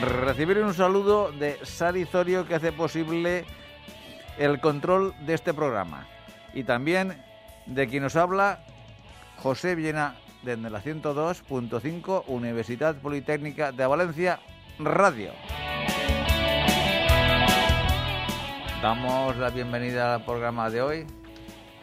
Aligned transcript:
Recibir 0.00 0.58
un 0.58 0.74
saludo 0.74 1.32
de 1.32 1.58
Sari 1.64 2.04
Zorio 2.04 2.46
que 2.46 2.54
hace 2.54 2.70
posible 2.70 3.46
el 4.38 4.60
control 4.60 5.14
de 5.24 5.34
este 5.34 5.54
programa. 5.54 6.06
Y 6.52 6.64
también 6.64 7.22
de 7.64 7.88
quien 7.88 8.02
nos 8.02 8.14
habla, 8.14 8.60
José 9.38 9.74
Villena, 9.74 10.16
desde 10.42 10.68
la 10.68 10.82
102.5 10.82 12.24
Universidad 12.26 12.94
Politécnica 12.96 13.72
de 13.72 13.86
Valencia 13.86 14.38
Radio. 14.78 15.32
Damos 18.82 19.36
la 19.38 19.48
bienvenida 19.48 20.14
al 20.16 20.24
programa 20.24 20.68
de 20.68 20.82
hoy 20.82 21.06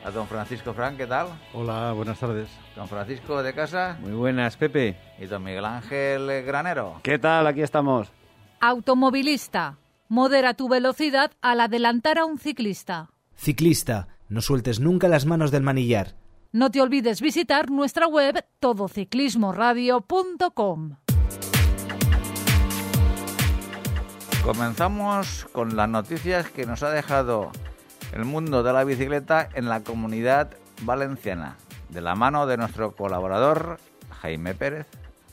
a 0.03 0.11
don 0.11 0.27
Francisco 0.27 0.73
Frank, 0.73 0.97
¿qué 0.97 1.07
tal? 1.07 1.27
Hola, 1.53 1.93
buenas 1.93 2.19
tardes. 2.19 2.49
Don 2.75 2.87
Francisco 2.87 3.41
de 3.41 3.53
casa 3.53 3.97
Muy 4.01 4.11
buenas, 4.11 4.57
Pepe. 4.57 4.97
y 5.19 5.25
don 5.27 5.43
Miguel 5.43 5.65
Ángel 5.65 6.43
Granero. 6.45 6.99
¿Qué 7.03 7.17
tal? 7.19 7.47
Aquí 7.47 7.61
estamos. 7.61 8.11
Automovilista, 8.59 9.77
modera 10.09 10.53
tu 10.55 10.67
velocidad 10.69 11.31
al 11.41 11.61
adelantar 11.61 12.17
a 12.17 12.25
un 12.25 12.37
ciclista. 12.37 13.09
Ciclista, 13.35 14.07
no 14.29 14.41
sueltes 14.41 14.79
nunca 14.79 15.07
las 15.07 15.25
manos 15.25 15.51
del 15.51 15.63
manillar. 15.63 16.15
No 16.51 16.69
te 16.69 16.81
olvides 16.81 17.19
visitar 17.21 17.71
nuestra 17.71 18.07
web 18.07 18.45
todociclismoradio.com. 18.59 20.97
Comenzamos 24.43 25.47
con 25.53 25.75
las 25.77 25.87
noticias 25.89 26.49
que 26.49 26.65
nos 26.65 26.83
ha 26.83 26.89
dejado 26.89 27.51
el 28.13 28.25
mundo 28.25 28.61
de 28.61 28.73
la 28.73 28.83
bicicleta 28.83 29.49
en 29.55 29.67
la 29.67 29.83
comunidad 29.83 30.51
valenciana, 30.81 31.57
de 31.89 32.01
la 32.01 32.15
mano 32.15 32.45
de 32.45 32.57
nuestro 32.57 32.91
colaborador 32.91 33.79
Jaime 34.21 34.53
Pérez. 34.53 34.85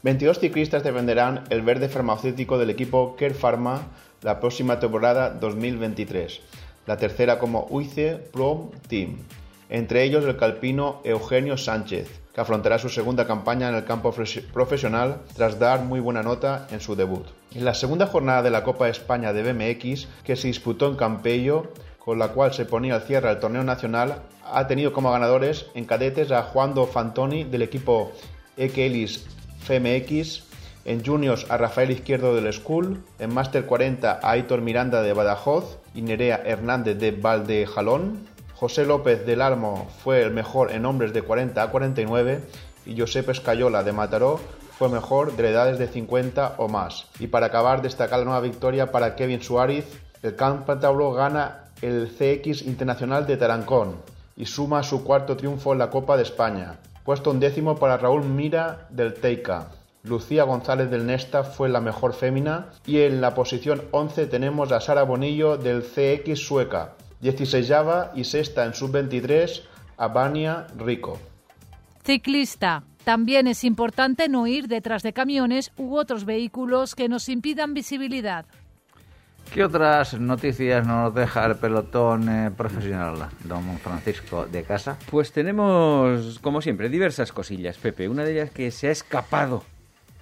22 0.02 0.38
ciclistas 0.38 0.82
defenderán 0.82 1.44
el 1.50 1.60
verde 1.60 1.90
farmacéutico 1.90 2.56
del 2.58 2.70
equipo 2.70 3.16
Care 3.18 3.34
Pharma 3.34 3.82
la 4.22 4.40
próxima 4.40 4.80
temporada 4.80 5.30
2023, 5.30 6.40
la 6.86 6.96
tercera 6.96 7.38
como 7.38 7.66
UICE 7.68 8.16
Pro 8.32 8.70
Team. 8.88 9.18
Entre 9.68 10.02
ellos 10.02 10.24
el 10.24 10.36
calpino 10.36 11.00
Eugenio 11.04 11.56
Sánchez, 11.56 12.20
que 12.34 12.40
afrontará 12.40 12.78
su 12.78 12.88
segunda 12.88 13.26
campaña 13.26 13.68
en 13.68 13.74
el 13.74 13.84
campo 13.84 14.14
profesional 14.52 15.18
tras 15.36 15.58
dar 15.58 15.82
muy 15.82 16.00
buena 16.00 16.22
nota 16.22 16.66
en 16.70 16.80
su 16.80 16.96
debut. 16.96 17.26
En 17.54 17.64
la 17.64 17.74
segunda 17.74 18.06
jornada 18.06 18.42
de 18.42 18.50
la 18.50 18.64
Copa 18.64 18.88
España 18.88 19.32
de 19.32 19.52
BMX, 19.52 20.08
que 20.24 20.36
se 20.36 20.48
disputó 20.48 20.88
en 20.88 20.96
Campello, 20.96 21.72
con 22.04 22.18
la 22.18 22.28
cual 22.28 22.52
se 22.52 22.64
ponía 22.64 22.96
al 22.96 23.02
cierre 23.02 23.28
al 23.28 23.40
torneo 23.40 23.62
nacional, 23.62 24.22
ha 24.44 24.66
tenido 24.66 24.92
como 24.92 25.12
ganadores 25.12 25.66
en 25.74 25.84
cadetes 25.84 26.32
a 26.32 26.42
Juando 26.42 26.86
Fantoni 26.86 27.44
del 27.44 27.62
equipo 27.62 28.12
Ekelis 28.56 29.26
FMX, 29.60 30.44
en 30.84 31.04
juniors 31.04 31.46
a 31.50 31.56
Rafael 31.56 31.90
Izquierdo 31.90 32.34
del 32.34 32.52
School, 32.52 33.02
en 33.18 33.32
Master 33.32 33.66
40 33.66 34.20
a 34.22 34.30
Aitor 34.30 34.62
Miranda 34.62 35.02
de 35.02 35.12
Badajoz 35.12 35.78
y 35.94 36.02
Nerea 36.02 36.42
Hernández 36.44 36.98
de 36.98 37.12
Valdejalón. 37.12 38.26
José 38.54 38.84
López 38.84 39.24
del 39.24 39.42
Almo 39.42 39.88
fue 40.02 40.22
el 40.22 40.32
mejor 40.32 40.72
en 40.72 40.86
hombres 40.86 41.12
de 41.12 41.22
40 41.22 41.62
a 41.62 41.70
49 41.70 42.40
y 42.86 42.98
Josep 42.98 43.28
Escayola 43.28 43.82
de 43.82 43.92
Mataró 43.92 44.40
fue 44.80 44.88
mejor 44.88 45.36
de 45.36 45.50
edades 45.50 45.78
de 45.78 45.88
50 45.88 46.54
o 46.56 46.66
más. 46.68 47.06
Y 47.18 47.26
para 47.26 47.46
acabar, 47.46 47.82
destacar 47.82 48.20
la 48.20 48.24
nueva 48.24 48.40
victoria 48.40 48.90
para 48.90 49.14
Kevin 49.14 49.42
Suárez. 49.42 49.84
El 50.22 50.36
Cantabro 50.36 51.12
gana 51.12 51.69
el 51.82 52.08
CX 52.08 52.62
Internacional 52.62 53.26
de 53.26 53.36
Tarancón 53.36 53.96
y 54.36 54.46
suma 54.46 54.82
su 54.82 55.04
cuarto 55.04 55.36
triunfo 55.36 55.72
en 55.72 55.78
la 55.78 55.90
Copa 55.90 56.16
de 56.16 56.22
España. 56.22 56.78
Puesto 57.04 57.30
un 57.30 57.40
décimo 57.40 57.76
para 57.76 57.96
Raúl 57.96 58.24
Mira 58.24 58.86
del 58.90 59.14
Teica. 59.14 59.68
Lucía 60.02 60.44
González 60.44 60.90
del 60.90 61.06
Nesta 61.06 61.44
fue 61.44 61.68
la 61.68 61.80
mejor 61.80 62.14
fémina 62.14 62.70
y 62.86 63.00
en 63.00 63.20
la 63.20 63.34
posición 63.34 63.82
11 63.90 64.26
tenemos 64.26 64.72
a 64.72 64.80
Sara 64.80 65.02
Bonillo 65.02 65.58
del 65.58 65.82
CX 65.82 66.38
Sueca. 66.38 66.94
16 67.20 67.70
y 68.14 68.24
sexta 68.24 68.64
en 68.64 68.72
sub-23 68.72 69.62
a 69.98 70.08
Vania 70.08 70.66
Rico. 70.78 71.18
Ciclista, 72.02 72.82
también 73.04 73.46
es 73.46 73.62
importante 73.64 74.28
no 74.28 74.46
ir 74.46 74.68
detrás 74.68 75.02
de 75.02 75.12
camiones 75.12 75.70
u 75.76 75.96
otros 75.96 76.24
vehículos 76.24 76.94
que 76.94 77.08
nos 77.08 77.28
impidan 77.28 77.74
visibilidad. 77.74 78.46
¿Qué 79.52 79.64
otras 79.64 80.18
noticias 80.20 80.86
nos 80.86 81.12
deja 81.12 81.44
el 81.46 81.56
pelotón 81.56 82.28
eh, 82.28 82.50
profesional, 82.56 83.28
don 83.44 83.78
Francisco 83.78 84.46
de 84.46 84.62
casa? 84.62 84.96
Pues 85.10 85.32
tenemos, 85.32 86.38
como 86.38 86.60
siempre, 86.62 86.88
diversas 86.88 87.32
cosillas, 87.32 87.76
Pepe. 87.76 88.08
Una 88.08 88.22
de 88.24 88.32
ellas 88.32 88.50
que 88.50 88.70
se 88.70 88.88
ha 88.88 88.90
escapado. 88.92 89.64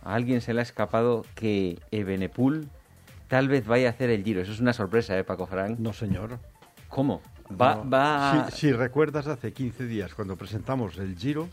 A 0.03 0.15
alguien 0.15 0.41
se 0.41 0.55
le 0.55 0.61
ha 0.61 0.63
escapado 0.63 1.27
que 1.35 1.79
Ebenepul 1.91 2.69
tal 3.29 3.49
vez 3.49 3.67
vaya 3.67 3.89
a 3.89 3.91
hacer 3.91 4.09
el 4.09 4.25
giro. 4.25 4.41
Eso 4.41 4.53
es 4.53 4.61
una 4.61 4.73
sorpresa, 4.73 5.19
¿eh, 5.19 5.25
Paco 5.25 5.47
Frank? 5.47 5.79
No, 5.79 5.93
señor. 5.93 6.39
¿Cómo? 6.89 7.21
Va, 7.51 7.75
No. 7.77 7.91
va... 7.91 8.47
Si, 8.51 8.57
si 8.57 8.73
recuerdas, 8.73 9.27
hace 9.27 9.53
15 9.53 9.85
días, 9.85 10.15
cuando 10.15 10.37
presentamos 10.37 10.97
el 10.97 11.17
Giro, 11.19 11.49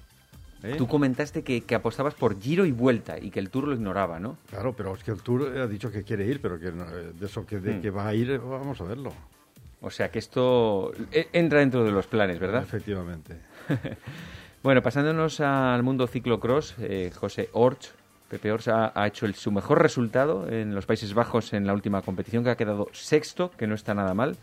¿eh? 0.66 0.76
Tú 0.78 0.88
comentaste 0.88 1.44
que, 1.44 1.62
que 1.62 1.76
apostabas 1.76 2.14
por 2.14 2.40
giro 2.42 2.66
y 2.66 2.72
vuelta 2.72 3.18
y 3.20 3.30
que 3.32 3.40
el 3.40 3.50
Tour 3.50 3.68
lo 3.68 3.74
ignoraba, 3.76 4.20
¿no? 4.20 4.38
Claro, 4.50 4.74
pero 4.76 4.94
es 4.96 5.04
que 5.04 5.12
el 5.12 5.22
Tour 5.22 5.58
ha 5.58 5.68
dicho 5.68 5.92
que 5.92 6.04
quiere 6.04 6.26
ir, 6.26 6.42
pero 6.42 6.60
que 6.60 6.72
no- 6.72 6.86
eh, 6.90 7.12
de 7.18 7.26
eso 7.26 7.46
que, 7.46 7.60
de 7.60 7.76
Hmm. 7.76 7.82
que 7.82 7.90
va 7.92 8.08
a 8.08 8.14
ir, 8.14 8.38
vamos 8.40 8.80
a 8.82 8.84
verlo. 8.86 9.14
O 9.82 9.92
sea 9.92 10.10
que 10.10 10.20
esto 10.20 10.92
eh, 11.12 11.28
entra 11.34 11.60
dentro 11.60 11.84
de 11.84 11.92
los 11.92 12.08
planes, 12.08 12.40
¿verdad? 12.40 12.64
Efectivamente. 12.64 13.38
Bueno, 14.64 14.82
pasándonos 14.82 15.42
al 15.42 15.84
mundo 15.84 16.08
ciclocross, 16.08 16.74
eh, 16.80 17.12
José 17.14 17.50
Orch, 17.54 17.92
Pepe 18.28 18.52
Orch 18.52 18.68
ha, 18.70 18.92
ha 19.00 19.06
hecho 19.06 19.28
el- 19.28 19.36
su 19.36 19.52
mejor 19.52 19.80
resultado 19.80 20.50
en 20.50 20.74
los 20.74 20.88
Países 20.88 21.14
Bajos 21.14 21.54
en 21.54 21.68
la 21.68 21.74
última 21.74 22.02
competición, 22.02 22.44
que 22.44 22.50
ha 22.50 22.56
quedado 22.58 22.88
sexto, 22.92 23.52
que 23.52 23.68
no 23.68 23.76
está 23.76 23.94
nada 23.94 24.16
mal. 24.16 24.38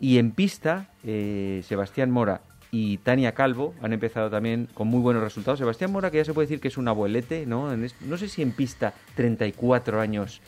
Y 0.00 0.18
en 0.18 0.32
pista, 0.32 0.88
eh, 1.04 1.62
Sebastián 1.64 2.10
Mora 2.10 2.40
y 2.72 2.98
Tania 2.98 3.32
Calvo 3.32 3.74
han 3.82 3.92
empezado 3.92 4.30
también 4.30 4.68
con 4.74 4.86
muy 4.88 5.00
buenos 5.00 5.22
resultados. 5.22 5.58
Sebastián 5.58 5.90
Mora, 5.92 6.10
que 6.10 6.18
ya 6.18 6.24
se 6.24 6.32
puede 6.34 6.46
decir 6.46 6.60
que 6.60 6.68
es 6.68 6.78
un 6.78 6.86
abuelete, 6.88 7.44
¿no? 7.46 7.72
En 7.72 7.84
es- 7.84 8.00
no 8.02 8.16
sé 8.16 8.28
si 8.28 8.42
en 8.42 8.52
pista 8.52 8.94
34 9.16 10.00
años 10.00 10.40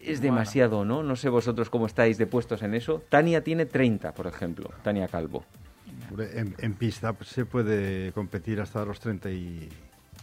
es 0.00 0.20
demasiado, 0.20 0.84
¿no? 0.84 1.02
No 1.02 1.16
sé 1.16 1.28
vosotros 1.28 1.70
cómo 1.70 1.86
estáis 1.86 2.18
de 2.18 2.26
puestos 2.26 2.62
en 2.62 2.74
eso. 2.74 3.02
Tania 3.08 3.42
tiene 3.44 3.66
30, 3.66 4.12
por 4.14 4.26
ejemplo, 4.26 4.70
Tania 4.82 5.08
Calvo. 5.08 5.44
En, 6.34 6.54
en 6.58 6.74
pista 6.74 7.14
se 7.24 7.46
puede 7.46 8.12
competir 8.12 8.60
hasta 8.60 8.84
los 8.84 9.00
30 9.00 9.30
y 9.30 9.68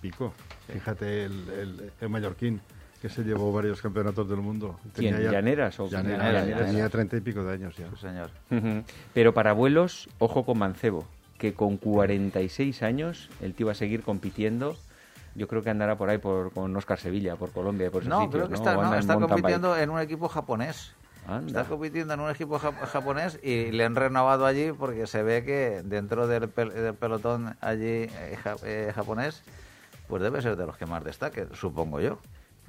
pico. 0.01 0.33
Fíjate 0.71 1.25
el, 1.25 1.31
el- 1.49 1.91
el 1.99 2.09
mallorquín, 2.09 2.61
que 3.01 3.09
se 3.09 3.23
llevó 3.23 3.51
varios 3.53 3.81
campeonatos 3.81 4.27
del 4.29 4.39
mundo. 4.39 4.77
¿Quién? 4.93 5.17
¿Llaneras 5.31 5.79
o 5.79 5.87
Llaneras, 5.89 6.33
Llaneras, 6.33 6.67
tenía? 6.67 6.89
30 6.89 7.17
y 7.17 7.21
pico 7.21 7.43
de 7.43 7.53
años 7.53 7.75
ya. 7.77 7.89
Sí, 7.89 7.95
señor. 8.01 8.29
Ujú. 8.51 8.83
Pero 9.13 9.33
para 9.33 9.53
vuelos, 9.53 10.09
ojo 10.19 10.45
con 10.45 10.57
Mancebo, 10.57 11.05
que 11.37 11.53
con 11.53 11.77
46 11.77 12.83
años 12.83 13.29
el 13.41 13.53
tío 13.53 13.67
va 13.67 13.71
a 13.71 13.75
seguir 13.75 14.01
compitiendo. 14.03 14.75
Yo 15.35 15.47
creo 15.47 15.63
que 15.63 15.69
andará 15.69 15.95
por 15.97 16.09
ahí 16.09 16.17
por, 16.17 16.51
con 16.51 16.75
Oscar 16.75 16.99
Sevilla, 16.99 17.35
por 17.37 17.51
Colombia, 17.51 17.89
por 17.89 18.01
esos 18.01 18.09
No, 18.09 18.25
sitios, 18.25 18.31
creo 18.33 18.47
que 18.47 18.53
¿no? 18.53 18.71
está, 18.71 18.75
no, 18.75 18.95
está 18.95 19.13
compitiendo 19.17 19.77
en 19.77 19.89
un 19.89 19.99
equipo 19.99 20.27
japonés. 20.27 20.91
Anda. 21.27 21.45
Está 21.61 21.63
compitiendo 21.65 22.13
en 22.15 22.19
un 22.21 22.29
equipo 22.31 22.59
jap- 22.59 22.79
japonés 22.87 23.39
y 23.43 23.71
le 23.71 23.85
han 23.85 23.95
renovado 23.95 24.45
allí 24.45 24.71
porque 24.71 25.05
se 25.05 25.21
ve 25.21 25.43
que 25.45 25.81
dentro 25.85 26.27
del, 26.27 26.53
pel- 26.53 26.71
del 26.71 26.95
pelotón 26.95 27.55
allí 27.61 27.83
eh, 27.85 28.37
ja- 28.43 28.55
eh, 28.63 28.91
japonés, 28.95 29.43
pues 30.07 30.21
debe 30.23 30.41
ser 30.41 30.55
de 30.55 30.65
los 30.65 30.75
que 30.75 30.87
más 30.87 31.03
destaque, 31.03 31.45
supongo 31.53 32.01
yo. 32.01 32.19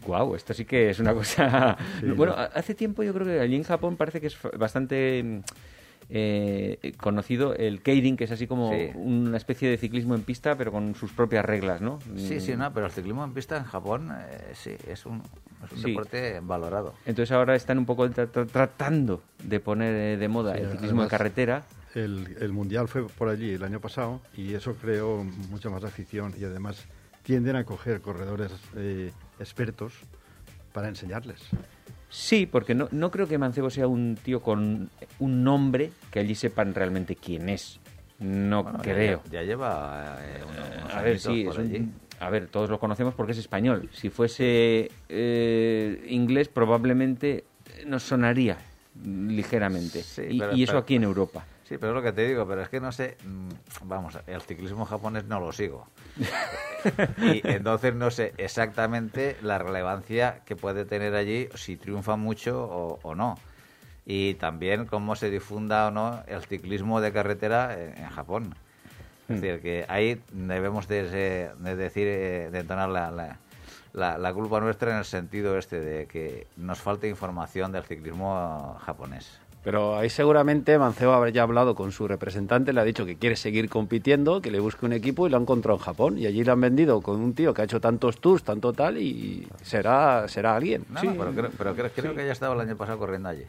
Guau, 0.05 0.35
esto 0.35 0.55
sí 0.55 0.65
que 0.65 0.91
es 0.91 0.99
una 1.01 1.15
cosa... 1.15 1.77
Sí, 2.01 2.07
bueno, 2.17 2.33
¿no? 2.35 2.39
ha- 2.39 2.47
hace 2.47 2.75
tiempo 2.75 3.03
yo 3.03 3.13
creo 3.15 3.27
que 3.27 3.41
allí 3.41 3.57
en 3.57 3.63
Japón 3.65 3.97
parece 3.97 4.21
que 4.21 4.27
es 4.29 4.37
bastante 4.59 5.23
mm, 5.23 5.39
eh, 6.13 6.93
conocido 7.01 7.55
el 7.55 7.83
keirin, 7.83 8.17
que 8.17 8.25
es 8.25 8.31
así 8.33 8.47
como 8.47 8.71
Sí. 8.71 8.91
una 8.95 9.37
especie 9.37 9.69
de 9.69 9.77
ciclismo 9.77 10.15
en 10.15 10.23
pista, 10.23 10.57
pero 10.57 10.73
con 10.73 10.95
sus 10.95 11.13
propias 11.13 11.45
reglas, 11.45 11.81
¿no? 11.81 11.99
Sí, 12.17 12.41
sí, 12.41 12.55
Mm. 12.55 12.59
no, 12.59 12.73
pero 12.75 12.87
el 12.87 12.93
ciclismo 12.93 13.25
en 13.25 13.33
pista 13.33 13.57
en 13.57 13.65
Japón, 13.65 14.11
eh, 14.13 14.53
sí, 14.55 14.75
es 14.89 15.07
un, 15.07 15.23
es 15.65 15.73
un 15.73 15.79
Sí. 15.79 15.91
deporte 15.91 16.41
valorado. 16.43 16.95
Entonces 17.07 17.31
ahora 17.33 17.55
están 17.55 17.79
un 17.79 17.87
poco 17.87 18.09
tra- 18.09 18.31
tra- 18.31 18.47
tratando 18.49 19.23
de 19.45 19.61
poner 19.61 19.95
eh, 19.95 20.17
de 20.17 20.29
moda 20.29 20.57
el 20.57 20.71
ciclismo 20.73 21.03
de 21.03 21.09
carretera. 21.09 21.63
El, 21.95 22.37
el 22.41 22.53
Mundial 22.53 22.89
fue 22.89 23.07
por 23.09 23.29
allí 23.29 23.51
el 23.55 23.63
año 23.65 23.81
pasado 23.81 24.21
y 24.37 24.55
eso 24.55 24.75
creó 24.75 25.25
mucha 25.51 25.71
más 25.71 25.83
afición 25.85 26.35
y 26.39 26.45
además 26.45 26.87
tienden 27.25 27.57
a 27.57 27.65
coger 27.65 28.01
corredores 28.01 28.51
eh, 28.77 29.11
expertos 29.41 29.95
para 30.73 30.89
enseñarles. 30.89 31.41
Sí, 32.09 32.47
porque 32.47 32.75
no, 32.75 32.89
no 32.91 33.11
creo 33.11 33.27
que 33.29 33.39
Mancebo 33.39 33.71
sea 33.71 33.87
un 33.87 34.17
tío 34.23 34.41
con 34.43 34.91
un 35.21 35.45
nombre 35.45 35.91
que 36.11 36.21
allí 36.21 36.35
sepan 36.35 36.75
realmente 36.75 37.15
quién 37.17 37.49
es. 37.49 37.79
No 38.19 38.63
Bueno, 38.65 38.79
ya 38.83 38.93
creo. 38.93 39.23
lle- 39.25 39.31
Ya, 39.31 39.43
lleva 39.43 40.19
eh, 40.21 40.43
unos- 40.45 40.93
A 40.95 41.03
ver, 41.03 41.13
añitos 41.15 41.23
sí, 41.35 41.45
por 41.45 41.53
es 41.55 41.59
un- 41.59 41.65
allí. 41.75 41.89
a 42.19 42.31
ver, 42.31 42.49
todos 42.49 42.69
lo 42.69 42.79
conocemos 42.79 43.15
porque 43.15 43.33
es 43.33 43.39
español. 43.39 43.89
Si 43.93 44.11
fuese 44.11 44.91
eh, 45.09 46.05
inglés, 46.09 46.49
probablemente 46.49 47.45
nos 47.87 48.03
sonaría 48.03 48.59
ligeramente. 49.05 50.03
Sí, 50.03 50.23
y, 50.31 50.39
pero- 50.39 50.55
y 50.57 50.63
eso 50.65 50.73
pero- 50.73 50.79
aquí 50.81 50.97
en 50.97 51.05
Europa. 51.05 51.45
Sí, 51.71 51.79
pero 51.79 51.93
es 51.93 51.95
lo 51.95 52.03
que 52.03 52.13
te 52.13 52.27
digo, 52.27 52.49
pero 52.49 52.63
es 52.63 52.69
que 52.69 52.81
no 52.81 52.91
sé, 52.91 53.17
mm, 53.25 53.49
vamos, 53.85 54.19
el 54.27 54.41
ciclismo 54.43 54.85
japonés 54.87 55.25
no 55.27 55.39
lo 55.39 55.53
sigo. 55.53 55.87
y 57.19 57.41
entonces 57.49 57.95
no 57.95 58.11
sé 58.11 58.35
exactamente 58.39 59.37
la 59.41 59.57
relevancia 59.59 60.41
que 60.45 60.57
puede 60.57 60.85
tener 60.85 61.15
allí, 61.15 61.49
si 61.55 61.77
triunfa 61.77 62.17
mucho 62.17 62.61
o, 62.65 62.99
o 63.03 63.15
no. 63.15 63.39
Y 64.05 64.35
también 64.35 64.87
cómo 64.87 65.15
se 65.15 65.31
difunda 65.31 65.87
o 65.87 65.91
no 65.93 66.25
el 66.27 66.43
ciclismo 66.43 67.01
de 67.01 67.13
carretera 67.13 67.81
en, 67.81 67.97
en 67.99 68.11
Japón. 68.11 68.55
Hmm. 69.29 69.35
Es 69.35 69.41
decir, 69.41 69.63
que 69.63 69.85
ahí 69.89 70.21
debemos 70.33 70.89
de, 70.89 71.09
de 71.57 71.77
decir, 71.77 72.09
eh, 72.09 72.49
de 72.51 72.59
entonar 72.59 72.89
la, 72.89 73.13
la, 73.13 73.39
la- 73.93 74.19
la 74.19 74.33
culpa 74.35 74.59
nuestra 74.59 74.91
en 74.91 74.99
el 74.99 75.05
sentido 75.05 75.57
este 75.57 75.81
de 75.81 76.07
que 76.09 76.49
nos 76.57 76.81
falta 76.81 77.07
información 77.07 77.71
del 77.71 77.85
ciclismo 77.85 78.77
japonés. 78.85 79.39
Pero 79.63 79.97
ahí 79.99 80.09
seguramente 80.09 80.79
Mancebo 80.79 81.13
habrá 81.13 81.29
ya 81.31 81.43
hablado 81.43 81.75
con 81.75 81.93
su 81.93 82.09
representante, 82.09 82.73
le 82.73 82.81
ha 82.81 82.85
dicho 82.85 83.05
que 83.05 83.17
quiere 83.17 83.37
seguir 83.37 83.69
compitiendo, 83.69 84.41
que 84.41 84.51
le 84.51 84.59
busque 84.59 84.87
un 84.87 84.95
equipo 84.95 85.27
y 85.27 85.31
lo 85.31 85.37
ha 85.37 85.41
encontrado 85.41 85.79
en 85.79 85.85
Japón. 85.85 86.19
Y 86.19 86.25
allí 86.27 86.43
le 86.43 86.51
han 86.51 86.61
vendido 86.63 87.03
con 87.03 87.21
un 87.21 87.35
tío 87.35 87.53
que 87.53 87.61
ha 87.61 87.65
hecho 87.67 87.81
tantos 87.81 88.19
tours, 88.23 88.43
tanto 88.43 88.73
tal, 88.73 88.97
y 88.97 89.47
será, 89.63 90.27
será 90.29 90.57
alguien. 90.57 90.85
No, 90.89 91.01
Sí. 91.01 91.09
no, 91.09 91.15
pero 91.15 91.33
creo, 91.33 91.51
pero 91.59 91.75
creo, 91.75 91.91
creo 91.95 92.15
que 92.15 92.25
ya 92.27 92.33
estaba 92.33 92.55
el 92.55 92.61
año 92.61 92.77
pasado 92.77 92.99
corriendo 92.99 93.29
allí. 93.29 93.45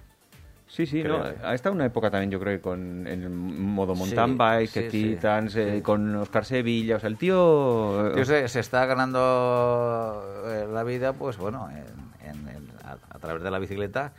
Sí, 0.68 0.86
sí, 0.86 1.02
Creo, 1.04 1.18
no, 1.20 1.26
ha 1.44 1.54
estado 1.54 1.76
una 1.76 1.86
época 1.86 2.10
también, 2.10 2.32
yo 2.32 2.40
creo, 2.40 2.58
que 2.58 2.62
con 2.62 3.06
en 3.06 3.24
el 3.24 3.30
modo 3.30 3.94
Sí, 3.94 4.00
mountain 4.00 4.38
bike, 4.38 4.70
sí, 4.70 4.80
que 4.80 4.92
sí, 4.92 5.04
Titans, 5.16 5.56
eh, 5.58 5.76
sí. 5.78 5.82
con 5.82 6.16
Oscar 6.16 6.46
Sevilla, 6.46 6.96
o 6.96 7.00
sea, 7.02 7.10
el 7.10 7.18
tío... 7.18 8.08
El 8.08 8.14
tío 8.16 8.24
se, 8.26 8.48
se 8.48 8.62
está 8.62 8.86
ganando 8.86 10.24
eh, 10.46 10.68
la 10.72 10.84
vida, 10.84 11.12
pues 11.14 11.38
bueno, 11.38 11.70
en- 11.70 12.30
en- 12.30 12.48
en- 12.48 12.68
a, 12.86 12.96
a 13.16 13.20
través 13.20 13.44
de 13.44 13.52
la 13.52 13.60
bicicleta 13.60 14.14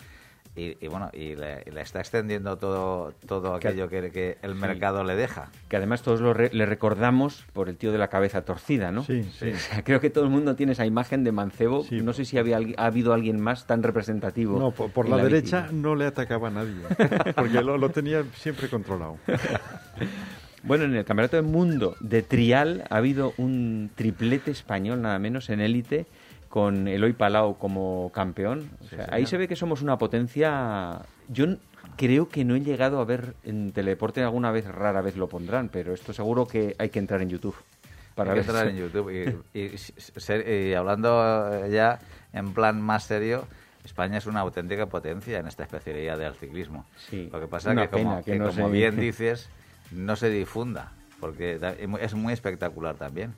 y, 0.54 0.76
y, 0.84 0.88
bueno, 0.88 1.08
y 1.14 1.34
le, 1.34 1.62
y 1.66 1.70
le 1.70 1.80
está 1.80 2.00
extendiendo 2.00 2.58
todo, 2.58 3.14
todo 3.26 3.58
Que- 3.58 3.68
aquello 3.68 3.88
que, 3.88 4.10
que 4.10 4.36
el 4.42 4.54
mercado 4.54 5.02
le 5.02 5.16
deja. 5.16 5.50
Que 5.70 5.76
además 5.78 6.02
todos 6.02 6.20
lo 6.20 6.34
re- 6.34 6.50
le 6.52 6.66
recordamos 6.66 7.44
por 7.54 7.70
el 7.70 7.76
tío 7.78 7.90
de 7.90 7.96
la 7.98 8.08
cabeza 8.08 8.42
torcida, 8.44 8.92
¿no? 8.92 9.02
Sí, 9.04 9.22
sí. 9.38 9.50
O 9.50 9.56
sea, 9.56 9.82
creo 9.82 10.00
que 10.00 10.10
todo 10.10 10.24
el 10.24 10.30
mundo 10.30 10.54
tiene 10.54 10.72
esa 10.72 10.84
imagen 10.84 11.24
de 11.24 11.32
Mancebo. 11.32 11.84
Sí. 11.84 12.02
no 12.02 12.12
sé 12.12 12.26
si 12.26 12.36
había, 12.36 12.58
ha 12.76 12.84
habido 12.86 13.14
alguien 13.14 13.40
más 13.40 13.66
tan 13.66 13.82
representativo. 13.82 14.58
No, 14.58 14.70
por, 14.72 15.08
la, 15.08 15.16
derecha 15.16 15.68
no 15.72 15.94
le 15.94 16.04
atacaba 16.06 16.48
a 16.48 16.50
nadie, 16.50 16.74
porque 17.34 17.62
lo, 17.62 17.78
lo 17.78 17.88
tenía 17.88 18.22
siempre 18.34 18.68
controlado. 18.68 19.16
Bueno, 20.64 20.84
en 20.84 20.94
el 20.94 21.04
Campeonato 21.04 21.36
del 21.36 21.44
Mundo 21.46 21.96
de 21.98 22.22
Trial 22.22 22.84
ha 22.88 22.98
habido 22.98 23.32
un 23.36 23.90
triplete 23.96 24.52
español, 24.52 25.02
nada 25.02 25.18
menos, 25.18 25.50
en 25.50 25.60
élite, 25.60 26.06
con 26.52 26.86
Eloy 26.86 27.14
Palau 27.14 27.56
como 27.56 28.12
campeón. 28.12 28.68
O 28.82 28.84
sea, 28.84 29.08
ahí 29.10 29.24
se 29.24 29.38
ve 29.38 29.48
que 29.48 29.56
somos 29.56 29.80
una 29.80 29.96
potencia. 29.96 30.98
Yo 31.28 31.46
creo 31.96 32.28
que 32.28 32.44
no 32.44 32.54
he 32.54 32.60
llegado 32.60 33.00
a 33.00 33.06
ver 33.06 33.32
en 33.42 33.72
teledeporte 33.72 34.22
alguna 34.22 34.50
vez, 34.50 34.66
rara 34.66 35.00
vez 35.00 35.16
lo 35.16 35.30
pondrán, 35.30 35.70
pero 35.70 35.94
esto 35.94 36.12
seguro 36.12 36.46
que 36.46 36.76
hay 36.78 36.90
que 36.90 36.98
entrar 36.98 37.22
en 37.22 37.30
YouTube. 37.30 37.56
Para 38.14 38.32
Hay 38.34 38.40
que 38.42 38.46
entrar 38.46 38.68
en 38.68 38.76
YouTube. 38.76 39.42
Y, 39.54 39.58
y 39.58 39.78
ser- 39.78 40.46
y 40.46 40.74
hablando 40.74 41.48
eh, 41.54 41.70
ya 41.70 42.00
en 42.34 42.52
plan 42.52 42.82
más 42.82 43.04
serio, 43.04 43.46
España 43.82 44.18
es 44.18 44.26
una 44.26 44.40
auténtica 44.40 44.84
potencia 44.84 45.38
en 45.38 45.46
esta 45.46 45.62
especialidad 45.62 46.18
del 46.18 46.34
ciclismo. 46.34 46.84
Sí, 46.98 47.30
Lo 47.32 47.40
que 47.40 47.46
pasa 47.46 47.74
que, 47.74 47.88
como, 47.88 48.22
que 48.22 48.32
que 48.32 48.38
no 48.38 48.48
como 48.50 48.68
bien 48.68 49.00
dices, 49.00 49.48
no 49.90 50.16
se 50.16 50.28
difunda, 50.28 50.92
porque 51.18 51.58
es 52.02 52.12
muy 52.12 52.34
espectacular 52.34 52.96
también. 52.96 53.32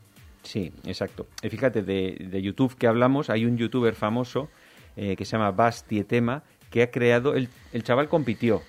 Sí, 0.45 0.73
exacto. 0.85 1.27
Y 1.43 1.49
fíjate, 1.49 1.83
de, 1.83 2.29
de 2.31 2.43
YouTube 2.43 2.77
que 2.77 2.87
hablamos, 2.87 3.29
hay 3.31 3.45
un 3.47 3.57
youtuber 3.59 3.95
famoso 3.95 4.49
eh, 4.97 5.17
que 5.17 5.25
se 5.25 5.33
llama 5.33 5.51
Bastietema, 5.51 6.43
que 6.71 6.83
ha 6.83 6.91
creado, 6.91 7.35
el, 7.35 7.49
el 7.73 7.83
chaval 7.83 8.09
compitió, 8.09 8.63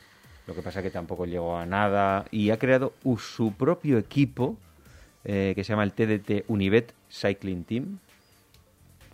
lo 0.48 0.56
que 0.56 0.62
pasa 0.64 0.82
que 0.82 0.90
tampoco 0.90 1.26
llegó 1.26 1.58
a 1.58 1.66
nada, 1.66 2.26
y 2.32 2.50
ha 2.50 2.58
creado 2.58 2.94
su 3.20 3.54
propio 3.54 3.98
equipo, 4.00 4.58
eh, 5.26 5.54
que 5.56 5.64
se 5.64 5.74
llama 5.74 5.84
el 5.84 5.92
TDT 5.92 6.46
Univet 6.48 6.94
Cycling 7.12 7.64
Team. 7.64 8.00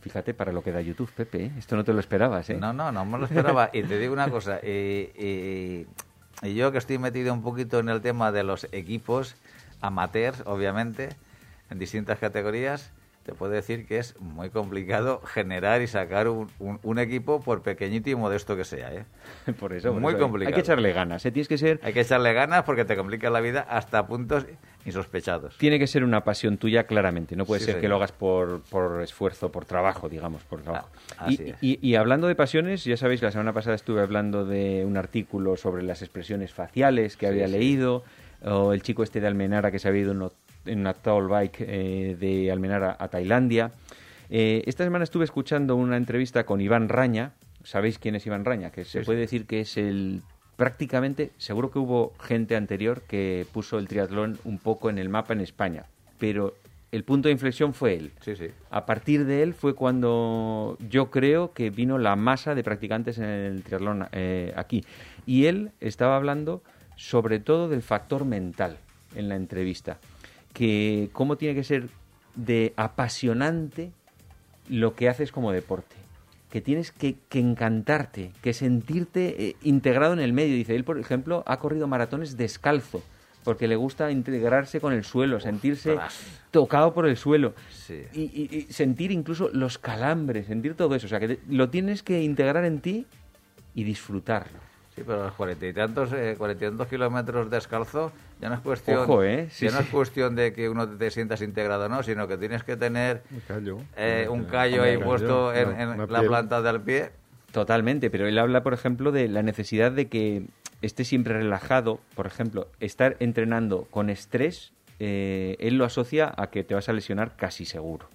Fíjate 0.01 0.33
para 0.33 0.51
lo 0.51 0.63
que 0.63 0.71
da 0.71 0.81
YouTube, 0.81 1.11
Pepe, 1.11 1.45
¿eh? 1.45 1.51
esto 1.59 1.75
no 1.75 1.83
te 1.83 1.93
lo 1.93 1.99
esperabas, 1.99 2.49
¿eh? 2.49 2.55
No, 2.55 2.73
no, 2.73 2.91
no 2.91 3.05
me 3.05 3.17
lo 3.19 3.25
esperaba. 3.25 3.69
Y 3.73 3.83
te 3.83 3.99
digo 3.99 4.13
una 4.13 4.29
cosa, 4.29 4.59
y- 4.65 5.85
y 6.43 6.53
yo 6.55 6.71
que 6.71 6.79
estoy 6.79 6.97
metido 6.97 7.33
un 7.33 7.43
poquito 7.43 7.79
en 7.79 7.89
el 7.89 8.01
tema 8.01 8.31
de 8.31 8.43
los 8.43 8.67
equipos 8.71 9.35
amateurs, 9.79 10.41
obviamente, 10.45 11.09
en 11.71 11.79
distintas 11.79 12.19
categorías, 12.19 12.91
te 13.23 13.33
puedo 13.33 13.51
decir 13.51 13.85
que 13.87 13.97
es 13.99 14.19
muy 14.19 14.49
complicado 14.49 15.21
generar 15.21 15.81
y 15.81 15.87
sacar 15.87 16.27
un, 16.27 16.47
un- 16.59 16.79
un 16.83 16.99
equipo, 16.99 17.39
por 17.39 17.61
pequeñito 17.61 18.09
y 18.09 18.15
modesto 18.15 18.57
que 18.57 18.63
sea. 18.65 18.91
¿eh? 18.93 19.05
Por 19.59 19.73
eso, 19.73 19.91
por 19.93 20.01
Muy 20.01 20.13
eso 20.13 20.23
complicado. 20.23 20.49
Hay 20.49 20.53
que 20.55 20.65
echarle 20.67 20.91
ganas, 20.91 21.25
¿eh? 21.25 21.31
Tienes 21.31 21.47
que 21.47 21.57
ser 21.57 21.79
Hay 21.83 21.93
que 21.93 22.01
echarle 22.01 22.33
ganas 22.33 22.63
porque 22.63 22.83
te 22.83 22.95
complica 22.97 23.29
la 23.29 23.39
vida 23.39 23.61
hasta 23.69 24.05
puntos 24.07 24.45
insospechados. 24.85 25.55
Tiene 25.59 25.77
que 25.77 25.85
ser 25.85 26.03
una 26.03 26.23
pasión 26.23 26.57
tuya, 26.57 26.85
claramente. 26.85 27.35
No 27.35 27.45
puede 27.45 27.59
Sí, 27.59 27.67
ser 27.67 27.75
que 27.75 27.81
señor. 27.81 27.89
lo 27.91 27.95
hagas 27.97 28.11
por, 28.11 28.61
por 28.63 29.01
esfuerzo, 29.03 29.51
por 29.51 29.65
trabajo, 29.65 30.09
digamos, 30.09 30.43
por 30.43 30.61
trabajo. 30.63 30.89
Ah, 31.19 31.27
y, 31.29 31.53
y- 31.61 31.79
y 31.87 31.95
hablando 31.95 32.27
de 32.27 32.33
pasiones, 32.35 32.83
ya 32.83 32.97
sabéis, 32.97 33.21
la 33.21 33.31
semana 33.31 33.53
pasada 33.53 33.75
estuve 33.75 34.01
hablando 34.01 34.45
de 34.45 34.83
un 34.83 34.97
artículo 34.97 35.55
sobre 35.57 35.83
las 35.83 36.01
expresiones 36.01 36.51
faciales 36.53 37.15
que 37.17 37.27
Sí, 37.27 37.31
había 37.31 37.47
sí. 37.47 37.53
leído, 37.53 38.03
o 38.43 38.73
el 38.73 38.81
chico 38.81 39.03
este 39.03 39.21
de 39.21 39.27
Almenara 39.27 39.69
que 39.71 39.77
se 39.77 39.87
había 39.87 40.01
ido 40.01 40.15
en, 40.65 40.79
una 40.79 40.93
tall 40.93 41.27
bike 41.27 41.57
eh, 41.61 42.17
de 42.19 42.51
Almenara 42.51 42.95
a 42.99 43.07
Tailandia. 43.07 43.71
Eh, 44.29 44.63
esta 44.65 44.83
semana 44.83 45.03
estuve 45.03 45.25
escuchando 45.25 45.75
una 45.75 45.97
entrevista 45.97 46.45
con 46.45 46.61
Iván 46.61 46.89
Raña. 46.89 47.33
¿Sabéis 47.63 47.99
quién 47.99 48.15
es 48.15 48.25
Iván 48.25 48.45
Raña? 48.45 48.71
Que 48.71 48.85
se 48.85 48.99
Sí, 48.99 49.05
puede 49.05 49.19
sí. 49.19 49.21
decir 49.21 49.45
que 49.45 49.61
es 49.61 49.77
el 49.77 50.21
prácticamente, 50.55 51.31
seguro 51.37 51.71
que 51.71 51.79
hubo 51.79 52.13
gente 52.19 52.55
anterior 52.55 53.01
que 53.07 53.45
puso 53.51 53.79
el 53.79 53.87
triatlón 53.87 54.37
un 54.43 54.59
poco 54.59 54.89
en 54.89 54.99
el 54.99 55.09
mapa 55.09 55.33
en 55.33 55.41
España, 55.41 55.85
pero 56.19 56.53
el 56.91 57.03
punto 57.03 57.29
de 57.29 57.33
inflexión 57.33 57.73
fue 57.73 57.95
él. 57.95 58.11
Sí, 58.21 58.35
sí. 58.35 58.47
A 58.69 58.85
partir 58.85 59.25
de 59.25 59.41
él 59.43 59.53
fue 59.53 59.73
cuando 59.75 60.77
yo 60.89 61.09
creo 61.09 61.53
que 61.53 61.69
vino 61.71 61.97
la 61.97 62.15
masa 62.15 62.53
de 62.53 62.63
practicantes 62.63 63.17
en 63.17 63.25
el 63.25 63.63
triatlón 63.63 64.07
eh, 64.11 64.53
aquí. 64.55 64.83
Y 65.25 65.45
él 65.45 65.71
estaba 65.79 66.15
hablando 66.15 66.61
sobre 66.95 67.39
todo 67.39 67.67
del 67.69 67.81
factor 67.81 68.25
mental 68.25 68.77
en 69.15 69.29
la 69.29 69.35
entrevista, 69.37 69.97
que 70.53 71.09
cómo 71.13 71.37
tiene 71.37 71.55
que 71.55 71.63
ser 71.63 71.87
de 72.35 72.73
apasionante 72.77 73.91
lo 74.69 74.95
que 74.95 75.09
haces 75.09 75.31
como 75.31 75.51
deporte 75.51 75.95
que 76.49 76.59
tienes 76.59 76.91
que, 76.91 77.15
que 77.29 77.39
encantarte, 77.39 78.33
que 78.41 78.53
sentirte 78.53 79.41
eh, 79.47 79.55
integrado 79.63 80.11
en 80.11 80.19
el 80.19 80.33
medio. 80.33 80.53
Dice, 80.53 80.75
él, 80.75 80.83
por 80.83 80.99
ejemplo, 80.99 81.45
ha 81.47 81.59
corrido 81.59 81.87
maratones 81.87 82.35
descalzo, 82.35 83.01
porque 83.45 83.69
le 83.69 83.77
gusta 83.77 84.11
integrarse 84.11 84.81
con 84.81 84.91
el 84.91 85.05
suelo, 85.05 85.39
sentirse 85.39 85.93
tocado 86.51 86.93
por 86.93 87.07
el 87.07 87.15
suelo. 87.15 87.53
Sí. 87.71 88.01
Y, 88.13 88.23
y- 88.23 88.57
y 88.67 88.73
sentir 88.73 89.11
incluso 89.11 89.49
los 89.53 89.77
calambres, 89.77 90.47
sentir 90.47 90.75
todo 90.75 90.93
eso. 90.93 91.05
O 91.05 91.09
sea, 91.09 91.21
que 91.21 91.29
te- 91.29 91.39
lo 91.47 91.69
tienes 91.69 92.03
que 92.03 92.21
integrar 92.21 92.65
en 92.65 92.81
ti 92.81 93.05
y 93.73 93.85
disfrutarlo. 93.85 94.59
Sí, 94.95 95.03
pero 95.05 95.23
los 95.23 95.33
cuarenta 95.33 95.65
y 95.65 95.71
tantos, 95.73 96.11
eh, 96.11 96.35
cuarenta 96.37 96.65
y 96.65 96.67
tantos 96.69 96.87
kilómetros 96.87 97.49
descalzo 97.49 98.11
ya 98.41 98.49
no 98.49 98.55
es 98.55 98.61
cuestión, 98.61 98.99
Ojo, 98.99 99.23
¿eh? 99.23 99.47
Sí, 99.49 99.65
ya 99.65 99.71
no 99.71 99.77
sí. 99.77 99.83
es 99.85 99.89
cuestión 99.89 100.35
de 100.35 100.51
que 100.51 100.67
uno 100.67 100.87
te 100.89 101.09
sientas 101.11 101.41
integrado, 101.41 101.87
no, 101.87 102.03
sino 102.03 102.27
que 102.27 102.37
tienes 102.37 102.63
que 102.65 102.75
tener 102.75 103.21
Un 103.31 103.39
callo. 103.47 103.77
eh, 103.95 104.27
un 104.29 104.43
callo 104.45 104.75
Hombre, 104.77 104.89
ahí 104.91 104.95
callo, 104.97 105.05
puesto 105.09 105.53
en, 105.53 105.79
en 105.79 105.97
la 105.97 106.05
piel. 106.19 106.27
planta 106.27 106.61
del 106.61 106.81
pie. 106.81 107.11
Totalmente, 107.53 108.09
pero 108.09 108.27
él 108.27 108.37
habla, 108.37 108.63
por 108.63 108.73
ejemplo, 108.73 109.11
de 109.11 109.27
la 109.27 109.43
necesidad 109.43 109.91
de 109.93 110.07
que 110.07 110.43
esté 110.81 111.03
siempre 111.05 111.33
relajado. 111.35 111.99
Por 112.15 112.25
ejemplo, 112.27 112.67
estar 112.79 113.15
entrenando 113.19 113.87
con 113.91 114.09
estrés, 114.09 114.73
eh, 114.99 115.55
él 115.59 115.77
lo 115.77 115.85
asocia 115.85 116.33
a 116.35 116.47
que 116.49 116.63
te 116.63 116.73
vas 116.75 116.89
a 116.89 116.93
lesionar 116.93 117.35
casi 117.37 117.65
seguro. 117.65 118.09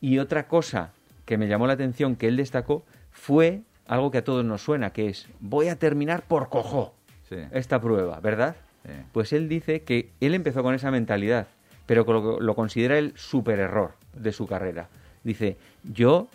Y 0.00 0.18
otra 0.18 0.48
cosa 0.48 0.92
que 1.24 1.38
me 1.38 1.46
llamó 1.48 1.66
la 1.66 1.74
atención 1.74 2.16
que 2.16 2.26
él 2.28 2.36
destacó 2.36 2.84
fue 3.10 3.62
algo 3.86 4.10
que 4.10 4.18
a 4.18 4.24
todos 4.24 4.44
nos 4.44 4.62
suena, 4.62 4.90
que 4.90 5.08
es 5.08 5.26
voy 5.40 5.68
a 5.68 5.76
terminar 5.78 6.22
por 6.22 6.48
cojo 6.48 6.94
Sí. 7.28 7.36
esta 7.52 7.80
prueba, 7.80 8.20
¿verdad? 8.20 8.56
Sí. 8.84 8.92
Pues 9.12 9.32
él 9.32 9.48
dice 9.48 9.82
que 9.82 10.10
él 10.20 10.34
empezó 10.34 10.62
con 10.62 10.74
esa 10.74 10.90
mentalidad, 10.90 11.46
pero 11.86 12.04
lo, 12.04 12.40
lo 12.40 12.54
considera 12.54 12.98
el 12.98 13.12
super 13.16 13.58
error 13.58 13.92
de 14.14 14.32
su 14.32 14.46
carrera. 14.46 14.88
Dice, 15.22 15.56
yo, 15.84 16.28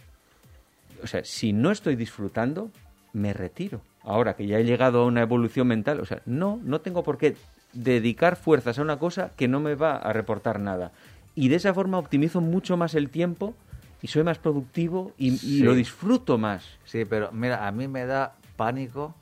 o 1.04 1.08
sea, 1.08 1.24
si 1.24 1.54
no 1.54 1.70
estoy 1.72 1.96
disfrutando, 1.96 2.72
me 3.14 3.34
retiro. 3.34 3.82
Ahora 4.04 4.36
que 4.36 4.48
ya 4.48 4.58
he 4.58 4.64
llegado 4.64 5.02
a 5.04 5.06
una 5.06 5.22
evolución 5.22 5.68
mental, 5.68 6.00
o 6.00 6.06
sea, 6.06 6.22
no, 6.26 6.60
no 6.64 6.82
tengo 6.82 7.04
por 7.04 7.18
qué 7.18 7.36
dedicar 7.74 8.36
fuerzas 8.36 8.80
a 8.80 8.82
una 8.82 8.98
cosa 8.98 9.32
que 9.36 9.48
no 9.48 9.60
me 9.60 9.76
va 9.76 9.96
a 9.98 10.12
reportar 10.14 10.60
nada. 10.60 10.92
Y 11.36 11.50
de 11.50 11.58
esa 11.58 11.74
forma 11.74 12.00
optimizo 12.00 12.42
mucho 12.42 12.78
más 12.78 12.96
el 12.96 13.10
tiempo 13.10 13.54
y 14.02 14.08
soy 14.08 14.24
más 14.24 14.38
productivo 14.40 15.14
y, 15.18 15.30
y 15.34 15.38
Sí. 15.38 15.60
lo 15.64 15.74
disfruto 15.74 16.38
más. 16.38 16.64
Sí, 16.86 17.06
pero 17.06 17.32
mira, 17.32 17.68
a 17.68 17.72
mí 17.72 17.88
me 17.88 18.06
da 18.06 18.36
pánico 18.56 19.14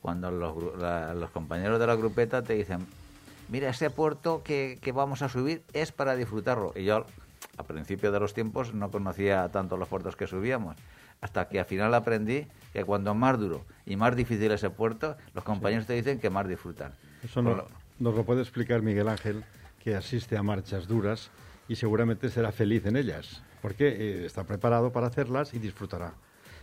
cuando 0.00 0.30
los, 0.30 0.78
la- 0.78 1.14
los 1.14 1.30
compañeros 1.30 1.78
de 1.78 1.86
la 1.86 1.94
grupeta 1.94 2.42
te 2.42 2.54
dicen, 2.54 2.86
mira, 3.48 3.68
ese 3.70 3.90
puerto 3.90 4.42
que, 4.42 4.78
que 4.80 4.92
vamos 4.92 5.22
a 5.22 5.28
subir 5.28 5.62
es 5.72 5.92
para 5.92 6.16
disfrutarlo. 6.16 6.72
Y 6.74 6.84
yo, 6.84 7.04
a 7.56 7.62
principio 7.64 8.10
de 8.10 8.20
los 8.20 8.34
tiempos, 8.34 8.74
no 8.74 8.90
conocía 8.90 9.48
tanto 9.50 9.76
los 9.76 9.88
puertos 9.88 10.16
que 10.16 10.26
subíamos. 10.26 10.76
Hasta 11.20 11.48
que 11.48 11.60
al 11.60 11.66
final 11.66 11.94
aprendí 11.94 12.46
que 12.72 12.84
cuando 12.84 13.14
más 13.14 13.38
duro 13.38 13.64
y 13.86 13.94
más 13.94 14.16
difícil 14.16 14.50
es 14.50 14.64
el 14.64 14.72
puerto, 14.72 15.16
los 15.34 15.44
compañeros 15.44 15.86
te 15.86 15.92
dicen 15.92 16.18
que 16.18 16.30
más 16.30 16.48
disfrutan. 16.48 16.92
Eso 17.22 17.42
no- 17.42 17.64
nos 18.00 18.14
lo 18.16 18.24
puede 18.24 18.40
explicar 18.40 18.82
Miguel 18.82 19.08
Ángel, 19.08 19.44
que 19.84 19.94
asiste 19.94 20.36
a 20.36 20.42
marchas 20.42 20.88
duras 20.88 21.30
y 21.68 21.76
seguramente 21.76 22.28
será 22.28 22.50
feliz 22.50 22.84
en 22.86 22.96
ellas, 22.96 23.40
porque 23.62 23.88
eh, 23.88 24.26
está 24.26 24.44
preparado 24.44 24.92
para 24.92 25.06
hacerlas 25.06 25.54
y 25.54 25.58
disfrutará. 25.58 26.12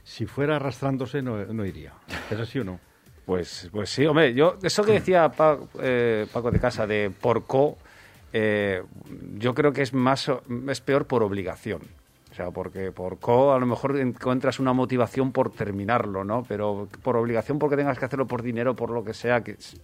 Si 0.03 0.25
fuera 0.25 0.58
arrastrándose, 0.58 1.22
no, 1.22 1.44
no 1.46 1.65
iría. 1.65 1.94
¿Es 2.29 2.39
así 2.39 2.60
o 2.60 2.63
no? 2.63 2.79
Pues, 3.29 3.70
pues 3.72 3.91
sí, 3.91 4.08
hombre, 4.08 4.34
yo, 4.34 4.58
eso 4.63 4.84
que 4.84 4.94
decía 4.94 5.32
eh, 5.79 6.25
Paco 6.34 6.50
de 6.50 6.60
Casa 6.60 6.88
de 6.88 7.12
porco, 7.12 7.77
eh, 8.34 8.82
yo 9.36 9.53
creo 9.53 9.72
que 9.72 9.84
es 9.84 9.94
más 9.94 10.32
es 10.68 10.82
peor 10.82 11.06
por 11.06 11.22
obligación. 11.22 11.82
Sea, 12.39 12.51
porque 12.51 12.93
por 12.93 13.19
co 13.19 13.51
a 13.53 13.60
lo 13.60 13.65
mejor 13.65 14.00
encuentras 14.00 14.62
una 14.62 14.72
motivación 14.72 15.34
por 15.34 15.51
terminarlo, 15.51 16.24
¿no? 16.24 16.46
Pero 16.48 16.88
por 17.03 17.17
obligación 17.17 17.60
porque 17.60 17.75
tengas 17.75 18.00
que 18.00 18.05
hacerlo 18.05 18.27
por 18.27 18.41
dinero, 18.43 18.77
por 18.77 18.91
lo 18.91 19.03
que 19.03 19.13
sea, 19.13 19.43
que 19.43 19.51
es, 19.51 19.75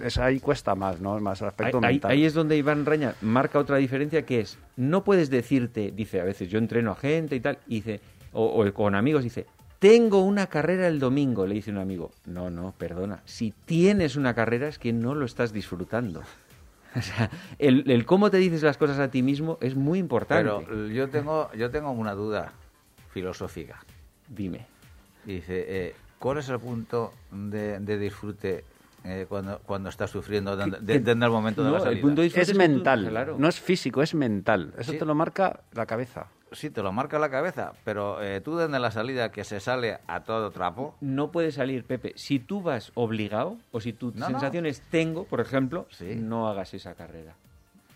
es 0.00 0.16
ahí 0.18 0.38
cuesta 0.38 0.76
más, 0.76 1.00
¿no? 1.00 1.18
Más 1.18 1.40
el 1.40 1.48
aspecto 1.48 1.78
ahí- 1.78 1.94
mental. 1.94 2.10
ahí 2.12 2.24
es 2.24 2.32
donde 2.32 2.56
Iván 2.56 2.86
Raña 2.86 3.14
marca 3.20 3.58
otra 3.58 3.78
diferencia 3.78 4.24
que 4.24 4.38
es, 4.38 4.58
no 4.76 5.02
puedes 5.02 5.28
decirte, 5.28 5.90
dice 5.90 6.20
a 6.20 6.24
veces, 6.24 6.48
yo 6.48 6.58
entreno 6.58 6.92
a 6.92 6.94
gente 6.94 7.34
y 7.34 7.40
tal, 7.40 7.58
y 7.66 7.76
dice, 7.80 8.00
o, 8.32 8.44
o 8.62 8.72
con 8.72 8.94
amigos, 8.94 9.24
dice, 9.24 9.46
tengo 9.80 10.22
una 10.22 10.46
carrera 10.46 10.86
el 10.86 11.00
domingo, 11.00 11.46
le 11.48 11.56
dice 11.56 11.72
un 11.72 11.78
amigo. 11.78 12.12
No, 12.26 12.48
no, 12.48 12.72
perdona. 12.78 13.22
Si 13.24 13.52
tienes 13.66 14.14
una 14.14 14.34
carrera 14.34 14.68
es 14.68 14.78
que 14.78 14.92
no 14.92 15.16
lo 15.16 15.26
estás 15.26 15.52
disfrutando. 15.52 16.22
O 16.98 17.02
sea, 17.02 17.30
el, 17.58 17.90
el 17.90 18.06
cómo 18.06 18.30
te 18.30 18.36
dices 18.36 18.62
las 18.62 18.76
cosas 18.78 18.98
a 19.00 19.08
ti 19.10 19.22
mismo 19.22 19.58
es 19.60 19.74
muy 19.74 19.98
importante. 19.98 20.50
Pero 20.66 20.86
yo 20.88 21.08
tengo, 21.08 21.50
yo 21.52 21.70
tengo 21.70 21.90
una 21.90 22.12
duda 22.14 22.52
filosófica. 23.10 23.80
Dime. 24.28 24.66
Dice, 25.24 25.64
eh, 25.68 25.94
¿cuál 26.18 26.38
es 26.38 26.48
el 26.48 26.58
punto 26.60 27.12
de, 27.30 27.78
de 27.80 27.98
disfrute 27.98 28.64
eh, 29.04 29.26
cuando, 29.28 29.58
cuando 29.66 29.88
estás 29.88 30.10
sufriendo 30.10 30.56
de- 30.56 30.70
de- 30.80 30.98
desde 31.00 31.12
el 31.12 31.30
momento 31.30 31.62
de 31.62 31.68
No, 31.70 31.72
la 31.72 31.78
el 31.78 31.84
salida? 31.84 32.00
punto 32.02 32.20
de 32.22 32.24
disfrute 32.26 32.42
es 32.42 32.52
tu- 32.52 32.58
mental, 32.58 33.06
claro. 33.08 33.36
no 33.38 33.48
es 33.48 33.60
físico, 33.60 34.02
es 34.02 34.14
mental. 34.14 34.72
Eso 34.78 34.92
Sí. 34.92 34.98
te 34.98 35.04
lo 35.04 35.14
marca 35.14 35.60
la 35.72 35.86
cabeza. 35.86 36.26
Sí, 36.54 36.70
te 36.70 36.82
lo 36.82 36.92
marca 36.92 37.18
la 37.18 37.30
cabeza, 37.30 37.72
pero 37.84 38.22
eh, 38.22 38.40
tú 38.40 38.56
desde 38.56 38.78
la 38.78 38.90
salida 38.90 39.30
que 39.30 39.44
se 39.44 39.60
sale 39.60 39.98
a 40.06 40.24
todo 40.24 40.50
trapo, 40.50 40.94
no 41.00 41.30
puede 41.30 41.52
salir, 41.52 41.84
Pepe. 41.84 42.12
Si 42.16 42.38
tú 42.38 42.62
vas 42.62 42.92
obligado 42.94 43.56
o 43.72 43.80
si 43.80 43.92
tu 43.92 44.12
No, 44.14 44.26
sensación 44.26 44.66
es 44.66 44.80
tengo, 44.82 45.24
por 45.24 45.40
ejemplo, 45.40 45.86
Sí. 45.90 46.14
no 46.16 46.48
hagas 46.48 46.72
esa 46.74 46.94
carrera. 46.94 47.34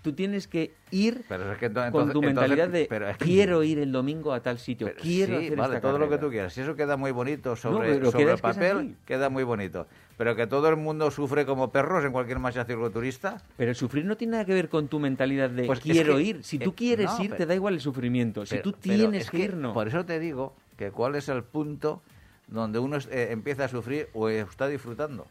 Tú 0.02 0.12
tienes 0.12 0.46
que 0.46 0.72
ir 0.92 1.24
pero 1.28 1.52
es 1.52 1.58
que 1.58 1.70
ento- 1.70 1.90
con 1.90 2.12
tu 2.12 2.22
mentalidad 2.22 2.66
entonces- 2.66 2.82
de 2.82 2.86
pero 2.88 3.08
es 3.08 3.16
que- 3.18 3.24
quiero 3.24 3.62
ir 3.64 3.78
el 3.80 3.90
domingo 3.92 4.32
a 4.32 4.40
tal 4.40 4.58
sitio, 4.58 4.86
pero 4.86 5.00
quiero 5.00 5.38
sí, 5.38 5.46
hacer 5.46 5.58
vale, 5.58 5.74
esta 5.76 5.88
todo 5.88 5.98
lo 5.98 6.08
que 6.08 6.18
tú 6.18 6.30
quieras. 6.30 6.52
Si 6.52 6.60
eso 6.60 6.76
queda 6.76 6.96
muy 6.96 7.10
bonito 7.10 7.56
sobre, 7.56 8.04
sobre 8.10 8.32
el 8.32 8.38
papel, 8.38 8.96
queda 9.04 9.28
muy 9.28 9.42
bonito. 9.44 9.86
Pero 10.18 10.34
que 10.36 10.46
todo 10.48 10.68
el 10.68 10.76
mundo 10.76 11.10
sufre 11.12 11.46
como 11.46 11.70
perros 11.70 12.04
en 12.04 12.10
cualquier 12.12 12.40
marcha 12.40 12.64
cicloturista, 12.64 13.40
Pero 13.56 13.70
el 13.70 13.76
sufrir 13.76 14.04
no 14.04 14.16
tiene 14.16 14.32
nada 14.32 14.44
que 14.44 14.52
ver 14.52 14.68
con 14.68 14.88
tu 14.88 14.98
mentalidad 14.98 15.48
de 15.48 15.64
Pues 15.64 15.78
es 15.78 15.84
quiero 15.84 16.16
que- 16.16 16.22
ir. 16.22 16.44
Si 16.44 16.56
eh, 16.56 16.60
tú 16.60 16.74
quieres 16.74 17.06
no, 17.06 17.22
ir, 17.22 17.30
pero- 17.30 17.36
te 17.38 17.46
da 17.46 17.54
igual 17.54 17.74
el 17.74 17.80
sufrimiento. 17.80 18.44
Si 18.44 18.50
Pero- 18.56 18.62
tú 18.64 18.72
tienes 18.72 19.22
es 19.26 19.30
que, 19.30 19.38
ir, 19.38 19.54
no. 19.54 19.72
Por 19.72 19.86
eso 19.88 20.04
te 20.04 20.18
digo 20.18 20.54
que 20.76 20.90
cuál 20.90 21.14
es 21.14 21.28
el 21.28 21.44
punto 21.44 22.02
donde 22.48 22.78
uno 22.80 22.98
eh, 23.10 23.28
empieza 23.30 23.64
a 23.66 23.68
sufrir 23.68 24.08
o 24.12 24.28
está 24.28 24.66
disfrutando. 24.68 25.26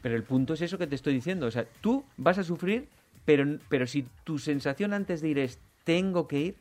Pero 0.00 0.14
el 0.14 0.22
punto 0.22 0.54
es 0.54 0.62
eso 0.62 0.78
que 0.78 0.86
te 0.86 0.94
estoy 0.94 1.12
diciendo. 1.12 1.46
O 1.46 1.50
sea, 1.50 1.66
tú 1.80 2.04
vas 2.16 2.38
a 2.38 2.44
sufrir, 2.44 2.88
pero, 3.24 3.44
pero 3.68 3.86
si 3.88 4.06
tu 4.24 4.38
sensación 4.38 4.92
antes 4.94 5.20
de 5.22 5.28
ir 5.28 5.38
es 5.40 5.58
tengo 5.84 6.28
que 6.28 6.38
ir, 6.38 6.56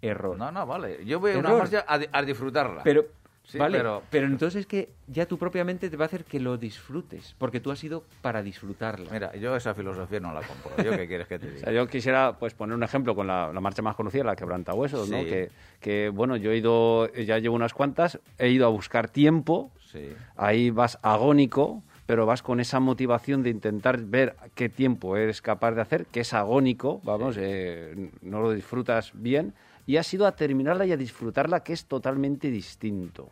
error. 0.00 0.38
No, 0.38 0.50
no, 0.50 0.66
vale. 0.66 1.04
Yo 1.04 1.20
voy 1.20 1.32
a 1.32 1.38
una 1.38 1.50
marcha 1.50 1.84
a 1.86 2.22
disfrutarla. 2.22 2.82
Pero, 2.84 3.04
Sí, 3.50 3.58
vale, 3.58 3.78
pero- 3.78 4.02
pero... 4.10 4.26
entonces 4.26 4.60
es 4.60 4.66
que 4.66 4.90
ya 5.08 5.26
tu 5.26 5.36
propia 5.36 5.64
mente 5.64 5.90
te 5.90 5.96
va 5.96 6.04
a 6.04 6.06
hacer 6.06 6.24
que 6.24 6.38
lo 6.38 6.56
disfrutes, 6.56 7.34
porque 7.36 7.58
tú 7.58 7.72
has 7.72 7.82
ido 7.82 8.04
para 8.22 8.42
disfrutarla. 8.42 9.10
Mira, 9.10 9.34
yo 9.36 9.56
esa 9.56 9.74
filosofía 9.74 10.20
no 10.20 10.32
la 10.32 10.40
compro. 10.42 10.84
¿Yo 10.84 10.92
qué 10.96 11.08
quieres 11.08 11.26
que 11.26 11.38
te 11.40 11.46
O 11.48 11.50
diga? 11.50 11.64
sea, 11.64 11.72
yo 11.72 11.86
quisiera 11.88 12.38
pues 12.38 12.54
poner 12.54 12.76
un 12.76 12.82
ejemplo 12.84 13.14
con 13.16 13.26
la, 13.26 13.52
la 13.52 13.60
marcha 13.60 13.82
más 13.82 13.96
conocida, 13.96 14.22
la 14.22 14.36
quebrantahuesos, 14.36 15.08
¿no? 15.08 15.22
Sí. 15.22 15.26
Que, 15.28 15.50
que, 15.80 16.08
bueno, 16.10 16.36
yo 16.36 16.52
he 16.52 16.58
ido, 16.58 17.12
ya 17.12 17.38
llevo 17.38 17.56
unas 17.56 17.74
cuantas, 17.74 18.20
he 18.38 18.50
ido 18.50 18.66
a 18.66 18.70
buscar 18.70 19.08
tiempo, 19.08 19.72
Sí. 19.90 20.14
ahí 20.36 20.70
vas 20.70 20.98
agónico, 21.02 21.82
pero 22.06 22.26
vas 22.26 22.42
con 22.42 22.60
esa 22.60 22.78
motivación 22.78 23.42
de 23.42 23.50
intentar 23.50 24.00
ver 24.00 24.36
qué 24.54 24.68
tiempo 24.68 25.16
eres 25.16 25.42
capaz 25.42 25.72
de 25.72 25.80
hacer, 25.80 26.06
que 26.06 26.20
es 26.20 26.32
agónico, 26.34 27.00
vamos, 27.02 27.36
eh, 27.38 28.10
no 28.22 28.40
lo 28.40 28.52
disfrutas 28.52 29.10
bien, 29.14 29.54
y 29.86 29.96
has 29.96 30.12
ido 30.14 30.26
a 30.26 30.36
terminarla 30.36 30.86
y 30.86 30.92
a 30.92 30.96
disfrutarla, 30.96 31.64
que 31.64 31.72
es 31.72 31.86
totalmente 31.86 32.48
distinto. 32.50 33.30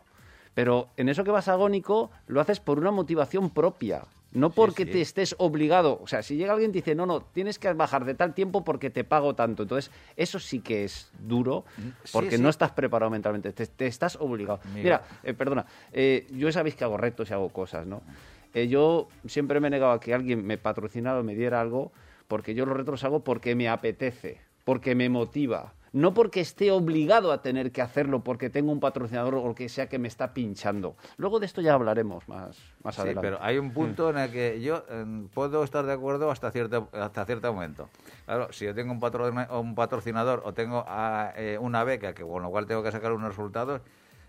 Pero 0.59 0.89
en 0.97 1.07
eso 1.07 1.23
que 1.23 1.31
vas 1.31 1.47
agónico, 1.47 2.11
lo 2.27 2.41
haces 2.41 2.59
por 2.59 2.79
una 2.79 2.91
motivación 2.91 3.49
propia. 3.49 4.01
No 4.33 4.49
porque 4.49 4.83
sí. 4.83 4.91
te 4.91 4.99
estés 4.99 5.33
obligado. 5.37 6.01
O 6.03 6.07
sea, 6.07 6.21
si 6.21 6.35
llega 6.35 6.51
alguien 6.51 6.71
y 6.71 6.73
te 6.73 6.79
dice, 6.79 6.95
no, 6.95 7.05
no, 7.05 7.21
tienes 7.21 7.57
que 7.57 7.71
bajar 7.71 8.03
de 8.03 8.13
tal 8.13 8.33
tiempo 8.33 8.65
porque 8.65 8.89
te 8.89 9.05
pago 9.05 9.35
tanto. 9.35 9.63
Entonces, 9.63 9.89
eso 10.17 10.37
sí 10.37 10.59
que 10.59 10.83
es 10.83 11.09
duro 11.17 11.63
Sí, 11.77 12.09
porque 12.11 12.35
sí. 12.35 12.43
no 12.43 12.49
estás 12.49 12.71
preparado 12.71 13.09
mentalmente. 13.09 13.53
Te, 13.53 13.67
te 13.67 13.87
estás 13.87 14.17
obligado. 14.17 14.59
Mira. 14.73 14.83
Mira, 14.83 15.01
eh, 15.23 15.33
perdona, 15.33 15.65
eh, 15.93 16.27
yo 16.31 16.51
sabéis 16.51 16.75
que 16.75 16.83
hago 16.83 16.97
retos 16.97 17.29
y 17.29 17.33
hago 17.33 17.47
cosas, 17.47 17.87
¿no? 17.87 18.01
Eh, 18.53 18.67
yo 18.67 19.07
siempre 19.27 19.61
me 19.61 19.69
he 19.69 19.71
negado 19.71 19.93
a 19.93 20.01
que 20.01 20.13
alguien 20.13 20.45
me 20.45 20.57
patrocinara 20.57 21.21
o 21.21 21.23
me 21.23 21.35
diera 21.35 21.61
algo 21.61 21.93
porque 22.27 22.53
yo 22.53 22.65
los 22.65 22.75
retos 22.75 22.91
los 22.91 23.03
hago 23.05 23.23
porque 23.23 23.55
me 23.55 23.69
apetece, 23.69 24.41
porque 24.65 24.93
me 24.93 25.07
motiva. 25.07 25.71
No 25.91 26.13
porque 26.13 26.39
esté 26.41 26.71
obligado 26.71 27.31
a 27.31 27.41
tener 27.41 27.71
que 27.71 27.81
hacerlo, 27.81 28.23
porque 28.23 28.49
tengo 28.49 28.71
un 28.71 28.79
patrocinador 28.79 29.35
o 29.35 29.55
que 29.55 29.69
sea 29.69 29.89
que 29.89 29.97
me 29.99 30.07
está 30.07 30.33
pinchando. 30.33 30.95
Luego 31.17 31.39
de 31.39 31.45
esto 31.47 31.61
ya 31.61 31.73
hablaremos 31.73 32.27
más, 32.27 32.57
más 32.83 32.95
Sí, 32.95 33.01
adelante. 33.01 33.21
pero 33.27 33.41
hay 33.41 33.57
un 33.57 33.71
punto 33.71 34.09
en 34.09 34.17
el 34.19 34.31
que 34.31 34.61
yo 34.61 34.83
eh, 34.89 35.05
puedo 35.33 35.63
estar 35.63 35.85
de 35.85 35.93
acuerdo 35.93 36.29
hasta 36.29 36.51
cierto, 36.51 36.89
hasta 36.93 37.25
cierto 37.25 37.51
momento. 37.53 37.89
Claro, 38.25 38.51
si 38.51 38.65
yo 38.65 38.75
tengo 38.75 38.91
un, 38.91 38.99
patro- 38.99 39.31
un 39.59 39.75
patrocinador 39.75 40.43
o 40.45 40.53
tengo 40.53 40.83
ah, 40.87 41.33
eh, 41.35 41.57
una 41.59 41.83
beca, 41.83 42.13
que 42.13 42.23
con 42.23 42.43
lo 42.43 42.49
cual 42.49 42.65
tengo 42.67 42.83
que 42.83 42.91
sacar 42.91 43.11
unos 43.11 43.29
resultados, 43.29 43.81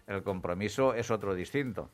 el 0.06 0.22
compromiso 0.22 0.94
es 0.94 1.10
otro 1.10 1.34
distinto. 1.34 1.90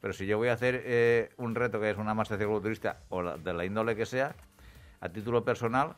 Pero 0.00 0.12
si 0.12 0.26
yo 0.26 0.36
voy 0.36 0.48
a 0.48 0.52
hacer 0.54 0.82
eh, 0.84 1.30
un 1.38 1.54
reto 1.54 1.80
que 1.80 1.90
es 1.90 1.96
una 1.96 2.12
marcha 2.14 2.36
cicloturista 2.36 2.98
o 3.08 3.22
la- 3.22 3.36
de 3.38 3.52
la 3.54 3.64
índole 3.64 3.94
que 3.96 4.04
sea, 4.06 4.34
a 5.00 5.08
título 5.08 5.44
personal, 5.44 5.94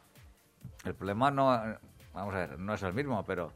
el 0.85 0.95
problema 0.95 1.31
no, 1.31 1.53
vamos 2.17 2.35
a 2.35 2.39
ver, 2.39 2.59
no 2.59 2.75
es 2.75 2.83
el 2.83 2.95
mismo, 2.95 3.25
pero, 3.25 3.53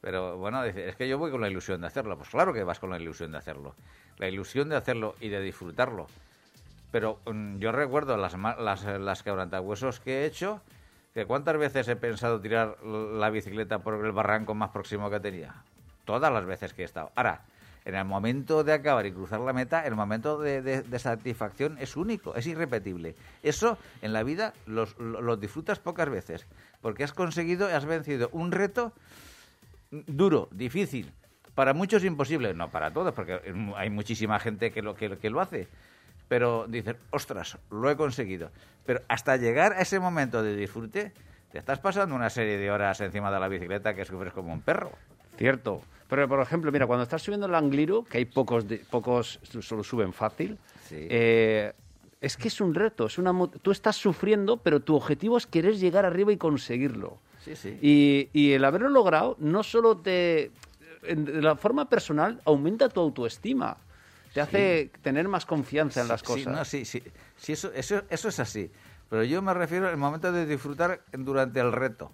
pero 0.00 0.36
bueno, 0.36 0.64
es 0.64 0.96
que 0.96 1.08
yo 1.08 1.16
voy 1.16 1.30
con 1.30 1.40
la 1.40 1.48
ilusión 1.48 1.80
de 1.80 1.86
hacerlo. 1.86 2.16
Pues 2.18 2.28
claro 2.28 2.52
que 2.52 2.64
vas 2.64 2.80
con 2.80 2.90
la 2.90 2.98
ilusión 2.98 3.32
de 3.32 3.38
hacerlo. 3.38 3.74
La 4.18 4.28
ilusión 4.28 4.68
de 4.68 4.76
hacerlo 4.76 5.14
y 5.20 5.28
de 5.28 5.40
disfrutarlo. 5.40 6.08
Pero 6.90 7.20
mm, 7.24 7.58
yo 7.58 7.72
recuerdo 7.72 8.16
las, 8.16 8.34
las, 8.58 8.84
las 8.84 9.22
quebrantahuesos 9.22 10.00
que 10.00 10.22
he 10.22 10.26
hecho, 10.26 10.60
que 11.14 11.24
cuántas 11.24 11.56
veces 11.56 11.86
he 11.88 11.96
pensado 11.96 12.40
tirar 12.40 12.82
la 12.84 13.30
bicicleta 13.30 13.78
por 13.78 14.04
el 14.04 14.12
barranco 14.12 14.54
más 14.54 14.70
próximo 14.70 15.08
que 15.08 15.20
tenía. 15.20 15.54
Todas 16.04 16.32
las 16.32 16.44
veces 16.44 16.74
que 16.74 16.82
he 16.82 16.84
estado. 16.84 17.12
Ahora, 17.14 17.42
en 17.84 17.94
el 17.94 18.04
momento 18.04 18.64
de 18.64 18.72
acabar 18.72 19.04
y 19.06 19.12
cruzar 19.12 19.40
la 19.40 19.52
meta, 19.52 19.86
el 19.86 19.94
momento 19.94 20.38
de, 20.38 20.82
satisfacción 20.98 21.76
es 21.78 21.96
único, 21.96 22.34
es 22.34 22.46
irrepetible. 22.46 23.14
Eso 23.42 23.76
en 24.02 24.12
la 24.12 24.22
vida 24.22 24.54
los, 24.66 24.98
lo- 24.98 25.20
lo 25.20 25.36
disfrutas 25.36 25.78
pocas 25.80 26.08
veces, 26.08 26.46
porque 26.80 27.04
has 27.04 27.12
conseguido, 27.12 27.66
has 27.66 27.84
vencido 27.84 28.28
un 28.32 28.52
reto 28.52 28.92
duro, 29.90 30.48
difícil, 30.50 31.12
para 31.54 31.72
muchos 31.74 32.04
imposible, 32.04 32.52
no 32.54 32.70
para 32.70 32.90
todos, 32.90 33.12
porque 33.14 33.40
hay 33.76 33.90
muchísima 33.90 34.38
gente 34.40 34.72
que 34.72 34.82
lo, 34.82 34.94
que, 34.94 35.18
que 35.18 35.30
lo 35.30 35.40
hace, 35.40 35.68
pero 36.26 36.66
dices, 36.66 36.96
ostras, 37.10 37.58
lo 37.70 37.90
he 37.90 37.96
conseguido. 37.96 38.50
Pero 38.86 39.02
hasta 39.08 39.36
llegar 39.36 39.72
a 39.74 39.80
ese 39.80 40.00
momento 40.00 40.42
de 40.42 40.56
disfrute, 40.56 41.12
te 41.52 41.58
estás 41.58 41.78
pasando 41.78 42.14
una 42.16 42.30
serie 42.30 42.58
de 42.58 42.70
horas 42.70 43.00
encima 43.00 43.30
de 43.30 43.38
la 43.38 43.46
bicicleta 43.48 43.94
que 43.94 44.04
sufres 44.04 44.32
como 44.32 44.52
un 44.52 44.62
perro. 44.62 44.90
Cierto. 45.36 45.82
Pero, 46.08 46.28
por 46.28 46.40
ejemplo, 46.40 46.70
mira, 46.70 46.86
cuando 46.86 47.02
estás 47.02 47.22
subiendo 47.22 47.46
el 47.46 47.54
Angliru, 47.54 48.04
que 48.04 48.18
hay 48.18 48.24
pocos, 48.24 48.68
de- 48.68 48.78
pocos 48.78 49.40
solo 49.60 49.82
suben 49.82 50.12
fácil, 50.12 50.58
Sí. 50.88 51.06
eh, 51.10 51.72
es 52.20 52.36
que 52.36 52.48
es 52.48 52.60
un 52.60 52.74
reto. 52.74 53.06
Es 53.06 53.18
una, 53.18 53.32
tú 53.62 53.70
estás 53.70 53.96
sufriendo, 53.96 54.58
pero 54.58 54.80
tu 54.80 54.94
objetivo 54.94 55.36
es 55.36 55.46
querer 55.46 55.76
llegar 55.76 56.04
arriba 56.04 56.32
y 56.32 56.36
conseguirlo. 56.36 57.18
Sí, 57.40 57.56
sí. 57.56 57.78
Y, 57.82 58.28
y 58.32 58.52
el 58.52 58.64
haberlo 58.64 58.88
logrado 58.88 59.36
no 59.40 59.62
solo 59.62 59.96
te... 59.98 60.50
de 61.02 61.42
la 61.42 61.56
forma 61.56 61.88
personal 61.88 62.40
aumenta 62.44 62.88
tu 62.88 63.00
autoestima. 63.00 63.76
Te 64.32 64.40
hace 64.40 64.90
tener 65.02 65.28
más 65.28 65.46
confianza 65.46 66.00
en 66.00 66.08
las 66.08 66.20
Sí, 66.20 66.26
cosas. 66.26 66.46
no, 66.46 66.64
sí, 66.64 66.84
sí, 66.84 67.02
sí, 67.36 67.52
eso, 67.52 67.70
eso, 67.74 68.02
eso 68.08 68.28
es 68.28 68.40
así. 68.40 68.70
Pero 69.10 69.22
yo 69.24 69.42
me 69.42 69.52
refiero 69.54 69.88
al 69.88 69.96
momento 69.96 70.32
de 70.32 70.46
disfrutar 70.46 71.02
durante 71.12 71.60
el 71.60 71.72
reto. 71.72 72.10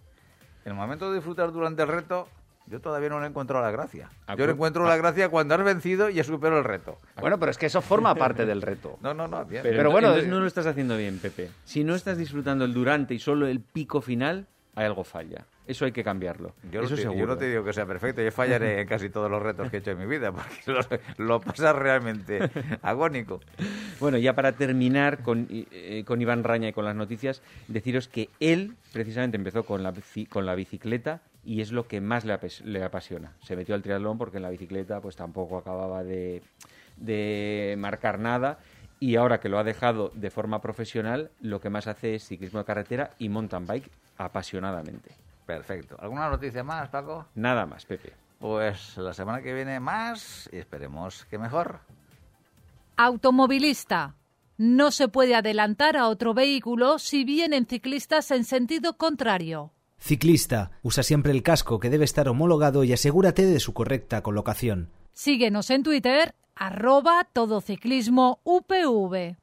El 0.64 0.74
momento 0.74 1.08
de 1.10 1.16
disfrutar 1.16 1.52
durante 1.52 1.82
el 1.82 1.88
reto, 1.88 2.28
Yo 2.70 2.80
todavía 2.80 3.08
no 3.08 3.18
le 3.18 3.26
he 3.26 3.28
encontrado 3.28 3.64
la 3.64 3.72
gracia. 3.72 4.08
Ah, 4.28 4.36
Yo 4.36 4.46
le 4.46 4.52
encuentro 4.52 4.86
la 4.86 4.96
gracia 4.96 5.28
cuando 5.28 5.56
has 5.56 5.64
vencido 5.64 6.08
y 6.08 6.20
has 6.20 6.26
superado 6.28 6.60
el 6.60 6.64
reto. 6.64 6.98
Bueno, 7.20 7.36
pero 7.40 7.50
es 7.50 7.58
que 7.58 7.66
eso 7.66 7.82
forma 7.82 8.14
parte 8.14 8.46
del 8.46 8.62
reto. 8.62 8.96
No, 9.02 9.12
no, 9.12 9.26
no, 9.26 9.44
bien. 9.44 9.62
Pero, 9.64 9.76
Pero 9.76 9.90
bueno, 9.90 10.08
entonces 10.08 10.30
no 10.30 10.38
lo 10.38 10.46
estás 10.46 10.66
haciendo 10.66 10.96
bien, 10.96 11.18
Pepe. 11.18 11.50
Si 11.64 11.82
no 11.82 11.96
estás 11.96 12.16
disfrutando 12.16 12.64
el 12.64 12.72
durante 12.72 13.12
y 13.14 13.18
solo 13.18 13.48
el 13.48 13.58
pico 13.60 14.00
final, 14.00 14.46
algo 14.86 15.04
falla. 15.04 15.44
Eso 15.66 15.84
hay 15.84 15.92
que 15.92 16.02
cambiarlo. 16.02 16.54
Yo 16.72 16.80
Eso 16.82 16.96
te, 16.96 17.02
yo 17.02 17.10
seguro. 17.10 17.26
no 17.28 17.36
te 17.38 17.48
digo 17.48 17.64
que 17.64 17.72
sea 17.72 17.86
perfecto, 17.86 18.22
yo 18.22 18.32
fallaré 18.32 18.80
en 18.80 18.88
casi 18.88 19.08
todos 19.10 19.30
los 19.30 19.42
retos 19.42 19.70
que 19.70 19.76
he 19.76 19.80
hecho 19.80 19.92
en 19.92 19.98
mi 19.98 20.06
vida, 20.06 20.32
porque 20.32 20.56
lo, 20.66 20.80
lo 21.24 21.40
pasas 21.40 21.76
realmente 21.76 22.40
agónico. 22.82 23.40
Bueno, 24.00 24.18
ya 24.18 24.34
para 24.34 24.52
terminar 24.52 25.22
con, 25.22 25.46
eh, 25.50 26.04
con 26.06 26.20
Iván 26.20 26.42
Raña 26.44 26.68
y 26.68 26.72
con 26.72 26.84
las 26.84 26.96
noticias, 26.96 27.42
deciros 27.68 28.08
que 28.08 28.28
él 28.40 28.74
precisamente 28.92 29.36
empezó 29.36 29.64
con 29.64 29.82
la, 29.82 29.94
con 30.28 30.46
la 30.46 30.54
bicicleta 30.54 31.20
y 31.44 31.60
es 31.60 31.72
lo 31.72 31.86
que 31.86 32.00
más 32.00 32.24
le, 32.24 32.38
le 32.64 32.82
apasiona. 32.82 33.32
Se 33.42 33.56
metió 33.56 33.74
al 33.74 33.82
triatlón 33.82 34.18
porque 34.18 34.38
en 34.38 34.42
la 34.42 34.50
bicicleta 34.50 35.00
pues 35.00 35.16
tampoco 35.16 35.56
acababa 35.58 36.02
de, 36.04 36.42
de 36.96 37.76
marcar 37.78 38.18
nada 38.18 38.58
y 39.00 39.16
ahora 39.16 39.40
que 39.40 39.48
lo 39.48 39.58
ha 39.58 39.64
dejado 39.64 40.12
de 40.14 40.30
forma 40.30 40.60
profesional, 40.60 41.30
lo 41.40 41.60
que 41.60 41.70
más 41.70 41.86
hace 41.86 42.14
es 42.14 42.26
ciclismo 42.26 42.60
de 42.60 42.66
carretera 42.66 43.10
y 43.18 43.30
mountain 43.30 43.66
bike 43.66 43.90
apasionadamente. 44.18 45.14
Perfecto. 45.46 45.96
¿Alguna 45.98 46.28
noticia 46.28 46.62
más, 46.62 46.90
Paco? 46.90 47.26
Nada 47.34 47.66
más, 47.66 47.86
Pepe. 47.86 48.12
Pues 48.38 48.96
la 48.98 49.12
semana 49.14 49.42
que 49.42 49.52
viene 49.52 49.80
más 49.80 50.48
y 50.52 50.58
esperemos 50.58 51.24
que 51.24 51.38
mejor. 51.38 51.80
Automovilista. 52.96 54.14
No 54.58 54.90
se 54.90 55.08
puede 55.08 55.34
adelantar 55.34 55.96
a 55.96 56.06
otro 56.06 56.34
vehículo 56.34 56.98
si 56.98 57.24
vienen 57.24 57.66
ciclistas 57.66 58.30
en 58.30 58.44
sentido 58.44 58.98
contrario. 58.98 59.72
Ciclista, 59.98 60.72
usa 60.82 61.02
siempre 61.02 61.32
el 61.32 61.42
casco 61.42 61.80
que 61.80 61.90
debe 61.90 62.04
estar 62.04 62.28
homologado 62.28 62.84
y 62.84 62.92
asegúrate 62.92 63.46
de 63.46 63.60
su 63.60 63.72
correcta 63.72 64.22
colocación. 64.22 64.90
Síguenos 65.12 65.70
en 65.70 65.82
Twitter, 65.82 66.34
arroba 66.60 67.24
todociclismo 67.32 68.40
UPV. 68.44 69.36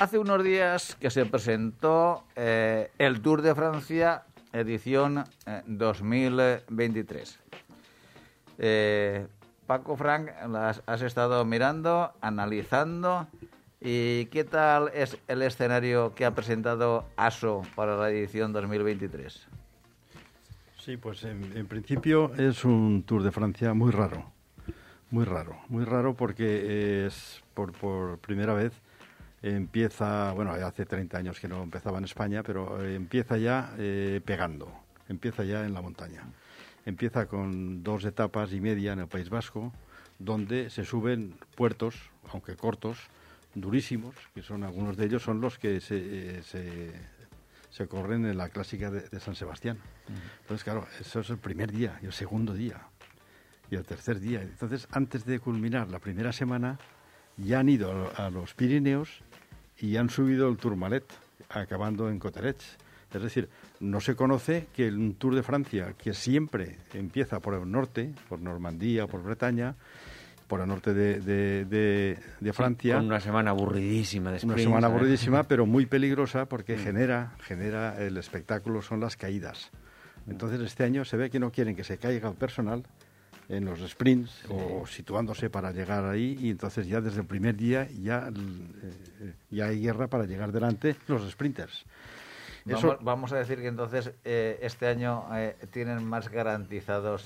Hace 0.00 0.18
unos 0.18 0.44
días 0.44 0.96
que 1.00 1.10
se 1.10 1.26
presentó 1.26 2.24
eh, 2.36 2.90
el 2.98 3.20
Tour 3.20 3.42
de 3.42 3.54
Francia 3.54 4.22
edición 4.52 5.24
eh, 5.46 5.62
2023. 5.66 7.40
Eh, 8.58 9.26
Paco 9.66 9.96
Frank, 9.96 10.30
las 10.48 10.82
has 10.86 11.02
estado 11.02 11.44
mirando, 11.44 12.12
analizando. 12.20 13.26
¿Y 13.80 14.26
qué 14.26 14.44
tal 14.44 14.90
es 14.94 15.18
el 15.26 15.42
escenario 15.42 16.14
que 16.14 16.24
ha 16.24 16.34
presentado 16.34 17.06
ASO 17.16 17.62
para 17.74 17.96
la 17.96 18.10
edición 18.10 18.52
2023? 18.52 19.48
Sí, 20.84 20.98
pues 20.98 21.24
en, 21.24 21.66
principio 21.66 22.34
es 22.34 22.62
un 22.62 23.04
Tour 23.04 23.22
de 23.22 23.30
Francia 23.30 23.72
muy 23.72 23.90
raro, 23.90 24.30
muy 25.10 25.24
raro, 25.24 25.58
muy 25.70 25.82
raro 25.82 26.12
porque 26.12 27.06
es 27.06 27.42
por, 27.54 27.72
por 27.72 28.18
primera 28.18 28.52
vez 28.52 28.74
empieza, 29.40 30.32
bueno, 30.32 30.52
hace 30.52 30.84
30 30.84 31.16
años 31.16 31.40
que 31.40 31.48
no 31.48 31.62
empezaba 31.62 31.96
en 31.96 32.04
España, 32.04 32.42
pero 32.42 32.84
eh, 32.84 32.96
empieza 32.96 33.38
ya 33.38 33.74
eh, 33.78 34.20
pegando, 34.26 34.70
empieza 35.08 35.42
ya 35.44 35.64
en 35.64 35.72
la 35.72 35.80
montaña. 35.80 36.24
Empieza 36.84 37.24
con 37.28 37.82
dos 37.82 38.04
etapas 38.04 38.52
y 38.52 38.60
media 38.60 38.92
en 38.92 38.98
el 38.98 39.08
País 39.08 39.30
Vasco, 39.30 39.72
donde 40.18 40.68
se 40.68 40.84
suben 40.84 41.34
puertos, 41.56 42.10
aunque 42.30 42.56
cortos, 42.56 42.98
durísimos, 43.54 44.14
que 44.34 44.42
son 44.42 44.64
algunos 44.64 44.98
de 44.98 45.06
ellos 45.06 45.22
son 45.22 45.40
los 45.40 45.58
que 45.58 45.80
se, 45.80 45.96
eh, 45.96 46.42
se, 46.42 46.92
se 47.74 47.88
corren 47.88 48.24
en 48.24 48.38
la 48.38 48.50
clásica 48.50 48.88
de, 48.88 49.18
San 49.18 49.34
Sebastián. 49.34 49.78
Entonces, 50.42 50.62
claro, 50.62 50.86
eso 51.00 51.20
es 51.20 51.30
el 51.30 51.38
primer 51.38 51.72
día 51.72 51.98
y 52.00 52.06
el 52.06 52.12
segundo 52.12 52.54
día 52.54 52.86
y 53.68 53.74
el 53.74 53.84
tercer 53.84 54.20
día. 54.20 54.42
Entonces, 54.42 54.86
antes 54.92 55.24
de 55.24 55.40
culminar 55.40 55.90
la 55.90 55.98
primera 55.98 56.32
semana, 56.32 56.78
ya 57.36 57.58
han 57.58 57.68
ido 57.68 58.12
a, 58.16 58.26
a 58.26 58.30
los 58.30 58.54
Pirineos 58.54 59.22
y 59.80 59.96
han 59.96 60.08
subido 60.08 60.48
el 60.48 60.56
Tourmalet, 60.56 61.04
acabando 61.48 62.08
en 62.08 62.20
Coterets. 62.20 62.76
Es 63.12 63.22
decir, 63.22 63.48
no 63.80 64.00
se 64.00 64.14
conoce 64.14 64.68
que 64.72 64.88
un 64.88 65.14
Tour 65.14 65.34
de 65.34 65.42
Francia, 65.42 65.94
que 65.98 66.14
siempre 66.14 66.78
empieza 66.92 67.40
por 67.40 67.54
el 67.54 67.68
norte, 67.68 68.14
por 68.28 68.38
Normandía, 68.38 69.08
por 69.08 69.24
Bretaña, 69.24 69.74
por 70.54 70.60
el 70.60 70.68
norte 70.68 70.94
de, 70.94 71.18
de- 71.18 71.64
de- 71.64 72.16
de 72.38 72.52
Francia, 72.52 72.94
Con 72.94 73.06
una 73.06 73.18
semana 73.18 73.50
aburridísima 73.50 74.30
de 74.30 74.34
una 74.36 74.38
sprints, 74.38 74.62
semana 74.62 74.86
¿eh? 74.86 74.90
aburridísima, 74.90 75.42
pero 75.48 75.66
muy 75.66 75.84
peligrosa 75.86 76.44
porque 76.46 76.78
genera, 76.78 77.32
genera 77.40 78.00
el 78.00 78.16
espectáculo, 78.18 78.80
son 78.80 79.00
las 79.00 79.16
caídas. 79.16 79.72
Entonces 80.28 80.60
este 80.60 80.84
año 80.84 81.04
se 81.04 81.16
ve 81.16 81.28
que 81.28 81.40
no 81.40 81.50
quieren 81.50 81.74
que 81.74 81.82
se 81.82 81.98
caiga 81.98 82.28
el 82.28 82.36
personal 82.36 82.84
en 83.48 83.64
los 83.64 83.80
sprints 83.80 84.44
o 84.48 84.86
situándose 84.86 85.50
para 85.50 85.72
llegar 85.72 86.04
ahí 86.04 86.38
y 86.40 86.50
entonces 86.50 86.86
ya 86.86 87.00
desde 87.00 87.22
el 87.22 87.26
primer 87.26 87.56
día 87.56 87.88
ya, 88.00 88.28
eh, 88.28 89.32
ya 89.50 89.66
hay 89.66 89.80
guerra 89.80 90.06
para 90.06 90.24
llegar 90.24 90.52
delante 90.52 90.94
los 91.08 91.28
sprinters. 91.32 91.84
Eso- 92.64 92.86
Vamos, 92.86 93.04
vamos 93.04 93.32
a 93.32 93.38
decir 93.38 93.58
que 93.58 93.66
entonces 93.66 94.12
eh, 94.24 94.60
este 94.62 94.86
año 94.86 95.24
eh, 95.34 95.56
tienen 95.72 96.04
más 96.04 96.28
garantizados 96.30 97.24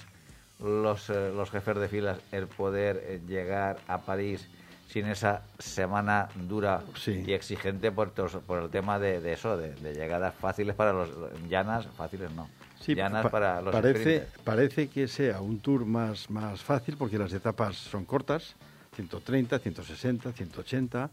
los, 0.61 1.09
eh, 1.11 1.31
los 1.35 1.51
jefes 1.51 1.77
de 1.77 1.89
filas 1.89 2.19
el 2.33 2.47
poder 2.47 3.03
eh, 3.05 3.21
llegar 3.27 3.79
a 3.87 3.99
París 3.99 4.47
sin 4.89 5.07
esa 5.07 5.43
semana 5.59 6.29
dura 6.35 6.83
Sí. 6.97 7.23
y 7.27 7.33
exigente 7.33 7.93
por, 7.93 8.13
por 8.13 8.63
el 8.63 8.71
tema 8.71 8.99
de, 8.99 9.21
de 9.21 9.33
eso, 9.35 9.57
de, 9.57 9.75
de 9.75 9.95
llegadas 9.95 10.35
fáciles 10.35 10.75
para 10.75 10.93
los 10.93 11.11
llanas, 11.49 11.87
fáciles 11.97 12.31
no, 12.33 12.49
Sí, 12.81 12.95
llanas 12.95 13.25
pa- 13.25 13.31
para 13.31 13.61
los 13.61 13.73
parece, 13.73 13.99
sprinters. 14.21 14.45
parece 14.45 14.89
que 14.89 15.07
sea 15.09 15.41
un 15.43 15.61
tour 15.61 15.85
más, 15.85 16.31
más 16.31 16.63
fácil 16.63 16.97
porque 16.97 17.19
las 17.19 17.33
etapas 17.35 17.77
son 17.77 18.05
cortas, 18.07 18.57
130, 18.97 19.59
160, 19.59 20.33
180, 20.33 21.11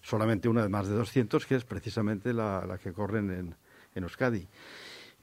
solamente 0.00 0.48
una 0.48 0.62
de 0.62 0.68
más 0.68 0.86
de 0.86 0.94
200 0.94 1.44
que 1.44 1.56
es 1.56 1.64
precisamente 1.64 2.32
la, 2.32 2.64
la 2.66 2.78
que 2.78 2.92
corren 2.92 3.30
en, 3.30 3.54
en 3.96 4.02
Euskadi. 4.04 4.46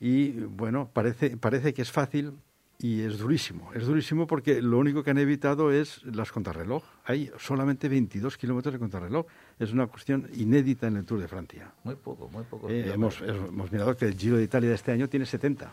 Y 0.02 0.32
bueno, 0.32 0.90
parece, 0.92 1.38
parece 1.38 1.74
que 1.74 1.82
es 1.82 1.92
fácil 1.92 2.34
y 2.80 3.02
es 3.02 3.18
durísimo. 3.18 3.72
Es 3.74 3.86
durísimo 3.86 4.28
porque 4.28 4.62
lo 4.62 4.78
único 4.78 5.04
que 5.04 5.12
han 5.12 5.18
evitado 5.18 5.72
es 5.72 6.04
las 6.04 6.32
contrarreloj. 6.32 6.84
Hay 7.06 7.32
solamente 7.38 7.88
22 7.88 8.38
kilómetros 8.38 8.74
de 8.74 8.80
contrarreloj. 8.80 9.26
Es 9.60 9.72
una 9.72 9.88
cuestión 9.88 10.30
inédita 10.36 10.88
en 10.88 10.98
el 10.98 11.06
Tour 11.06 11.22
de 11.22 11.28
Francia. 11.28 11.72
Muy 11.84 11.96
poco, 11.96 12.30
muy 12.30 12.44
poco. 12.44 12.70
Eh, 12.70 12.92
hemos, 12.94 13.22
hemos 13.22 13.72
mirado 13.72 13.96
que 13.96 14.06
el 14.06 14.18
Giro 14.18 14.38
de 14.38 14.44
Italia 14.44 14.70
de 14.70 14.76
este 14.76 14.92
año 14.92 15.08
tiene 15.08 15.26
70. 15.26 15.72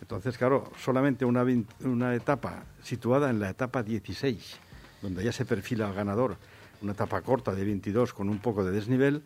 Entonces, 0.00 0.38
claro, 0.38 0.70
solamente 0.78 1.24
una, 1.24 1.44
una 1.80 2.14
etapa 2.14 2.64
situada 2.82 3.30
en 3.30 3.40
la 3.40 3.50
etapa 3.50 3.82
16, 3.82 4.58
donde 5.02 5.24
ya 5.24 5.32
se 5.32 5.44
perfila 5.44 5.88
el 5.88 5.94
ganador, 5.94 6.36
una 6.82 6.92
etapa 6.92 7.20
corta 7.22 7.52
de 7.52 7.64
22 7.64 8.12
con 8.12 8.28
un 8.28 8.38
poco 8.38 8.64
de 8.64 8.70
desnivel, 8.70 9.22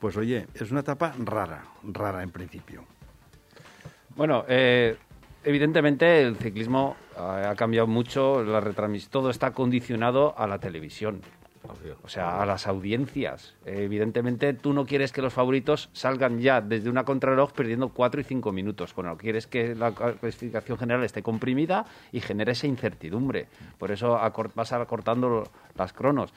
pues 0.00 0.16
oye, 0.16 0.46
es 0.54 0.70
una 0.70 0.80
etapa 0.80 1.14
rara, 1.18 1.64
rara 1.84 2.22
en 2.22 2.30
principio. 2.30 2.84
Bueno, 4.16 4.44
eh, 4.48 4.96
evidentemente 5.44 6.22
el 6.22 6.36
ciclismo 6.36 6.96
eh, 7.16 7.46
ha 7.46 7.54
cambiado 7.54 7.86
mucho, 7.86 8.42
la 8.44 8.60
retransmis- 8.60 9.08
todo 9.08 9.30
está 9.30 9.52
condicionado 9.52 10.34
a 10.38 10.46
la 10.46 10.58
televisión. 10.58 11.20
O 12.02 12.08
sea, 12.08 12.40
a 12.42 12.46
las 12.46 12.66
audiencias. 12.66 13.54
Evidentemente, 13.66 14.54
tú 14.54 14.72
no 14.72 14.86
quieres 14.86 15.12
que 15.12 15.20
los 15.20 15.34
favoritos 15.34 15.90
salgan 15.92 16.40
ya 16.40 16.62
desde 16.62 16.88
una 16.88 17.04
contrarreloj 17.04 17.52
perdiendo 17.52 17.90
cuatro 17.90 18.18
y 18.20 18.24
cinco 18.24 18.50
minutos. 18.50 18.94
Bueno, 18.94 19.16
quieres 19.18 19.46
que 19.46 19.74
la 19.74 19.92
clasificación 19.92 20.78
general 20.78 21.04
esté 21.04 21.22
comprimida 21.22 21.84
y 22.12 22.20
genere 22.20 22.52
esa 22.52 22.66
incertidumbre. 22.66 23.46
Por 23.78 23.90
eso 23.92 24.18
vas 24.54 24.72
acortando 24.72 25.48
las 25.76 25.92
cronos. 25.92 26.32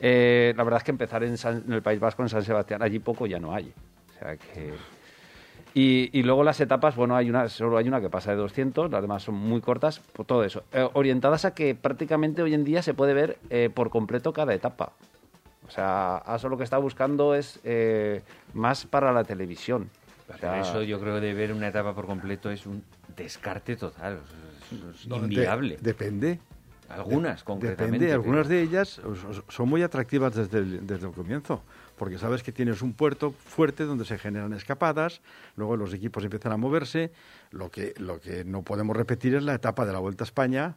Eh, 0.00 0.54
la 0.56 0.64
verdad 0.64 0.78
es 0.78 0.84
que 0.84 0.90
empezar 0.90 1.22
en, 1.22 1.36
San- 1.36 1.62
en 1.66 1.72
el 1.74 1.82
País 1.82 2.00
Vasco, 2.00 2.22
en 2.22 2.30
San 2.30 2.42
Sebastián, 2.42 2.82
allí 2.82 2.98
poco 2.98 3.26
ya 3.26 3.38
no 3.38 3.54
hay. 3.54 3.72
O 4.08 4.18
sea 4.18 4.36
que... 4.36 4.72
Y, 5.78 6.08
y 6.18 6.22
luego 6.22 6.42
las 6.42 6.58
etapas, 6.62 6.96
bueno, 6.96 7.14
hay 7.16 7.28
una, 7.28 7.50
solo 7.50 7.76
hay 7.76 7.86
una 7.86 8.00
que 8.00 8.08
pasa 8.08 8.30
de 8.30 8.38
200, 8.38 8.90
las 8.90 9.02
demás 9.02 9.22
son 9.24 9.34
muy 9.34 9.60
cortas, 9.60 10.00
por 10.00 10.24
todo 10.24 10.42
eso. 10.42 10.62
Eh, 10.72 10.88
orientadas 10.94 11.44
a 11.44 11.52
que 11.52 11.74
prácticamente 11.74 12.40
hoy 12.40 12.54
en 12.54 12.64
día 12.64 12.80
se 12.80 12.94
puede 12.94 13.12
ver 13.12 13.36
eh, 13.50 13.68
por 13.68 13.90
completo 13.90 14.32
cada 14.32 14.54
etapa. 14.54 14.92
O 15.68 15.70
sea, 15.70 16.16
ASO 16.16 16.48
lo 16.48 16.56
que 16.56 16.64
está 16.64 16.78
buscando 16.78 17.34
es 17.34 17.60
eh, 17.62 18.22
más 18.54 18.86
para 18.86 19.12
la 19.12 19.24
televisión. 19.24 19.90
O 20.22 20.26
Pero 20.28 20.38
sea, 20.38 20.60
eso 20.62 20.82
yo 20.82 20.98
creo 20.98 21.16
que 21.16 21.20
de 21.26 21.34
ver 21.34 21.52
una 21.52 21.68
etapa 21.68 21.94
por 21.94 22.06
completo 22.06 22.50
es 22.50 22.64
un 22.64 22.82
descarte 23.14 23.76
total. 23.76 24.20
Es, 24.72 25.00
es 25.00 25.06
No, 25.06 25.16
de- 25.18 25.24
inviable. 25.24 25.76
depende. 25.82 26.40
Algunas, 26.88 27.44
concretamente. 27.44 27.98
Depende, 28.06 28.12
algunas 28.14 28.48
de 28.48 28.62
ellas 28.62 28.98
son 29.48 29.68
muy 29.68 29.82
atractivas 29.82 30.34
desde 30.34 30.56
el, 30.60 30.86
desde 30.86 31.06
el 31.08 31.12
comienzo, 31.12 31.60
porque 31.96 32.18
sabes 32.18 32.42
que 32.42 32.52
tienes 32.52 32.82
un 32.82 32.92
puerto 32.92 33.32
fuerte 33.32 33.84
donde 33.84 34.04
se 34.04 34.18
generan 34.18 34.52
escapadas, 34.52 35.20
luego 35.56 35.76
los 35.76 35.92
equipos 35.94 36.24
empiezan 36.24 36.52
a 36.52 36.56
moverse. 36.56 37.10
Lo 37.50 37.70
que, 37.70 37.94
lo 37.98 38.20
que 38.20 38.44
no 38.44 38.62
podemos 38.62 38.96
repetir 38.96 39.34
es 39.34 39.42
la 39.42 39.54
etapa 39.54 39.86
de 39.86 39.92
la 39.92 39.98
Vuelta 39.98 40.24
a 40.24 40.26
España 40.26 40.76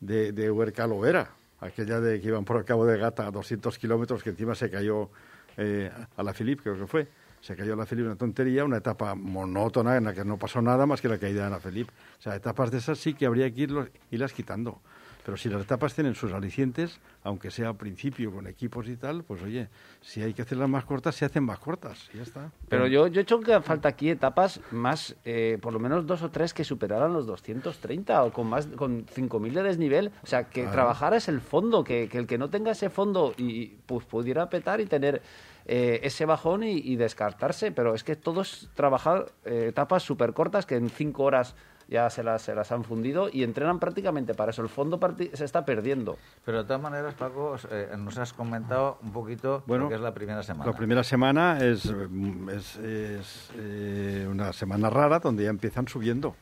de, 0.00 0.32
de 0.32 0.50
Huerca 0.50 0.84
a 0.84 0.86
Lovera, 0.86 1.30
aquella 1.60 2.00
de 2.00 2.20
que 2.20 2.28
iban 2.28 2.44
por 2.44 2.56
el 2.56 2.64
Cabo 2.64 2.86
de 2.86 2.98
Gata 2.98 3.26
a 3.26 3.30
200 3.30 3.78
kilómetros, 3.78 4.22
que 4.22 4.30
encima 4.30 4.54
se 4.54 4.70
cayó 4.70 5.10
eh, 5.56 5.90
a 6.16 6.22
la 6.22 6.32
Philippe, 6.32 6.62
creo 6.62 6.78
que 6.78 6.86
fue. 6.86 7.08
Se 7.40 7.54
cayó 7.54 7.76
la 7.76 7.84
Felipe 7.84 8.08
una 8.08 8.16
tontería, 8.16 8.64
una 8.64 8.78
etapa 8.78 9.14
monótona 9.14 9.98
en 9.98 10.04
la 10.04 10.14
que 10.14 10.24
no 10.24 10.38
pasó 10.38 10.62
nada 10.62 10.86
más 10.86 11.02
que 11.02 11.08
la 11.08 11.18
caída 11.18 11.44
de 11.44 11.50
la 11.50 11.60
Felipe. 11.60 11.92
O 12.18 12.22
sea, 12.22 12.34
etapas 12.34 12.70
de 12.70 12.78
esas 12.78 12.98
sí 12.98 13.12
que 13.12 13.26
habría 13.26 13.52
que 13.52 13.68
irlas 14.10 14.32
quitando. 14.32 14.80
Pero 15.24 15.38
si 15.38 15.48
las 15.48 15.62
etapas 15.62 15.94
tienen 15.94 16.14
sus 16.14 16.32
alicientes, 16.32 17.00
aunque 17.22 17.50
sea 17.50 17.68
al 17.68 17.76
principio 17.76 18.30
con 18.30 18.46
equipos 18.46 18.86
y 18.88 18.96
tal, 18.96 19.24
pues 19.24 19.42
oye, 19.42 19.68
si 20.02 20.22
hay 20.22 20.34
que 20.34 20.42
hacerlas 20.42 20.68
más 20.68 20.84
cortas, 20.84 21.14
se 21.14 21.24
hacen 21.24 21.44
más 21.44 21.58
cortas. 21.58 22.10
Y 22.12 22.18
ya 22.18 22.22
está. 22.24 22.50
Pero 22.68 22.86
yo, 22.86 23.06
yo 23.06 23.20
he 23.20 23.22
hecho 23.22 23.40
que 23.40 23.58
falta 23.62 23.88
aquí 23.88 24.10
etapas 24.10 24.60
más, 24.70 25.16
eh, 25.24 25.58
por 25.62 25.72
lo 25.72 25.78
menos 25.78 26.06
dos 26.06 26.22
o 26.22 26.30
tres 26.30 26.52
que 26.52 26.62
superaran 26.62 27.14
los 27.14 27.26
230 27.26 28.22
o 28.22 28.32
con 28.32 28.48
más 28.48 28.66
con 28.66 29.06
5.000 29.06 29.52
de 29.52 29.62
desnivel. 29.62 30.12
O 30.22 30.26
sea, 30.26 30.44
que 30.44 30.66
trabajar 30.66 31.14
es 31.14 31.28
el 31.28 31.40
fondo, 31.40 31.84
que, 31.84 32.08
que 32.08 32.18
el 32.18 32.26
que 32.26 32.36
no 32.36 32.50
tenga 32.50 32.72
ese 32.72 32.90
fondo 32.90 33.32
y 33.38 33.78
pues 33.86 34.04
pudiera 34.04 34.50
petar 34.50 34.82
y 34.82 34.86
tener 34.86 35.22
eh, 35.64 36.00
ese 36.02 36.26
bajón 36.26 36.64
y, 36.64 36.76
y 36.76 36.96
descartarse. 36.96 37.72
Pero 37.72 37.94
es 37.94 38.04
que 38.04 38.14
todos 38.14 38.68
trabajar 38.74 39.32
eh, 39.46 39.68
etapas 39.68 40.02
súper 40.02 40.34
cortas 40.34 40.66
que 40.66 40.76
en 40.76 40.90
cinco 40.90 41.22
horas 41.22 41.54
ya 41.88 42.08
se 42.10 42.22
las, 42.22 42.42
se 42.42 42.54
las 42.54 42.70
han 42.72 42.84
fundido 42.84 43.28
y 43.32 43.42
entrenan 43.42 43.78
prácticamente 43.78 44.34
para 44.34 44.50
eso. 44.50 44.62
El 44.62 44.68
fondo 44.68 44.98
parti- 44.98 45.30
se 45.34 45.44
está 45.44 45.64
perdiendo. 45.64 46.16
Pero 46.44 46.58
de 46.58 46.64
todas 46.64 46.80
maneras, 46.82 47.14
Paco, 47.14 47.56
eh, 47.70 47.88
nos 47.98 48.16
has 48.18 48.32
comentado 48.32 48.98
un 49.02 49.12
poquito 49.12 49.62
Bueno, 49.66 49.84
lo 49.84 49.88
que 49.90 49.96
es 49.96 50.00
la 50.00 50.14
primera 50.14 50.42
semana. 50.42 50.70
La 50.70 50.76
primera 50.76 51.04
semana 51.04 51.58
es, 51.64 51.84
mm, 51.92 52.48
es, 52.50 52.76
es, 52.76 53.50
eh, 53.56 54.28
una 54.30 54.52
semana 54.52 54.90
rara 54.90 55.18
donde 55.18 55.44
ya 55.44 55.50
empiezan 55.50 55.86
subiendo 55.88 56.36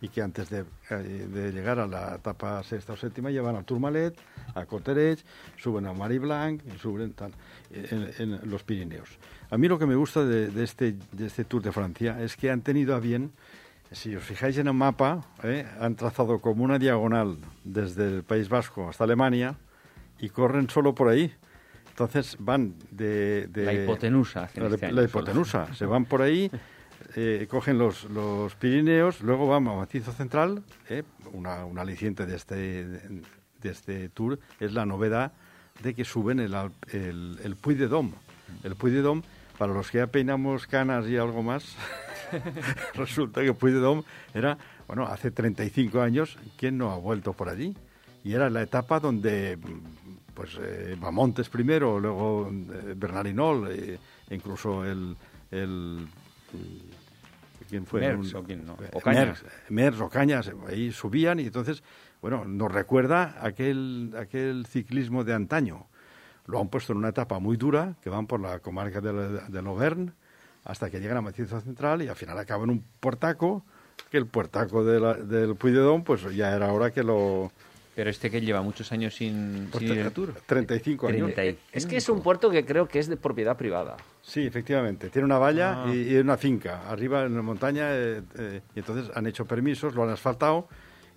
y 0.00 0.08
que 0.08 0.20
antes 0.20 0.50
de, 0.50 0.64
eh, 0.90 0.94
de 1.32 1.50
llegar 1.52 1.78
a 1.78 1.86
la 1.86 2.16
etapa 2.16 2.62
sexta 2.62 2.92
o 2.92 2.96
séptima 2.96 3.30
llevan 3.30 3.56
a 3.56 3.62
Tourmalet, 3.62 4.14
a 4.54 4.66
Coterech, 4.66 5.24
suben 5.56 5.86
a 5.86 5.94
Marie 5.94 6.18
Blanc 6.18 6.60
y 6.66 6.78
suben 6.78 7.14
tal, 7.14 7.32
en, 7.70 8.10
en 8.18 8.50
los 8.50 8.62
Pirineos. 8.64 9.08
A 9.50 9.56
mí 9.56 9.66
lo 9.66 9.78
que 9.78 9.86
me 9.86 9.94
gusta 9.94 10.22
de, 10.24 10.48
de 10.48 10.64
este, 10.64 10.96
de 11.12 11.26
este 11.26 11.44
Tour 11.44 11.62
de 11.62 11.72
Francia 11.72 12.20
es 12.20 12.36
que 12.36 12.50
han 12.50 12.60
tenido 12.60 12.94
a 12.94 13.00
bien, 13.00 13.32
si 13.94 14.14
os 14.16 14.22
fijáis 14.24 14.58
en 14.58 14.66
el 14.66 14.74
mapa, 14.74 15.20
eh, 15.42 15.66
han 15.80 15.94
trazado 15.96 16.40
como 16.40 16.64
una 16.64 16.78
diagonal 16.78 17.38
desde 17.64 18.08
el 18.08 18.22
País 18.24 18.48
Vasco 18.48 18.88
hasta 18.88 19.04
Alemania 19.04 19.56
y 20.18 20.28
corren 20.30 20.68
solo 20.68 20.94
por 20.94 21.08
ahí. 21.08 21.32
Entonces 21.90 22.36
van 22.40 22.74
de... 22.90 23.46
de- 23.48 23.64
La 23.64 23.72
hipotenusa 23.72 24.50
La, 24.56 24.66
este 24.68 24.90
la 24.92 25.02
hipotenusa. 25.04 25.72
Se 25.74 25.86
van 25.86 26.04
por 26.06 26.22
ahí, 26.22 26.50
eh, 27.16 27.46
cogen 27.48 27.78
los, 27.78 28.04
los 28.10 28.54
Pirineos, 28.56 29.20
luego 29.20 29.46
van 29.46 29.66
a 29.68 29.74
Macizo 29.74 30.12
Central. 30.12 30.62
eh, 30.88 31.04
una, 31.32 31.64
un 31.64 31.78
aliciente 31.78 32.26
de 32.26 32.36
este, 32.36 32.84
de 32.84 33.22
este 33.62 34.08
tour 34.10 34.38
es 34.60 34.72
la 34.72 34.84
novedad 34.86 35.32
de 35.82 35.94
que 35.94 36.04
suben 36.04 36.38
el, 36.40 36.54
el, 36.92 37.38
el 37.42 37.56
Puy 37.56 37.74
de 37.74 37.88
Dom. 37.88 38.12
El 38.62 38.74
Puy 38.76 38.90
de 38.92 39.00
Dom, 39.02 39.22
para 39.58 39.72
los 39.72 39.90
que 39.90 39.98
ya 39.98 40.06
peinamos 40.08 40.66
canas 40.66 41.06
y 41.08 41.16
algo 41.16 41.42
más, 41.42 41.76
resulta 42.94 43.42
que 43.42 43.52
Puy 43.54 43.72
de 43.72 43.78
Dom 43.80 44.02
era, 44.32 44.56
bueno, 44.86 45.06
hace 45.06 45.30
35 45.30 46.00
años, 46.00 46.38
¿quién 46.56 46.78
no 46.78 46.90
ha 46.90 46.98
vuelto 46.98 47.32
por 47.32 47.48
allí? 47.48 47.76
Y 48.22 48.32
era 48.32 48.48
la 48.50 48.62
etapa 48.62 49.00
donde, 49.00 49.56
mm, 49.56 50.34
pues, 50.34 50.58
eh, 50.60 50.96
Bamontes 50.98 51.48
primero, 51.48 52.00
luego 52.00 52.50
eh, 52.50 52.98
eh, 53.00 53.98
incluso 54.30 54.84
el... 54.84 55.16
el 55.50 56.08
mm, 56.52 56.94
¿Quién 57.68 57.86
fue? 57.86 58.00
Merckx 58.00 58.34
Un- 58.34 58.40
o 58.40 58.44
quién 58.44 58.66
no, 58.66 58.74
eh, 58.74 58.90
Ocaña. 58.92 59.24
Merckx, 59.24 59.44
Merckx, 59.70 60.00
Ocañas, 60.02 60.52
ahí 60.68 60.92
subían 60.92 61.40
y 61.40 61.44
entonces, 61.46 61.82
bueno, 62.20 62.44
nos 62.44 62.70
recuerda 62.70 63.38
aquel, 63.40 64.14
aquel 64.18 64.66
ciclismo 64.66 65.24
de 65.24 65.32
antaño. 65.32 65.86
Lo 66.46 66.60
han 66.60 66.68
puesto 66.68 66.92
en 66.92 66.98
una 66.98 67.08
etapa 67.08 67.38
muy 67.38 67.56
dura, 67.56 67.96
que 68.02 68.10
van 68.10 68.26
por 68.26 68.38
la 68.38 68.58
comarca 68.58 69.00
del, 69.00 69.40
del 69.48 69.66
Auvergne, 69.66 70.12
hasta 70.64 70.90
que 70.90 71.00
llegan 71.00 71.16
a 71.18 71.20
Macizo 71.20 71.60
Central 71.60 72.02
y 72.02 72.08
al 72.08 72.16
final 72.16 72.38
acaban 72.38 72.64
en 72.70 72.76
un 72.76 72.84
puertaco, 73.00 73.64
que 74.10 74.16
el 74.16 74.26
puertaco 74.26 74.84
de 74.84 75.00
la- 75.00 75.14
del 75.14 75.54
Puy 75.56 75.72
de 75.72 75.78
Dom, 75.80 76.02
pues 76.04 76.22
ya 76.34 76.54
era 76.54 76.72
hora 76.72 76.90
que 76.90 77.02
lo... 77.02 77.52
Pero 77.94 78.10
este 78.10 78.28
que 78.28 78.40
lleva 78.40 78.60
muchos 78.60 78.90
años 78.90 79.14
sin, 79.14 79.68
pues, 79.70 79.84
sin 79.84 79.94
ir 79.96 80.02
al 80.04 80.10
Tour. 80.12 80.34
35 80.46 81.06
años. 81.06 81.32
30 81.32 81.60
Es 81.72 81.86
que 81.86 81.96
es 81.96 82.08
un 82.08 82.22
puerto 82.22 82.50
que 82.50 82.64
creo 82.64 82.88
que 82.88 82.98
es 82.98 83.06
de 83.06 83.16
propiedad 83.16 83.56
privada. 83.56 83.96
Sí, 84.20 84.44
efectivamente. 84.44 85.10
Tiene 85.10 85.26
una 85.26 85.38
valla 85.38 85.84
Ah. 85.84 85.94
y, 85.94 86.12
y 86.12 86.16
una 86.16 86.36
finca 86.36 86.88
arriba 86.90 87.24
en 87.24 87.36
la 87.36 87.42
montaña. 87.42 87.90
eh, 87.92 88.22
eh, 88.36 88.62
y 88.74 88.78
entonces 88.80 89.14
han 89.16 89.28
hecho 89.28 89.44
permisos, 89.46 89.94
lo 89.94 90.02
han 90.02 90.10
asfaltado 90.10 90.66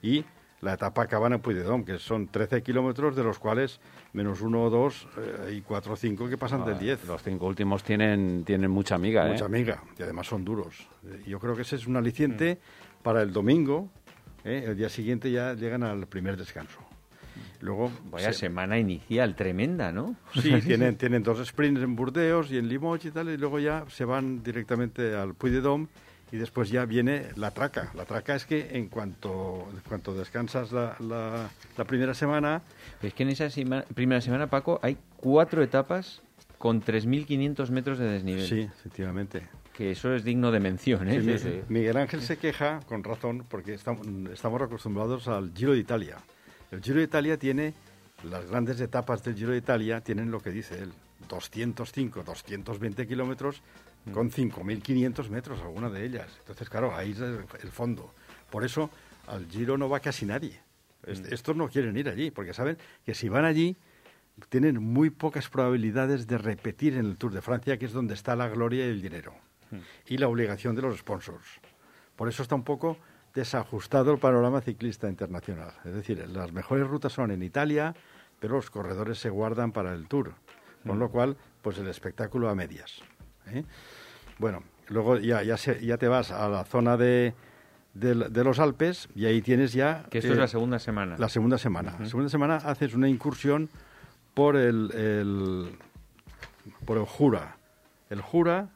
y 0.03 0.23
la 0.67 0.73
etapa 0.73 1.03
acaba 1.03 1.27
en 1.27 1.39
Puigdedom, 1.39 1.83
que 1.83 1.97
son 1.97 2.27
13 2.27 2.61
kilómetros, 2.61 3.15
de 3.15 3.23
los 3.23 3.39
cuales 3.39 3.79
menos 4.13 4.41
uno 4.41 4.63
o 4.63 4.69
dos 4.69 5.07
eh, 5.17 5.55
y 5.57 5.61
cuatro 5.61 5.93
o 5.93 5.95
cinco 5.95 6.27
que 6.29 6.37
pasan 6.37 6.65
del 6.65 6.77
10. 6.77 7.05
Los 7.07 7.23
cinco 7.23 7.47
últimos 7.47 7.83
tienen, 7.83 8.43
tienen 8.45 8.69
mucha 8.69 8.95
amiga, 8.95 9.27
¿eh? 9.27 9.31
Mucha 9.31 9.45
amiga. 9.45 9.81
Y 9.97 10.03
además 10.03 10.27
son 10.27 10.43
duros. 10.45 10.87
Eh, 11.05 11.23
Yo 11.27 11.39
creo 11.39 11.55
que 11.55 11.61
ese 11.63 11.77
es 11.77 11.87
un 11.87 11.95
aliciente 11.97 12.59
para 13.01 13.21
el 13.21 13.31
domingo. 13.31 13.89
eh, 14.43 14.65
El 14.67 14.75
día 14.77 14.89
siguiente 14.89 15.31
ya 15.31 15.53
llegan 15.53 15.83
al 15.83 16.05
primer 16.07 16.37
descanso. 16.37 16.79
Luego 17.61 17.91
Vaya 18.11 18.33
se- 18.33 18.39
semana 18.39 18.77
inicial 18.77 19.35
tremenda, 19.35 19.91
¿no? 19.91 20.15
Sí, 20.41 20.51
tienen, 20.65 20.95
tienen 20.97 21.23
dos 21.23 21.45
sprints 21.47 21.81
en 21.81 21.95
Burdeos 21.95 22.51
y 22.51 22.57
en 22.57 22.67
Limoges 22.67 23.05
y 23.05 23.11
tal, 23.11 23.29
y 23.29 23.37
luego 23.37 23.59
ya 23.59 23.85
se 23.89 24.05
van 24.05 24.43
directamente 24.43 25.15
al 25.15 25.33
Puy 25.33 25.49
de 25.51 25.61
Dom 25.61 25.87
y 26.31 26.37
después 26.37 26.69
ya 26.69 26.85
viene 26.85 27.27
la 27.35 27.51
traca. 27.51 27.91
La 27.95 28.05
traca 28.05 28.35
es 28.35 28.45
que 28.45 28.75
en 28.77 28.89
cuanto, 28.89 29.67
en 29.73 29.79
cuanto 29.87 30.13
descansas 30.13 30.71
la, 30.71 30.95
la, 30.99 31.49
la 31.77 31.83
primera 31.85 32.13
semana, 32.13 32.61
Es 33.01 33.13
que 33.13 33.23
en 33.23 33.29
esa 33.29 33.49
sema- 33.49 33.83
primera 33.95 34.19
semana, 34.21 34.47
Paco, 34.47 34.79
hay 34.83 34.97
cuatro 35.17 35.63
etapas 35.63 36.21
con 36.57 36.81
3.500 36.81 37.69
metros 37.69 37.97
de 37.99 38.05
desnivel. 38.05 38.47
sí, 38.47 38.61
efectivamente. 38.61 39.47
Que 39.73 39.91
eso 39.91 40.13
es 40.15 40.23
digno 40.23 40.51
de 40.51 40.59
mención, 40.59 41.07
¿eh? 41.07 41.21
Sí, 41.37 41.47
Mi- 41.69 41.79
Miguel 41.79 41.97
Ángel 41.97 42.21
se 42.21 42.37
queja, 42.37 42.79
con 42.87 43.03
razón, 43.03 43.45
porque 43.47 43.75
estamos, 43.75 44.05
estamos 44.33 44.59
acostumbrados 44.61 45.27
al 45.27 45.51
Giro 45.55 45.73
de 45.73 45.77
Italia. 45.79 46.17
El 46.71 46.81
Giro 46.81 46.97
de 46.97 47.03
Italia 47.03 47.37
tiene, 47.37 47.73
las 48.29 48.47
grandes 48.49 48.81
etapas 48.81 49.23
del 49.23 49.35
Giro 49.35 49.51
de 49.51 49.57
Italia 49.59 50.01
tienen 50.01 50.31
lo 50.31 50.39
que 50.39 50.49
dice 50.49 50.79
él, 50.79 50.91
205, 51.29 52.23
220 52.23 53.05
kilómetros 53.07 53.61
con 54.13 54.31
5.500 54.31 55.29
metros, 55.29 55.61
alguna 55.61 55.89
de 55.89 56.05
ellas. 56.05 56.27
Entonces, 56.39 56.69
claro, 56.69 56.95
ahí 56.95 57.11
es 57.11 57.19
el, 57.19 57.71
fondo. 57.71 58.13
Por 58.49 58.63
eso 58.63 58.89
al 59.27 59.47
Giro 59.47 59.77
no 59.77 59.89
va 59.89 59.99
casi 59.99 60.25
nadie. 60.25 60.59
Est- 61.05 61.31
Estos 61.31 61.55
no 61.55 61.67
quieren 61.69 61.95
ir 61.97 62.09
allí, 62.09 62.31
porque 62.31 62.53
saben 62.53 62.77
que 63.05 63.13
si 63.13 63.29
van 63.29 63.45
allí 63.45 63.75
tienen 64.49 64.81
muy 64.81 65.09
pocas 65.09 65.49
probabilidades 65.49 66.27
de 66.27 66.37
repetir 66.37 66.93
en 66.95 67.05
el 67.05 67.17
Tour 67.17 67.33
de 67.33 67.41
Francia, 67.41 67.77
que 67.77 67.85
es 67.85 67.91
donde 67.93 68.13
está 68.13 68.35
la 68.35 68.47
gloria 68.49 68.85
y 68.85 68.89
el 68.89 69.01
dinero. 69.01 69.33
Y 70.05 70.17
la 70.17 70.27
obligación 70.29 70.75
de 70.75 70.81
los 70.83 70.97
sponsors. 70.99 71.45
Por 72.15 72.29
eso 72.29 72.41
está 72.41 72.55
un 72.55 72.63
poco 72.63 72.97
desajustado 73.33 74.11
el 74.13 74.17
panorama 74.19 74.61
ciclista 74.61 75.09
internacional. 75.09 75.73
Es 75.83 75.93
decir, 75.93 76.25
las 76.29 76.51
mejores 76.53 76.87
rutas 76.87 77.11
son 77.13 77.31
en 77.31 77.43
Italia, 77.43 77.93
pero 78.39 78.55
los 78.55 78.69
corredores 78.69 79.19
se 79.19 79.29
guardan 79.29 79.71
para 79.73 79.93
el 79.93 80.07
Tour. 80.07 80.33
Con 80.85 80.99
lo 80.99 81.09
cual, 81.09 81.35
pues 81.61 81.77
el 81.79 81.87
espectáculo 81.87 82.47
a 82.49 82.55
medias. 82.55 83.01
¿Eh? 83.51 83.63
Bueno, 84.39 84.63
luego 84.89 85.17
ya, 85.17 85.43
ya, 85.43 85.57
se- 85.57 85.83
ya 85.85 85.97
te 85.97 86.07
vas 86.07 86.31
a 86.31 86.47
la 86.49 86.63
zona 86.63 86.97
de, 86.97 87.33
de, 87.93 88.13
de 88.15 88.43
los 88.43 88.59
Alpes 88.59 89.09
y 89.15 89.25
ahí 89.25 89.41
tienes 89.41 89.73
ya... 89.73 90.05
Que 90.09 90.19
esto 90.19 90.31
eh, 90.31 90.33
es 90.33 90.39
la 90.39 90.47
segunda 90.47 90.79
semana. 90.79 91.15
la 91.17 91.29
segunda 91.29 91.57
semana. 91.57 91.95
La 91.99 92.05
segunda 92.05 92.29
semana 92.29 92.55
haces 92.57 92.93
una 92.93 93.07
incursión 93.09 93.69
por 94.33 94.55
el, 94.55 94.91
el- 94.93 95.77
por 96.85 96.97
el 96.97 97.05
Jura. 97.05 97.57
El 98.09 98.21
Jura... 98.21 98.69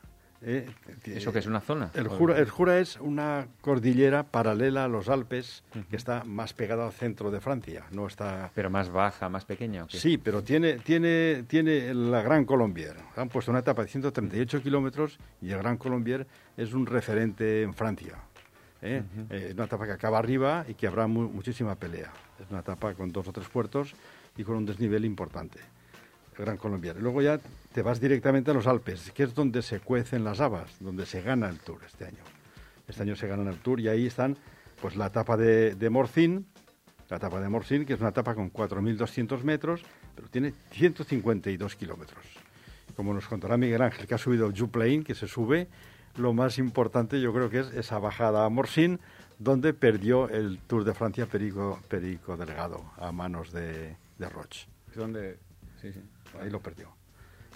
eh, 0.43 0.67
¿Eso 1.05 1.31
que 1.31 1.39
es 1.39 1.45
una 1.45 1.61
zona? 1.61 1.91
el 1.93 2.07
Jura, 2.07 2.37
el 2.37 2.49
Jura 2.49 2.79
es 2.79 2.97
una 2.99 3.47
cordillera 3.61 4.23
paralela 4.23 4.85
a 4.85 4.87
los 4.87 5.07
Alpes 5.09 5.63
que 5.89 5.95
está 5.95 6.23
más 6.23 6.53
pegada 6.53 6.85
al 6.85 6.91
centro 6.93 7.29
de 7.31 7.39
Francia. 7.39 7.85
No 7.91 8.07
está 8.07 8.51
Pero 8.55 8.69
más 8.69 8.89
baja, 8.89 9.29
más 9.29 9.45
pequeña. 9.45 9.83
¿o 9.83 9.87
qué? 9.87 9.97
Sí, 9.97 10.17
pero 10.17 10.43
tiene, 10.43 10.79
tiene, 10.79 11.43
tiene 11.47 11.93
la 11.93 12.21
Gran 12.21 12.45
Colombier. 12.45 12.95
Han 13.15 13.29
puesto 13.29 13.51
una 13.51 13.59
etapa 13.59 13.83
de 13.83 13.89
138 13.89 14.61
kilómetros 14.63 15.17
y 15.41 15.51
el 15.51 15.59
Gran 15.59 15.77
Colombier 15.77 16.25
es 16.57 16.73
un 16.73 16.85
referente 16.85 17.61
en 17.61 17.73
Francia. 17.73 18.15
¿eh? 18.81 19.03
Eh, 19.29 19.51
una 19.53 19.65
etapa 19.65 19.85
que 19.85 19.91
acaba 19.91 20.17
arriba 20.17 20.65
y 20.67 20.73
que 20.73 20.87
habrá 20.87 21.05
mu- 21.07 21.29
muchísima 21.29 21.75
pelea. 21.75 22.11
Es 22.43 22.49
una 22.49 22.61
etapa 22.61 22.93
con 22.95 23.11
dos 23.11 23.27
o 23.27 23.31
tres 23.31 23.47
puertos 23.47 23.93
y 24.35 24.43
con 24.43 24.55
un 24.55 24.65
desnivel 24.65 25.05
importante. 25.05 25.59
Gran 26.41 26.57
Colombier. 26.57 26.97
Luego 26.97 27.21
ya 27.21 27.39
te 27.73 27.81
vas 27.81 28.01
directamente 28.01 28.51
a 28.51 28.53
los 28.53 28.67
Alpes, 28.67 29.11
que 29.11 29.23
es 29.23 29.33
donde 29.33 29.61
se 29.61 29.79
cuecen 29.79 30.23
las 30.23 30.41
habas, 30.41 30.77
donde 30.79 31.05
se 31.05 31.21
gana 31.21 31.47
el 31.49 31.59
Tour 31.59 31.79
este 31.85 32.05
año. 32.05 32.23
Este 32.87 33.03
año 33.03 33.15
se 33.15 33.27
gana 33.27 33.49
el 33.49 33.57
Tour 33.57 33.79
y 33.79 33.87
ahí 33.87 34.07
están 34.07 34.37
pues 34.81 34.95
la 34.95 35.07
etapa 35.07 35.37
de, 35.37 35.75
de 35.75 35.89
Morcín, 35.89 36.47
la 37.09 37.17
etapa 37.17 37.39
de 37.39 37.49
Morcín, 37.49 37.85
que 37.85 37.93
es 37.93 37.99
una 37.99 38.09
etapa 38.09 38.35
con 38.35 38.51
4.200 38.51 39.43
metros, 39.43 39.83
pero 40.15 40.27
tiene 40.27 40.53
152 40.71 41.75
kilómetros. 41.75 42.25
Como 42.95 43.13
nos 43.13 43.27
contará 43.27 43.57
Miguel 43.57 43.81
Ángel, 43.81 44.07
que 44.07 44.15
ha 44.15 44.17
subido 44.17 44.51
Juplain, 44.55 45.03
que 45.03 45.15
se 45.15 45.27
sube, 45.27 45.67
lo 46.17 46.33
más 46.33 46.57
importante 46.57 47.21
yo 47.21 47.33
creo 47.33 47.49
que 47.49 47.59
es 47.59 47.67
esa 47.67 47.99
bajada 47.99 48.45
a 48.45 48.49
Morcín, 48.49 48.99
donde 49.39 49.73
perdió 49.73 50.29
el 50.29 50.59
Tour 50.67 50.83
de 50.83 50.93
Francia 50.93 51.25
Perico, 51.25 51.79
Perico 51.87 52.37
Delgado 52.37 52.91
a 52.97 53.11
manos 53.11 53.51
de, 53.51 53.95
de 54.17 54.29
Roche. 54.29 54.67
Donde... 54.95 55.39
Sí, 55.81 55.91
sí. 55.93 56.01
Ahí 56.39 56.49
lo 56.49 56.59
perdió. 56.59 56.87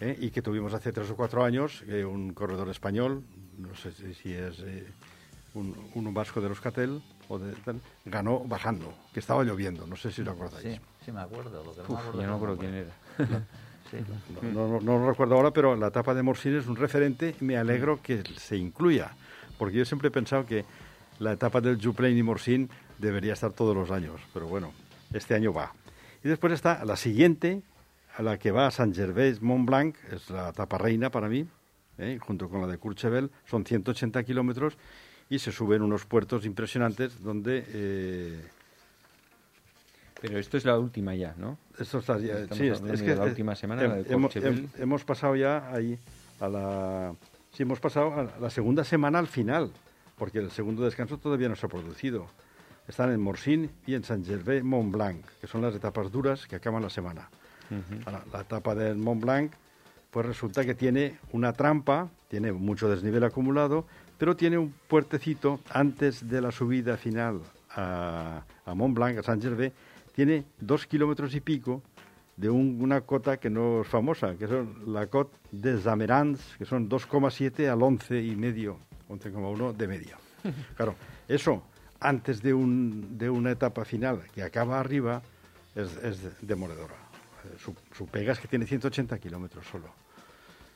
¿eh? 0.02 0.18
y 0.20 0.30
que 0.32 0.42
tuvimos 0.42 0.74
hace 0.74 0.92
tres 0.92 1.10
o 1.10 1.16
cuatro 1.16 1.44
años 1.46 1.84
eh, 1.88 2.04
un 2.04 2.34
corredor 2.34 2.68
español, 2.70 3.24
no 3.58 3.74
sé 3.76 3.92
si, 3.94 4.34
es 4.34 4.60
eh, 4.60 4.86
un, 5.54 5.74
un 5.96 6.14
vasco 6.14 6.42
de 6.42 6.50
los 6.50 6.60
Catel, 6.60 7.02
o 7.30 7.40
de, 7.40 7.54
tal, 7.64 7.80
ganó 8.04 8.40
bajando, 8.42 8.94
que 9.14 9.20
estaba 9.22 9.44
lloviendo, 9.44 9.88
no 9.88 9.96
sé 9.96 10.12
si 10.12 10.22
lo 10.24 10.32
acordáis. 10.32 10.64
Sí, 10.76 10.82
sí 11.06 11.12
me 11.14 11.22
acuerdo. 11.22 11.64
Lo 11.64 11.72
que 11.72 11.78
no 11.78 11.84
Uf, 11.86 11.92
me 11.92 11.98
acuerdo 12.00 12.22
ya 12.22 12.28
no 12.28 12.34
es 12.36 12.42
me 12.42 12.46
acuerdo 12.46 12.58
cómo 12.58 12.70
quién 12.70 12.74
era. 12.76 13.46
Sí. 13.92 13.98
No, 14.52 14.68
no- 14.68 14.82
no 14.82 14.98
lo 15.00 15.10
recuerdo 15.12 15.36
ahora, 15.36 15.52
pero 15.52 15.76
la 15.76 15.88
etapa 15.88 16.16
de 16.16 16.24
Morsin 16.24 16.56
es 16.58 16.66
un 16.66 16.76
referente 16.76 17.36
y 17.40 17.44
me 17.46 17.56
alegro 17.56 18.02
que 18.02 18.24
se 18.36 18.58
incluya, 18.58 19.12
porque 19.60 19.78
yo 19.78 19.86
siempre 19.86 20.08
he 20.08 20.12
pensado 20.12 20.44
que 20.44 20.66
la 21.20 21.34
etapa 21.34 21.62
del 21.62 21.80
Juplain 21.80 22.18
y 22.18 22.24
Morsin 22.24 22.68
debería 22.98 23.34
estar 23.34 23.54
todos 23.54 23.76
los 23.76 23.92
años, 23.92 24.20
pero 24.34 24.48
bueno, 24.48 24.74
este 25.14 25.36
año 25.36 25.54
va. 25.54 25.72
Y 26.24 26.28
después 26.30 26.52
está 26.52 26.84
la 26.84 26.96
siguiente, 26.96 27.62
a 28.18 28.22
la 28.24 28.38
que 28.38 28.52
va 28.52 28.68
a 28.68 28.72
San 28.72 28.94
Gervais 28.94 29.42
Mont 29.42 29.66
Blanc, 29.68 29.96
es 30.12 30.30
la 30.30 30.50
etapa 30.50 30.78
reina 30.78 31.10
para 31.10 31.28
mí, 31.28 31.46
¿eh? 31.98 32.18
junto 32.22 32.50
con 32.50 32.62
la 32.62 32.68
de 32.68 32.78
Courchevel, 32.78 33.30
son 33.46 33.66
180 33.66 34.24
kilómetros 34.24 34.78
y 35.30 35.40
se 35.40 35.52
suben 35.52 35.82
unos 35.82 36.06
puertos 36.06 36.46
impresionantes 36.46 37.22
donde... 37.22 37.66
eh, 37.68 38.42
Pero 40.22 40.40
esto 40.40 40.58
es 40.58 40.66
la 40.66 40.78
última 40.80 41.14
ya, 41.16 41.34
¿no? 41.38 41.58
Esto 41.78 42.00
está 42.00 42.18
ya- 42.20 42.40
Estamos 42.40 42.58
sí, 42.58 42.68
es, 42.68 43.02
que 43.02 43.16
la 43.16 43.24
última 43.26 43.56
semana, 43.56 43.84
la 43.88 43.96
de 43.96 44.14
hemos, 44.14 44.34
hemos 44.78 45.04
pasado 45.04 45.36
ya 45.36 45.72
ahí 45.74 45.98
a 46.40 46.48
la 46.48 47.14
sí 47.52 47.64
hemos 47.64 47.80
pasado 47.80 48.14
a 48.14 48.40
la 48.40 48.50
segunda 48.50 48.84
semana 48.84 49.20
al 49.20 49.28
final, 49.28 49.72
porque 50.18 50.40
el 50.40 50.52
segundo 50.52 50.84
descanso 50.84 51.18
todavía 51.18 51.50
no 51.50 51.56
se 51.56 51.66
ha 51.66 51.70
producido. 51.70 52.28
Están 52.88 53.12
en 53.12 53.20
Morsin 53.20 53.72
y 53.88 53.96
en 53.96 54.04
Saint 54.04 54.26
Gervais 54.28 54.64
Mont 54.64 54.92
Blanc, 54.94 55.26
que 55.42 55.48
son 55.48 55.62
las 55.62 55.74
etapas 55.74 56.12
duras 56.12 56.46
que 56.48 56.56
acaban 56.58 56.84
la 56.84 56.90
semana. 56.90 57.30
La 58.32 58.42
etapa 58.42 58.76
del 58.76 58.98
Mont 58.98 59.22
Blanc, 59.22 59.52
pues 60.12 60.26
resulta 60.26 60.64
que 60.66 60.76
tiene 60.76 61.18
una 61.32 61.54
trampa, 61.54 62.10
tiene 62.30 62.52
mucho 62.54 62.88
desnivel 62.90 63.24
acumulado, 63.24 63.86
pero 64.18 64.36
tiene 64.36 64.58
un 64.58 64.74
puertecito 64.88 65.60
antes 65.72 66.28
de 66.30 66.42
la 66.42 66.52
subida 66.52 66.96
final 66.98 67.42
a, 67.72 68.44
a 68.66 68.74
Mont 68.76 68.96
Blanc, 68.96 69.18
a 69.18 69.24
Saint 69.24 69.42
Gervais, 69.44 69.74
tiene 70.14 70.46
dos 70.60 70.86
kilómetros 70.88 71.36
y 71.36 71.42
pico 71.42 71.82
de 72.38 72.50
un- 72.50 72.78
una 72.82 73.02
cota 73.02 73.38
que 73.38 73.50
no 73.50 73.82
es 73.82 73.88
famosa, 73.88 74.36
que 74.36 74.48
son 74.48 74.84
la 74.94 75.08
cota 75.08 75.38
de 75.52 75.78
Zamerans, 75.78 76.56
que 76.58 76.66
son 76.66 76.88
2,7 76.90 77.68
al 77.70 77.82
11 77.82 78.22
y 78.22 78.36
medio, 78.36 78.78
11,1 79.10 79.74
de 79.74 79.88
media. 79.88 80.18
Claro, 80.78 80.96
eso 81.28 81.64
antes 82.00 82.42
de, 82.42 82.54
un, 82.54 83.18
de 83.18 83.30
una 83.30 83.52
etapa 83.52 83.84
final 83.84 84.22
que 84.34 84.44
acaba 84.44 84.80
arriba 84.80 85.22
es, 85.76 85.96
es 86.04 86.20
demoledora. 86.42 86.94
Su, 87.58 87.74
su 87.94 88.08
pega 88.08 88.34
es 88.34 88.40
que 88.40 88.48
tiene 88.48 88.66
180 88.66 89.18
kilómetros 89.20 89.66
solo. 89.66 89.86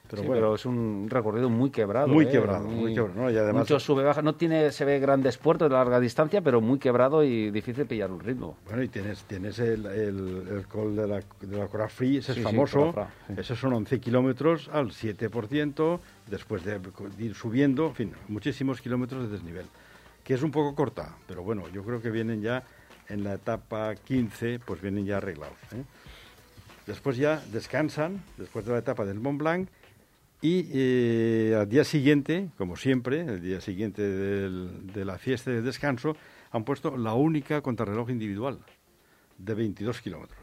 Pero 0.10 0.24
Sí, 0.24 0.28
bueno, 0.28 0.42
pero 0.42 0.56
es 0.56 0.66
un 0.66 1.06
recorrido 1.08 1.52
muy 1.52 1.70
quebrado. 1.70 2.08
Muy 2.08 2.26
¿eh? 2.26 2.30
quebrado, 2.32 2.64
muy 2.68 2.96
quebrado, 2.96 3.14
¿no? 3.22 3.30
Y 3.30 3.38
además- 3.38 3.62
Mucho 3.70 3.80
sube 3.80 4.04
baja. 4.04 4.24
No 4.24 4.34
tiene, 4.34 4.72
se 4.72 4.84
ve 4.84 4.98
grandes 5.00 5.38
puertos 5.38 5.70
de 5.70 5.76
larga 5.76 6.00
distancia, 6.00 6.42
pero 6.42 6.62
muy 6.62 6.80
quebrado 6.80 7.24
y 7.24 7.52
difícil 7.52 7.86
pillar 7.86 8.10
un 8.10 8.20
ritmo. 8.20 8.58
Bueno, 8.66 8.82
y 8.82 8.88
tienes, 8.88 9.22
tienes 9.26 9.60
el, 9.60 9.86
el, 9.86 10.48
el 10.50 10.68
col 10.68 10.96
de 10.96 11.08
la, 11.08 11.20
de 11.42 11.58
la 11.58 11.68
Cora 11.68 11.88
Free, 11.90 12.18
ese 12.18 12.34
Sí, 12.34 12.40
es 12.40 12.44
famoso. 12.44 12.92
Fra, 12.92 13.08
sí. 13.28 13.34
Esos 13.38 13.60
son 13.60 13.72
11 13.74 14.00
kilómetros 14.00 14.68
al 14.74 14.90
7%, 14.90 16.00
después 16.26 16.64
de 16.66 16.80
ir 17.20 17.36
subiendo, 17.36 17.86
en 17.88 17.96
fin, 17.96 18.12
muchísimos 18.30 18.82
kilómetros 18.82 19.24
de 19.24 19.30
desnivel. 19.30 19.68
Que 20.24 20.34
es 20.34 20.42
un 20.42 20.50
poco 20.50 20.74
corta, 20.74 21.16
pero 21.28 21.44
bueno, 21.44 21.68
yo 21.70 21.84
creo 21.84 22.02
que 22.02 22.10
vienen 22.10 22.42
ya 22.42 22.64
en 23.10 23.24
la 23.24 23.36
etapa 23.36 23.94
15, 23.96 24.60
pues 24.66 24.82
vienen 24.82 25.06
ya 25.06 25.18
arreglados. 25.18 25.58
¿eh? 25.74 25.84
Después 26.90 27.18
ya 27.18 27.40
descansan, 27.52 28.24
después 28.38 28.66
de 28.66 28.72
la 28.72 28.80
etapa 28.80 29.06
del 29.06 29.20
Mont 29.20 29.38
Blanc, 29.40 29.70
y 30.42 30.66
eh, 30.74 31.56
al 31.60 31.70
día 31.70 31.84
siguiente, 31.84 32.50
como 32.58 32.76
siempre, 32.76 33.22
el 33.22 33.42
día 33.42 33.62
siguiente 33.62 34.02
del- 34.02 34.92
de 34.92 35.06
la 35.06 35.20
fiesta 35.20 35.52
de 35.52 35.62
descanso, 35.62 36.16
han 36.50 36.64
puesto 36.64 36.98
la 36.98 37.14
única 37.14 37.62
contrarreloj 37.62 38.10
individual 38.10 38.58
de 39.38 39.54
22 39.54 40.02
kilómetros. 40.02 40.40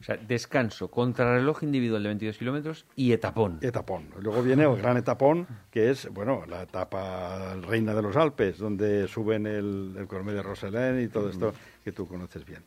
O 0.00 0.02
sea, 0.02 0.16
descanso, 0.16 0.90
contrarreloj 0.90 1.62
individual 1.62 2.02
de 2.02 2.08
22 2.08 2.36
kilómetros 2.36 2.84
y 2.96 3.12
etapón. 3.12 3.58
Etapón. 3.62 4.08
Luego 4.20 4.42
viene 4.42 4.64
el 4.64 4.76
gran 4.76 4.96
etapón, 4.96 5.46
que 5.70 5.90
es, 5.90 6.08
bueno, 6.12 6.44
la 6.48 6.62
etapa 6.62 7.54
reina 7.62 7.94
de 7.94 8.02
los 8.02 8.16
Alpes, 8.16 8.58
donde 8.58 9.06
suben 9.06 9.46
el, 9.46 9.94
el 9.96 10.06
Cormet 10.08 10.34
de 10.34 10.42
Roselén 10.42 11.00
y 11.00 11.06
todo 11.08 11.30
esto 11.30 11.54
que 11.84 11.92
tú 11.92 12.08
conoces 12.08 12.44
bien. 12.44 12.62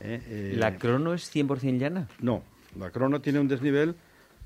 ¿eh? 0.00 0.22
Eh, 0.26 0.54
¿La 0.56 0.76
crono 0.78 1.12
es 1.12 1.28
100% 1.34 1.78
llana? 1.78 2.08
No, 2.20 2.42
la 2.78 2.90
crono 2.90 3.20
tiene 3.20 3.40
un 3.40 3.48
desnivel 3.48 3.94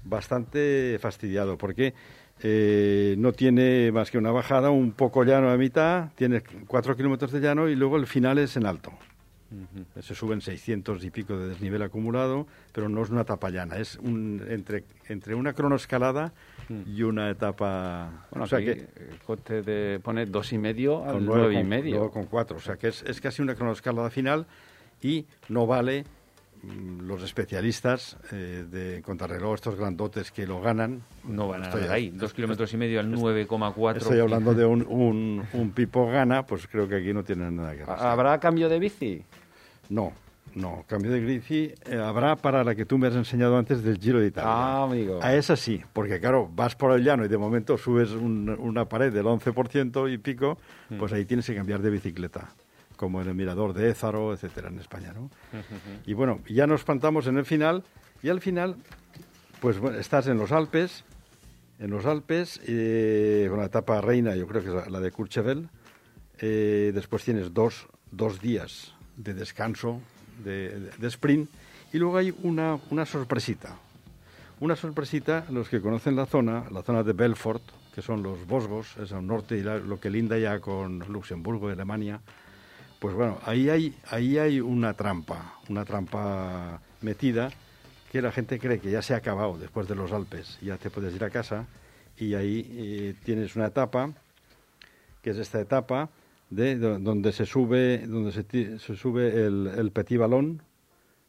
bastante 0.05 0.99
fastidiado 1.01 1.57
porque 1.59 1.95
eh, 2.43 3.15
no 3.19 3.33
tiene 3.33 3.91
más 3.93 4.11
que 4.11 4.19
una 4.19 4.31
bajada, 4.31 4.71
un 4.71 4.93
poco 4.93 5.25
llano 5.25 5.51
a 5.51 5.57
mitad, 5.57 6.11
tiene 6.15 6.43
cuatro 6.67 6.97
kilómetros 6.97 7.33
de 7.33 7.41
llano 7.41 7.69
y 7.69 7.75
luego 7.77 7.97
el 7.97 8.07
final 8.07 8.39
es 8.39 8.57
en 8.57 8.67
alto. 8.67 8.93
Se 10.01 10.15
suben 10.17 10.41
600 10.41 11.05
y 11.05 11.11
pico 11.11 11.39
de 11.39 11.49
desnivel 11.49 11.81
acumulado, 11.83 12.49
pero 12.73 12.89
no 12.89 13.03
es 13.05 13.11
una 13.11 13.21
etapa 13.23 13.49
llana, 13.49 13.77
es 13.77 13.97
un, 13.97 14.45
entre, 14.49 14.83
entre 15.09 15.37
una 15.37 15.53
cronoescalada 15.53 16.33
y 16.85 17.05
una 17.05 17.31
etapa... 17.31 18.27
Bueno, 18.33 18.45
o 18.45 18.49
sea 18.49 18.59
que, 18.59 18.73
el 18.73 19.19
coste 19.25 19.63
de, 19.63 20.01
pone 20.01 20.27
dos 20.27 20.53
y 20.53 20.59
medio 20.59 21.05
al 21.05 21.13
con 21.15 21.27
nueve 21.27 21.55
y 21.55 21.59
con- 21.59 21.69
medio. 21.69 22.11
con 22.11 22.27
cuatro, 22.27 22.57
o 22.57 22.61
sea 22.61 22.77
que 22.77 22.89
es, 22.89 23.03
es 23.05 23.21
casi 23.21 23.41
una 23.41 23.55
cronoescalada 23.55 24.11
final 24.11 24.47
y 25.01 25.27
no 25.49 25.65
vale 25.67 26.05
los 27.03 27.23
especialistas 27.23 28.17
eh, 28.33 28.65
de 28.71 29.03
contrarreloj, 29.03 29.55
estos 29.55 29.77
grandotes 29.77 30.31
que 30.33 30.47
lo 30.47 30.61
ganan. 30.61 31.03
No 31.25 31.49
van 31.49 31.65
a 31.65 31.71
ganar 31.71 31.91
ahí. 31.91 32.11
Dos 32.11 32.33
kilómetros 32.35 32.73
y 32.73 32.77
medio 32.77 33.01
al 33.01 33.11
9,4. 33.13 33.97
Estoy 33.99 34.21
hablando 34.21 34.55
de 34.55 34.65
un, 34.65 34.85
un, 34.89 35.45
un 35.53 35.71
pipo 35.71 36.07
gana, 36.09 36.45
pues 36.47 36.67
creo 36.67 36.89
que 36.89 36.97
aquí 36.97 37.13
no 37.13 37.23
tienen 37.25 37.57
nada 37.57 37.73
que 37.77 37.85
rascar. 37.85 38.07
¿Habrá 38.09 38.39
cambio 38.41 38.69
de 38.69 38.79
bici? 38.79 39.23
No, 39.89 40.13
no, 40.55 40.85
cambio 40.89 41.11
de 41.13 41.21
grici 41.21 41.73
eh, 41.85 41.97
habrá 41.97 42.35
para 42.37 42.65
la 42.65 42.75
que 42.75 42.85
tú 42.87 42.97
me 42.99 43.07
has 43.09 43.15
enseñado 43.15 43.57
antes 43.59 43.83
del 43.85 43.99
Giro 43.99 44.19
de 44.21 44.29
Italia. 44.29 44.51
Ah, 44.51 44.83
amigo. 44.85 45.21
A 45.23 45.35
esa 45.35 45.55
sí, 45.55 45.83
porque 45.93 46.19
claro, 46.19 46.49
vas 46.53 46.75
por 46.75 46.93
el 46.93 47.05
llano 47.05 47.25
y 47.25 47.29
de 47.29 47.37
momento 47.39 47.77
subes 47.79 48.11
un- 48.13 48.49
una 48.59 48.87
pared 48.89 49.13
del 49.13 49.27
11% 49.27 50.09
y 50.13 50.19
pico, 50.19 50.59
pues 50.99 51.13
ahí 51.13 51.25
tienes 51.25 51.47
que 51.47 51.55
cambiar 51.55 51.81
de 51.83 51.91
bicicleta, 51.91 52.49
como 52.97 53.21
en 53.23 53.29
el 53.29 53.35
Mirador 53.35 53.73
de 53.75 53.91
Ézaro, 53.91 54.33
etcétera, 54.33 54.69
en 54.69 54.79
España, 54.79 55.13
¿no? 55.15 55.31
Y 56.07 56.15
bueno, 56.15 56.41
ya 56.49 56.67
nos 56.67 56.81
espantamos 56.81 57.27
en 57.27 57.37
el 57.39 57.45
final, 57.45 57.85
y 58.23 58.29
al 58.29 58.41
final, 58.41 58.77
pues 59.61 59.79
bueno, 59.79 59.99
estás 59.99 60.27
en 60.27 60.39
los 60.39 60.53
Alpes, 60.53 61.05
en 61.79 61.91
los 61.91 62.07
Alpes, 62.07 62.61
eh, 62.67 63.47
con 63.51 63.59
la 63.61 63.67
etapa 63.67 64.01
reina, 64.01 64.35
yo 64.35 64.47
creo 64.47 64.63
que 64.63 64.69
es 64.69 64.75
la, 64.75 64.89
la 64.89 65.01
de 65.01 65.11
Courchevel, 65.13 65.69
eh, 66.39 66.91
después 66.95 67.23
tienes 67.25 67.53
dos, 67.55 67.87
dos 68.11 68.41
días 68.41 68.95
de 69.17 69.35
descanso, 69.35 70.01
de, 70.45 70.69
de- 70.81 70.91
de 70.99 71.07
sprint, 71.09 71.49
y 71.93 71.99
luego 71.99 72.17
hay 72.19 72.35
una, 72.43 72.79
una 72.91 73.07
sorpresita. 73.07 73.77
Una 74.61 74.75
sorpresita, 74.75 75.45
los 75.51 75.69
que 75.69 75.81
conocen 75.83 76.17
la 76.17 76.25
zona, 76.27 76.65
la 76.71 76.83
zona 76.83 77.03
de 77.03 77.13
Belfort, 77.13 77.63
que 77.95 78.01
son 78.03 78.23
los 78.23 78.47
Vosgos, 78.47 78.97
es 78.99 79.13
al 79.13 79.27
norte 79.27 79.57
y 79.59 79.63
la- 79.63 79.79
lo 79.79 79.99
que 80.01 80.11
linda 80.11 80.39
ya 80.39 80.61
con 80.61 80.99
Luxemburgo 81.11 81.69
y 81.69 81.73
Alemania, 81.73 82.21
pues 82.99 83.15
bueno, 83.15 83.39
ahí 83.45 83.69
hay, 83.69 83.95
ahí 84.11 84.39
hay 84.39 84.61
una 84.61 84.95
trampa, 84.95 85.55
una 85.69 85.85
trampa 85.85 86.81
metida 87.03 87.51
que 88.11 88.23
la 88.23 88.33
gente 88.33 88.59
cree 88.59 88.79
que 88.79 88.91
ya 88.91 89.03
se 89.03 89.15
ha 89.15 89.19
acabado 89.19 89.59
después 89.59 89.89
de 89.89 89.95
los 89.95 90.13
Alpes, 90.13 90.59
ya 90.63 90.79
te 90.79 90.91
puedes 90.91 91.15
ir 91.15 91.25
a 91.25 91.31
casa 91.31 91.67
y 92.19 92.35
ahí 92.35 92.67
eh, 92.71 93.15
tienes 93.25 93.57
una 93.57 93.67
etapa, 93.67 94.13
que 95.23 95.31
es 95.31 95.39
esta 95.39 95.61
etapa 95.61 96.09
de 96.49 96.77
do- 96.77 96.99
donde 96.99 97.33
se 97.33 97.45
sube, 97.45 98.07
donde 98.07 98.33
se, 98.33 98.79
se 98.79 98.97
sube 98.97 99.45
el, 99.47 99.67
el 99.77 99.91
Petit 99.91 100.19
Ballon, 100.19 100.63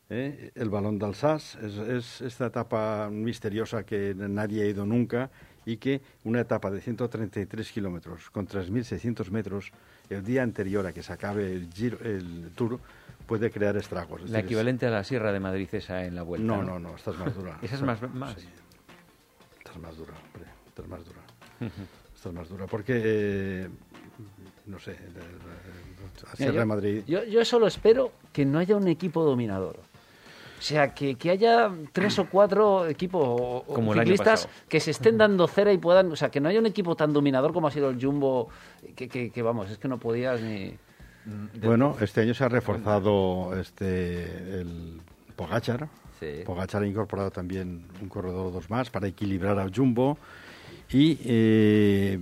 ¿eh? 0.10 0.52
el 0.56 0.70
balón 0.70 1.00
de 1.00 1.10
es, 1.12 1.56
es 1.56 2.22
esta 2.22 2.46
etapa 2.46 3.10
misteriosa 3.12 3.84
que 3.84 4.14
nadie 4.16 4.64
ha 4.64 4.68
ido 4.68 4.86
nunca 4.86 5.30
y 5.68 5.76
que 5.78 6.02
una 6.24 6.40
etapa 6.40 6.72
de 6.72 6.80
133 6.80 7.72
kilómetros 7.74 8.30
con 8.30 8.48
3.600 8.48 9.30
metros 9.32 9.72
el 10.10 10.24
día 10.24 10.42
anterior 10.42 10.88
a 10.88 10.94
que 10.94 11.04
se 11.04 11.12
acabe 11.12 11.52
el, 11.52 11.70
giro, 11.74 11.98
el 12.06 12.52
tour 12.56 12.80
puede 13.26 13.52
crear 13.52 13.76
estragos. 13.76 14.22
Es 14.22 14.30
La 14.30 14.38
decir, 14.38 14.46
es- 14.46 14.46
equivalente 14.46 14.86
a 14.86 14.92
la 14.92 15.04
Sierra 15.04 15.34
de 15.34 15.42
Madrid 15.42 15.68
esa 15.74 16.06
en 16.06 16.16
la 16.16 16.24
vuelta. 16.24 16.48
No, 16.48 16.64
no, 16.64 16.80
no, 16.80 16.96
esta 16.96 17.12
es 17.12 17.18
más 17.18 17.36
dura. 17.36 17.60
Esa 17.62 17.76
es 17.76 17.82
más... 17.82 18.02
más. 18.14 18.36
Sí. 18.40 18.48
Esta 19.58 19.72
es 19.74 19.78
más 19.80 19.98
dura, 19.98 20.14
hombre, 20.34 20.50
esta 20.68 20.82
es 20.84 20.88
más 20.88 21.04
dura. 21.06 21.20
Esta 22.16 22.30
es 22.30 22.34
más 22.36 22.48
dura 22.48 22.66
porque, 22.68 22.94
eh, 23.04 23.70
no 24.68 24.80
sé, 24.80 24.92
la- 25.14 25.20
la- 25.20 26.30
la 26.30 26.36
Sierra 26.38 26.52
Mira, 26.52 26.62
de 26.62 26.66
Madrid... 26.66 27.04
Yo, 27.06 27.26
yo 27.26 27.44
solo 27.44 27.68
espero 27.68 28.14
que 28.32 28.46
no 28.46 28.58
haya 28.60 28.78
un 28.78 28.88
equipo 28.88 29.24
dominador. 29.26 29.82
O 30.58 30.62
sea, 30.62 30.94
que, 30.94 31.16
que 31.16 31.30
haya 31.30 31.72
tres 31.92 32.18
o 32.20 32.26
cuatro 32.30 32.88
equipos 32.88 33.22
o- 33.24 33.64
Como 33.68 33.94
ciclistas 33.94 34.50
que 34.68 34.80
se 34.80 34.92
estén 34.92 35.18
dando 35.18 35.48
cera 35.48 35.72
y 35.72 35.78
puedan... 35.78 36.12
O 36.12 36.16
sea, 36.16 36.30
que 36.30 36.40
no 36.40 36.50
haya 36.50 36.60
un 36.60 36.66
equipo 36.66 36.96
tan 36.96 37.14
dominador 37.14 37.54
como 37.54 37.68
ha 37.68 37.72
sido 37.72 37.90
el 37.90 38.04
Jumbo, 38.04 38.50
que, 38.96 39.08
que- 39.08 39.30
que, 39.30 39.42
vamos, 39.44 39.70
es 39.70 39.78
que 39.78 39.88
no 39.88 40.00
podías 40.00 40.42
ni... 40.42 40.74
Bueno, 41.62 41.96
este 42.02 42.22
año 42.22 42.34
se 42.34 42.44
ha 42.46 42.50
reforzado 42.50 43.52
este 43.60 44.62
el 44.62 45.02
Pogachar, 45.36 45.88
Sí. 46.20 46.42
Pogachar 46.46 46.82
ha 46.82 46.88
incorporado 46.88 47.30
también 47.30 47.86
un 48.02 48.10
corredor 48.10 48.48
o 48.48 48.52
dos 48.52 48.70
más 48.72 48.90
para 48.90 49.06
equilibrar 49.08 49.60
al 49.60 49.72
Jumbo. 49.76 50.18
Y 50.90 51.20
eh, 51.26 52.18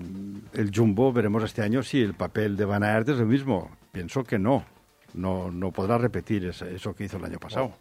el 0.53 0.71
Jumbo, 0.75 1.13
veremos 1.13 1.43
este 1.43 1.61
año 1.61 1.81
si 1.83 2.01
el 2.01 2.13
papel 2.15 2.57
de 2.57 2.65
Van 2.65 2.83
Aert 2.83 3.07
es 3.09 3.19
el 3.19 3.27
mismo. 3.27 3.69
Pienso 3.93 4.23
que 4.25 4.37
no. 4.39 4.65
No, 5.13 5.49
no 5.49 5.71
podrá 5.71 5.97
repetir 5.97 6.43
eso 6.45 6.93
que 6.93 7.05
hizo 7.05 7.15
el 7.17 7.23
año 7.25 7.39
pasado. 7.39 7.71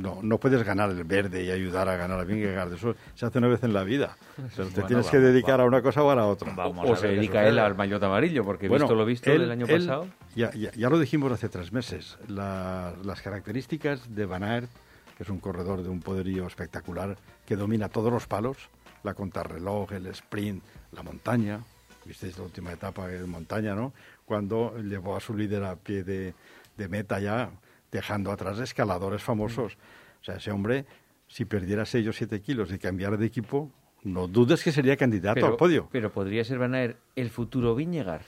No, 0.00 0.20
no 0.22 0.38
puedes 0.38 0.62
ganar 0.62 0.90
el 0.90 1.04
verde 1.04 1.44
y 1.44 1.50
ayudar 1.50 1.88
a 1.88 1.96
ganar 1.96 2.18
a 2.20 2.24
Vingegaard. 2.24 2.72
Eso 2.72 2.94
se 3.14 3.26
hace 3.26 3.38
una 3.38 3.48
vez 3.48 3.62
en 3.64 3.72
la 3.72 3.82
vida. 3.84 4.16
O 4.38 4.48
sea, 4.50 4.64
te 4.64 4.70
Bueno, 4.72 4.86
tienes 4.86 5.06
va- 5.06 5.10
que 5.10 5.18
dedicar 5.18 5.60
va- 5.60 5.64
a 5.64 5.66
una 5.66 5.82
cosa 5.82 6.02
o 6.02 6.10
a 6.10 6.14
la 6.14 6.26
otra. 6.26 6.52
Vamos 6.54 6.88
o 6.88 6.92
a 6.94 6.96
se 6.96 7.08
dedica 7.08 7.46
él 7.46 7.58
al 7.58 7.74
maillot 7.76 8.02
amarillo, 8.02 8.44
porque 8.44 8.68
Bueno, 8.68 8.84
visto 8.86 8.94
lo 8.94 9.04
visto 9.04 9.30
él- 9.32 9.40
del 9.42 9.50
año 9.50 9.66
él- 9.66 9.80
pasado. 9.86 10.06
Ya, 10.34 10.50
ya- 10.52 10.72
ya 10.72 10.88
lo 10.88 10.98
dijimos 10.98 11.30
hace 11.32 11.48
tres 11.48 11.72
meses. 11.72 12.16
La- 12.28 12.94
las 13.04 13.20
características 13.20 14.14
de 14.14 14.26
Van 14.26 14.42
Aert, 14.42 14.70
que 15.16 15.24
es 15.24 15.28
un 15.28 15.38
corredor 15.38 15.82
de 15.82 15.88
un 15.90 16.00
poderío 16.00 16.46
espectacular, 16.46 17.16
que 17.46 17.56
domina 17.56 17.88
todos 17.88 18.10
los 18.12 18.26
palos, 18.26 18.56
la 19.02 19.14
contrarreloj, 19.14 19.92
el 19.92 20.06
sprint, 20.06 20.62
la 20.92 21.02
montaña. 21.02 21.60
Visteis 22.06 22.38
la 22.38 22.44
última 22.44 22.72
etapa 22.72 23.12
en 23.12 23.28
montaña, 23.28 23.74
¿no? 23.74 23.92
Cuando 24.24 24.74
llevó 24.78 25.16
a 25.16 25.20
su 25.20 25.34
líder 25.34 25.64
a 25.64 25.76
pie 25.76 26.02
de, 26.04 26.32
de 26.76 26.88
meta 26.88 27.20
ya, 27.20 27.50
dejando 27.90 28.30
atrás 28.30 28.58
escaladores 28.58 29.22
famosos. 29.22 29.76
O 30.20 30.24
sea, 30.24 30.36
ese 30.36 30.50
hombre, 30.50 30.86
si 31.28 31.44
perdiera 31.44 31.84
6 31.84 32.08
o 32.08 32.12
7 32.12 32.40
kilos 32.40 32.72
y 32.72 32.78
cambiara 32.78 33.16
de 33.16 33.26
equipo, 33.26 33.70
no 34.02 34.28
dudes 34.28 34.62
que 34.62 34.72
sería 34.72 34.96
candidato 34.96 35.34
pero, 35.34 35.46
al 35.48 35.56
podio. 35.56 35.88
pero 35.90 36.10
podría 36.12 36.44
ser 36.44 36.58
Van 36.58 36.74
Aert 36.74 36.98
el 37.16 37.30
futuro 37.30 37.74
Viñegar, 37.74 38.22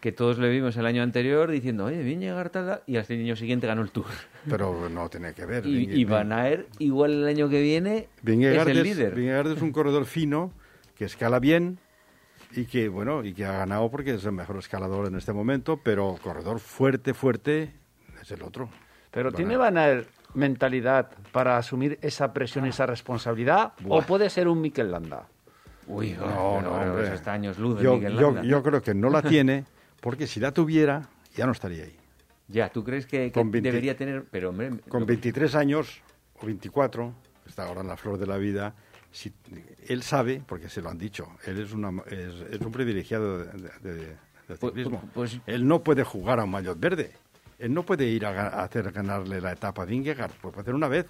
que 0.00 0.12
todos 0.12 0.38
le 0.38 0.48
vimos 0.48 0.76
el 0.76 0.86
año 0.86 1.02
anterior 1.02 1.50
diciendo, 1.50 1.86
oye, 1.86 2.02
Viñegar 2.02 2.50
tal, 2.50 2.82
y 2.86 2.96
al 2.96 3.06
año 3.08 3.36
siguiente 3.36 3.66
ganó 3.66 3.82
el 3.82 3.90
Tour. 3.90 4.06
Pero 4.48 4.88
no 4.88 5.08
tiene 5.08 5.34
que 5.34 5.46
ver. 5.46 5.66
Y, 5.66 6.00
y 6.00 6.04
Van 6.04 6.32
Aert, 6.32 6.68
igual 6.78 7.12
el 7.12 7.26
año 7.26 7.48
que 7.48 7.60
viene, 7.60 8.08
Vingegaard 8.22 8.68
es 8.68 8.76
el 8.76 8.82
líder. 8.82 9.14
Vingegaard 9.14 9.52
es 9.52 9.62
un 9.62 9.72
corredor 9.72 10.06
fino 10.06 10.52
que 10.94 11.04
escala 11.04 11.38
bien 11.38 11.78
y 12.52 12.64
que 12.64 12.88
bueno 12.88 13.24
y 13.24 13.34
que 13.34 13.44
ha 13.44 13.52
ganado 13.52 13.90
porque 13.90 14.14
es 14.14 14.24
el 14.24 14.32
mejor 14.32 14.56
escalador 14.58 15.06
en 15.06 15.16
este 15.16 15.32
momento, 15.32 15.80
pero 15.82 16.18
corredor 16.22 16.60
fuerte, 16.60 17.14
fuerte 17.14 17.74
es 18.20 18.30
el 18.30 18.42
otro. 18.42 18.70
Pero 19.10 19.32
¿tiene 19.32 19.56
Aert 19.56 20.08
mentalidad 20.34 21.10
para 21.32 21.56
asumir 21.56 21.98
esa 22.02 22.32
presión 22.32 22.66
y 22.66 22.70
esa 22.70 22.86
responsabilidad? 22.86 23.72
¿O 23.88 24.02
puede 24.02 24.28
ser 24.30 24.48
un 24.48 24.60
Mikel 24.60 24.90
Landa? 24.90 25.26
Uy, 25.86 26.12
No, 26.12 26.60
no, 26.60 26.70
pero 26.78 26.90
hombre. 26.90 27.04
eso 27.06 27.14
está 27.14 27.32
años 27.32 27.58
luz 27.58 27.78
de 27.78 27.84
Yo, 27.84 27.98
yo, 27.98 28.08
Landa. 28.10 28.42
yo 28.42 28.62
creo 28.62 28.82
que 28.82 28.94
no 28.94 29.08
la 29.10 29.22
tiene 29.22 29.64
porque 30.00 30.26
si 30.26 30.38
la 30.38 30.52
tuviera 30.52 31.08
ya 31.34 31.46
no 31.46 31.52
estaría 31.52 31.84
ahí. 31.84 31.96
Ya, 32.48 32.68
¿tú 32.70 32.84
crees 32.84 33.06
que, 33.06 33.26
que 33.26 33.32
Con 33.32 33.50
20 33.50 33.68
debería 33.70 33.96
tener...? 33.96 34.24
Pero, 34.30 34.50
hombre, 34.50 34.70
Con 34.88 35.00
lo- 35.00 35.06
23 35.06 35.54
años 35.54 36.02
o 36.40 36.46
24, 36.46 37.12
está 37.46 37.66
ahora 37.66 37.80
en 37.82 37.88
la 37.88 37.96
flor 37.96 38.18
de 38.18 38.26
la 38.26 38.36
vida, 38.38 38.74
si, 39.10 39.32
él 39.86 40.02
sabe, 40.02 40.42
porque 40.46 40.68
se 40.68 40.80
lo 40.82 40.88
han 40.90 40.98
dicho, 40.98 41.26
él 41.46 41.58
es, 41.60 41.72
una, 41.72 41.90
es, 42.06 42.34
es 42.52 42.60
un 42.60 42.72
privilegiado 42.72 43.38
de, 43.38 43.46
de- 43.82 44.16
Pues- 44.46 44.60
ciclismo. 44.60 45.02
pues- 45.14 45.40
él 45.46 45.66
no 45.66 45.82
puede 45.82 46.04
jugar 46.04 46.40
a 46.40 46.44
un 46.44 46.50
maillot 46.50 46.78
verde. 46.80 47.12
Él 47.58 47.74
no 47.74 47.82
puede 47.82 48.06
ir 48.06 48.24
a, 48.24 48.62
hacer 48.62 48.92
ganarle 48.92 49.40
la 49.40 49.52
etapa 49.52 49.82
a 49.82 49.84
Vingegaard, 49.84 50.30
pues 50.40 50.54
puede 50.54 50.62
hacer 50.62 50.74
una 50.74 50.88
vez. 50.88 51.06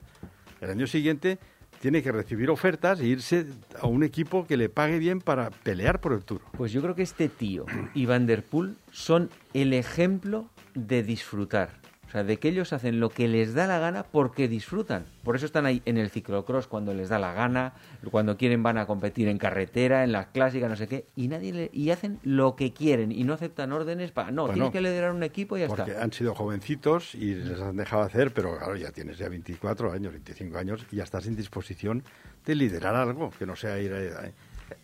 El 0.61 0.71
año 0.71 0.87
siguiente 0.87 1.39
tiene 1.81 2.03
que 2.03 2.11
recibir 2.11 2.51
ofertas 2.51 3.01
e 3.01 3.07
irse 3.07 3.47
a 3.81 3.87
un 3.87 4.03
equipo 4.03 4.47
que 4.47 4.57
le 4.57 4.69
pague 4.69 4.99
bien 4.99 5.21
para 5.21 5.51
pelear 5.51 6.01
por 6.01 6.13
el 6.13 6.25
Tour. 6.25 6.41
Pues 6.57 6.73
yo 6.73 6.83
creo 6.83 6.95
que 6.95 7.03
este 7.03 7.29
tío 7.29 7.67
y 7.95 8.07
Van 8.07 8.27
der 8.27 8.45
Poel 8.45 8.77
son 8.91 9.31
el 9.55 9.73
ejemplo 9.73 10.51
de 10.75 11.03
disfrutar. 11.03 11.81
O 12.09 12.11
sea, 12.11 12.25
de 12.25 12.39
que 12.39 12.49
ellos 12.49 12.73
hacen 12.73 13.01
lo 13.01 13.11
que 13.11 13.29
les 13.29 13.53
da 13.53 13.67
la 13.67 13.79
gana 13.79 14.03
porque 14.03 14.49
disfrutan. 14.49 15.05
Por 15.25 15.37
eso 15.37 15.45
están 15.45 15.67
ahí 15.67 15.83
en 15.85 15.99
el 15.99 16.09
ciclocross 16.09 16.67
cuando 16.67 16.95
les 16.95 17.11
da 17.11 17.19
la 17.19 17.35
gana, 17.35 17.75
cuando 18.11 18.39
quieren 18.39 18.63
van 18.63 18.79
a 18.79 18.87
competir 18.87 19.29
en 19.29 19.37
carretera, 19.37 20.05
en 20.05 20.13
las 20.13 20.29
clásicas, 20.29 20.71
no 20.71 20.77
sé 20.77 20.89
qué, 20.89 21.05
y 21.17 21.29
nadie 21.29 21.53
le- 21.53 21.71
y 21.71 21.91
hacen 21.91 22.19
lo 22.23 22.57
que 22.57 22.73
quieren 22.73 23.13
y 23.13 23.25
no 23.25 23.35
aceptan 23.35 23.73
órdenes 23.73 24.11
para 24.11 24.31
no, 24.31 24.49
tienes 24.49 24.71
que 24.71 24.81
liderar 24.81 25.13
un 25.13 25.23
equipo 25.23 25.59
y 25.59 25.61
ya 25.61 25.67
Porque 25.67 25.91
está. 25.91 26.03
han 26.03 26.13
sido 26.15 26.35
jovencitos 26.35 27.15
y 27.15 27.35
les 27.35 27.61
han 27.61 27.77
dejado 27.77 28.03
hacer, 28.03 28.33
pero 28.33 28.57
claro, 28.57 28.75
ya 28.77 28.91
tienes 28.91 29.19
ya 29.19 29.29
24 29.29 29.93
años, 29.93 30.13
25 30.13 30.57
años 30.57 30.87
y 30.91 30.97
ya 30.97 31.05
estás 31.05 31.27
en 31.27 31.37
disposición 31.37 32.03
de 32.47 32.55
liderar 32.55 32.95
algo, 32.97 33.31
que 33.39 33.45
no 33.45 33.55
sea 33.55 33.79
ir 33.81 33.93
a... 33.93 34.31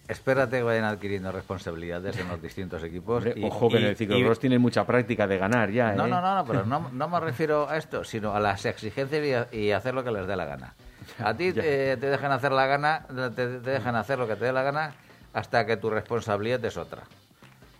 Espérate 0.08 0.58
que 0.58 0.62
vayan 0.62 0.84
adquiriendo 0.84 1.32
responsabilidades 1.32 2.18
en 2.18 2.28
los 2.28 2.40
distintos 2.40 2.82
equipos. 2.82 3.24
Y- 3.34 3.44
ojo 3.46 3.70
que 3.70 3.76
en 3.78 3.82
y- 3.84 3.86
el 3.86 3.96
ciclocross 3.96 4.38
y- 4.38 4.40
tienen 4.42 4.60
mucha 4.60 4.86
práctica 4.86 5.26
de 5.26 5.38
ganar 5.38 5.70
ya, 5.70 5.92
No, 5.92 6.06
¿eh? 6.06 6.10
no, 6.10 6.20
no, 6.20 6.34
no, 6.36 6.44
pero 6.44 6.64
no, 6.66 6.88
no 6.92 7.08
me 7.08 7.20
refiero 7.20 7.68
a 7.68 7.76
esto, 7.76 8.04
sino 8.04 8.34
a 8.34 8.40
las 8.40 8.64
exigencias 8.66 9.24
y, 9.24 9.32
a- 9.32 9.48
y 9.52 9.70
hacer 9.72 9.94
lo 9.94 10.04
que 10.04 10.10
les 10.10 10.26
dé 10.26 10.36
la 10.36 10.44
gana. 10.44 10.74
A 11.18 11.34
ti 11.34 11.52
eh, 11.56 11.96
te 12.00 12.06
dejan 12.06 12.32
hacer 12.32 12.52
la 12.52 12.66
gana, 12.66 13.06
te, 13.08 13.46
te 13.58 13.70
dejan 13.70 13.94
hacer 13.96 14.18
lo 14.18 14.26
que 14.26 14.36
te 14.36 14.46
dé 14.46 14.52
la 14.52 14.62
gana 14.62 14.92
hasta 15.32 15.66
que 15.66 15.76
tu 15.76 15.90
responsabilidad 15.90 16.64
es 16.64 16.76
otra. 16.76 17.02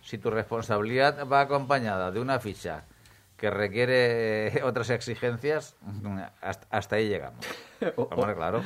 Si 0.03 0.17
tu 0.17 0.29
responsabilidad 0.29 1.27
va 1.27 1.41
acompañada 1.41 2.11
de 2.11 2.19
una 2.19 2.39
ficha 2.39 2.83
que 3.37 3.49
requiere 3.49 4.47
eh, 4.47 4.61
otras 4.63 4.89
exigencias, 4.89 5.75
hasta, 6.41 6.67
hasta 6.69 6.95
ahí 6.95 7.07
llegamos. 7.09 7.45
Hombre, 7.95 8.35
claro. 8.35 8.61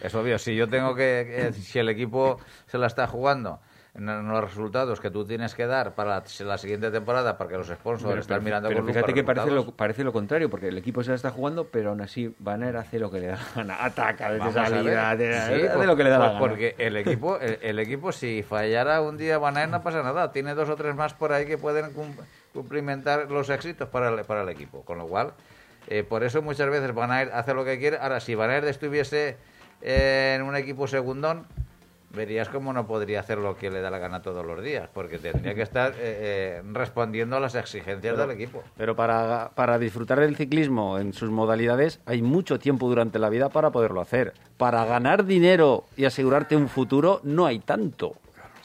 Es 0.00 0.14
obvio, 0.14 0.38
si 0.38 0.56
yo 0.56 0.68
tengo 0.68 0.94
que, 0.94 1.50
que- 1.50 1.52
si 1.52 1.78
el 1.78 1.88
equipo 1.88 2.38
se 2.66 2.78
la 2.78 2.86
está 2.86 3.06
jugando 3.06 3.60
en, 3.94 4.06
los 4.28 4.44
resultados 4.44 5.00
que 5.00 5.10
tú 5.10 5.24
tienes 5.24 5.54
que 5.54 5.66
dar 5.66 5.94
para 5.94 6.22
la, 6.40 6.58
siguiente 6.58 6.90
temporada, 6.90 7.38
para 7.38 7.48
que 7.50 7.56
los 7.56 7.66
sponsors 7.68 8.10
Pero, 8.10 8.20
están 8.20 8.36
pero- 8.36 8.44
mirando 8.44 8.68
pero 8.68 8.80
con 8.80 8.88
fíjate 8.92 9.14
que 9.14 9.24
parece 9.24 9.50
lo, 9.50 9.70
parece 9.74 10.04
lo 10.04 10.12
contrario, 10.12 10.50
porque 10.50 10.68
el 10.68 10.76
equipo 10.78 11.02
se 11.02 11.10
la 11.10 11.16
está 11.16 11.30
jugando, 11.30 11.68
pero 11.68 11.90
aún 11.90 12.00
así 12.02 12.34
Van 12.38 12.62
Aert 12.62 12.76
hace 12.76 12.98
lo 12.98 13.10
que 13.10 13.20
le 13.20 13.26
da 13.28 13.36
la 13.36 13.52
gana. 13.62 13.84
Ataca 13.84 14.32
desde 14.32 14.52
salida, 14.52 15.16
de- 15.16 15.32
Sí, 15.32 15.66
hace 15.66 15.68
por- 15.76 15.86
lo 15.86 15.96
que 15.96 16.04
le 16.04 16.10
da 16.10 16.18
la 16.18 16.26
gana. 16.28 16.38
Porque 16.38 16.74
el 16.78 16.96
equipo, 16.96 17.38
el, 17.38 17.58
el 17.62 17.78
equipo 17.78 18.12
si 18.12 18.42
fallara 18.42 19.00
un 19.00 19.16
día 19.16 19.38
Van 19.38 19.56
Aert 19.56 19.70
no 19.70 19.82
pasa 19.82 20.02
nada. 20.02 20.30
Tiene 20.32 20.54
dos 20.54 20.68
o 20.68 20.76
tres 20.76 20.94
más 20.94 21.14
por 21.14 21.32
ahí 21.32 21.46
que 21.46 21.56
pueden 21.56 21.92
cum- 21.94 22.16
cumplimentar 22.56 23.30
los 23.30 23.50
éxitos 23.50 23.88
para 23.88 24.08
el, 24.08 24.24
para 24.24 24.42
el 24.42 24.48
equipo. 24.48 24.82
Con 24.82 24.98
lo 24.98 25.06
cual, 25.06 25.34
eh, 25.88 26.02
por 26.02 26.24
eso 26.24 26.42
muchas 26.42 26.70
veces 26.70 26.94
Van 26.94 27.12
Aert 27.12 27.32
hace 27.34 27.54
lo 27.54 27.64
que 27.64 27.78
quiere. 27.78 27.98
Ahora, 27.98 28.20
si 28.20 28.34
Van 28.34 28.50
Aert 28.50 28.66
estuviese 28.66 29.36
en 29.82 30.42
un 30.42 30.56
equipo 30.56 30.88
segundón, 30.88 31.46
verías 32.16 32.48
cómo 32.48 32.72
no 32.72 32.86
podría 32.86 33.20
hacer 33.20 33.38
lo 33.38 33.56
que 33.56 33.70
le 33.70 33.80
da 33.80 33.90
la 33.90 33.98
gana 33.98 34.22
todos 34.22 34.44
los 34.44 34.62
días. 34.64 34.88
Porque 34.92 35.18
tendría 35.18 35.54
que 35.54 35.62
estar 35.62 35.92
eh, 35.92 35.96
eh, 35.98 36.62
respondiendo 36.72 37.36
a 37.36 37.40
las 37.40 37.54
exigencias 37.54 38.16
del 38.16 38.30
equipo. 38.30 38.64
Pero 38.76 38.96
para, 38.96 39.50
para 39.54 39.78
disfrutar 39.78 40.18
del 40.20 40.34
ciclismo 40.34 40.98
en 40.98 41.12
sus 41.12 41.30
modalidades 41.30 42.00
hay 42.06 42.22
mucho 42.22 42.58
tiempo 42.58 42.88
durante 42.88 43.18
la 43.18 43.28
vida 43.28 43.50
para 43.50 43.70
poderlo 43.70 44.00
hacer. 44.00 44.32
Para 44.56 44.84
ganar 44.86 45.26
dinero 45.26 45.84
y 45.96 46.06
asegurarte 46.06 46.56
un 46.56 46.68
futuro 46.68 47.20
no 47.22 47.46
hay 47.46 47.58
tanto. 47.58 48.14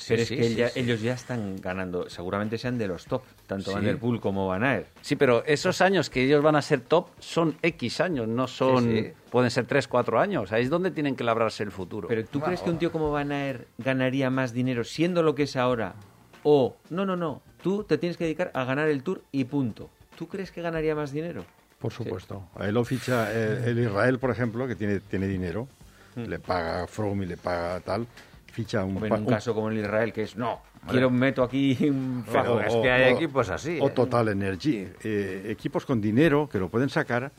Pero 0.07 0.25
Sí, 0.25 0.33
es 0.35 0.39
que 0.41 0.47
sí, 0.49 0.55
ya- 0.55 0.69
sí. 0.69 0.79
ellos 0.79 1.01
ya 1.01 1.13
están 1.13 1.57
ganando, 1.61 2.09
seguramente 2.09 2.57
sean 2.57 2.77
de 2.77 2.87
los 2.87 3.05
top, 3.05 3.23
tanto 3.47 3.71
Sí. 3.71 3.75
Van 3.75 3.83
der 3.85 3.97
Poel 3.97 4.19
como 4.19 4.47
Van 4.47 4.63
Aert. 4.63 4.87
Sí, 5.01 5.15
pero 5.15 5.43
esos 5.45 5.81
años 5.81 6.09
que 6.09 6.23
ellos 6.23 6.41
van 6.43 6.55
a 6.55 6.61
ser 6.61 6.81
top 6.81 7.07
son 7.19 7.55
X 7.61 8.01
años, 8.01 8.27
no 8.27 8.47
son... 8.47 8.83
Sí, 8.83 9.01
sí. 9.03 9.13
Pueden 9.29 9.49
ser 9.51 9.65
3, 9.65 9.87
4 9.87 10.19
años. 10.19 10.51
Ahí 10.51 10.63
es 10.63 10.69
donde 10.69 10.91
tienen 10.91 11.15
que 11.15 11.23
labrarse 11.23 11.63
el 11.63 11.71
futuro. 11.71 12.07
Pero 12.09 12.25
¿tú 12.25 12.39
crees 12.41 12.61
que 12.61 12.69
un 12.69 12.77
tío 12.79 12.91
como 12.91 13.11
Van 13.11 13.31
Aert 13.31 13.67
ganaría 13.77 14.29
más 14.29 14.51
dinero 14.53 14.83
siendo 14.83 15.23
lo 15.23 15.35
que 15.35 15.43
es 15.43 15.55
ahora? 15.55 15.95
O, 16.43 16.75
no, 16.89 17.05
no, 17.05 17.15
no, 17.15 17.41
tú 17.61 17.83
te 17.83 17.97
tienes 17.97 18.17
que 18.17 18.23
dedicar 18.25 18.51
a 18.53 18.63
ganar 18.65 18.89
el 18.89 19.03
Tour 19.03 19.21
y 19.31 19.45
punto. 19.45 19.89
¿Tú 20.17 20.27
crees 20.27 20.51
que 20.51 20.61
ganaría 20.61 20.95
más 20.95 21.11
dinero? 21.11 21.45
Por 21.79 21.91
supuesto. 21.93 22.43
Él 22.59 22.73
lo 22.73 22.83
ficha 22.83 23.31
eh, 23.31 23.63
el 23.67 23.79
Israel, 23.79 24.19
por 24.19 24.31
ejemplo, 24.31 24.67
que 24.67 24.75
tiene, 24.75 24.99
tiene 24.99 25.27
dinero, 25.27 25.67
le 26.15 26.37
paga 26.39 26.85
From 26.87 27.23
y 27.23 27.25
le 27.25 27.37
paga 27.37 27.79
tal, 27.79 28.05
ficha 28.51 28.83
un... 28.83 28.97
O 29.01 29.05
en 29.05 29.13
un 29.13 29.25
caso 29.25 29.53
como 29.53 29.69
el 29.69 29.77
Israel, 29.79 30.11
que 30.13 30.23
es, 30.23 30.35
no, 30.35 30.61
quiero 30.89 31.09
meto 31.09 31.41
aquí 31.43 31.77
un 31.89 32.23
fajo. 32.25 32.59
es 32.61 32.75
que 32.75 32.91
hay 32.91 33.13
equipos 33.13 33.49
así, 33.49 33.79
O 33.81 33.87
¿eh? 33.87 33.91
Total 33.91 34.27
Energy. 34.29 34.87
eh, 35.03 35.47
equipos 35.49 35.85
con 35.85 35.99
dinero 36.01 36.47
que 36.49 36.59
lo 36.59 36.69
pueden 36.69 36.89
sacar, 36.89 37.31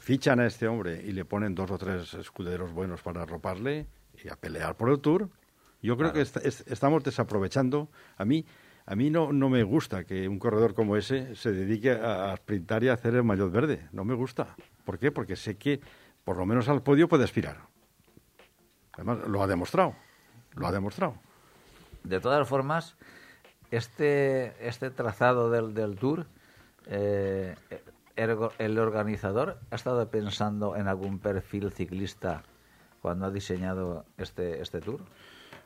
fichan 0.00 0.40
a 0.40 0.46
este 0.46 0.68
hombre 0.68 1.02
y 1.04 1.12
le 1.12 1.24
ponen 1.24 1.54
dos 1.54 1.70
o 1.70 1.78
tres 1.78 2.14
escuderos 2.14 2.72
buenos 2.72 3.02
para 3.02 3.22
arroparle 3.22 3.86
y 4.22 4.28
a 4.28 4.36
pelear 4.36 4.76
por 4.76 4.90
el 4.90 5.00
Tour. 5.00 5.28
Yo 5.82 5.96
creo 5.96 6.12
que 6.12 6.20
est- 6.22 6.36
est- 6.38 6.70
estamos 6.70 7.02
desaprovechando. 7.04 7.88
A 8.16 8.24
mí, 8.24 8.44
a 8.86 8.94
mí 8.96 9.10
no, 9.10 9.32
no 9.32 9.48
me 9.48 9.62
gusta 9.62 10.04
que 10.04 10.28
un 10.28 10.38
corredor 10.38 10.74
como 10.74 10.96
ese 10.96 11.34
se 11.36 11.52
dedique 11.52 11.90
a, 11.92 12.32
a 12.32 12.36
sprintar 12.36 12.82
y 12.84 12.88
a 12.88 12.94
hacer 12.94 13.14
el 13.14 13.24
maillot 13.24 13.52
verde. 13.52 13.88
No 13.92 14.04
me 14.04 14.14
gusta. 14.14 14.54
¿Por 14.84 14.98
qué? 14.98 15.10
Porque 15.12 15.36
sé 15.36 15.56
que 15.56 15.80
por 16.24 16.36
lo 16.36 16.46
menos 16.46 16.68
al 16.68 16.82
podio 16.82 17.08
puede 17.08 17.24
aspirar. 17.24 17.58
Además, 18.96 19.18
lo 19.28 19.42
ha 19.42 19.46
demostrado. 19.46 19.94
Lo 20.54 20.66
ha 20.66 20.72
demostrado. 20.72 21.14
De 22.04 22.20
todas 22.20 22.48
formas, 22.48 22.96
este, 23.70 24.54
este 24.66 24.90
trazado 24.90 25.50
del, 25.50 25.74
del 25.74 25.96
tour, 25.96 26.26
eh, 26.86 27.54
el, 28.16 28.36
el 28.58 28.78
organizador 28.78 29.58
ha 29.70 29.74
estado 29.74 30.08
pensando 30.08 30.76
en 30.76 30.88
algún 30.88 31.18
perfil 31.18 31.70
ciclista 31.72 32.42
cuando 33.02 33.26
ha 33.26 33.30
diseñado 33.30 34.04
este, 34.16 34.62
este 34.62 34.80
tour. 34.80 35.00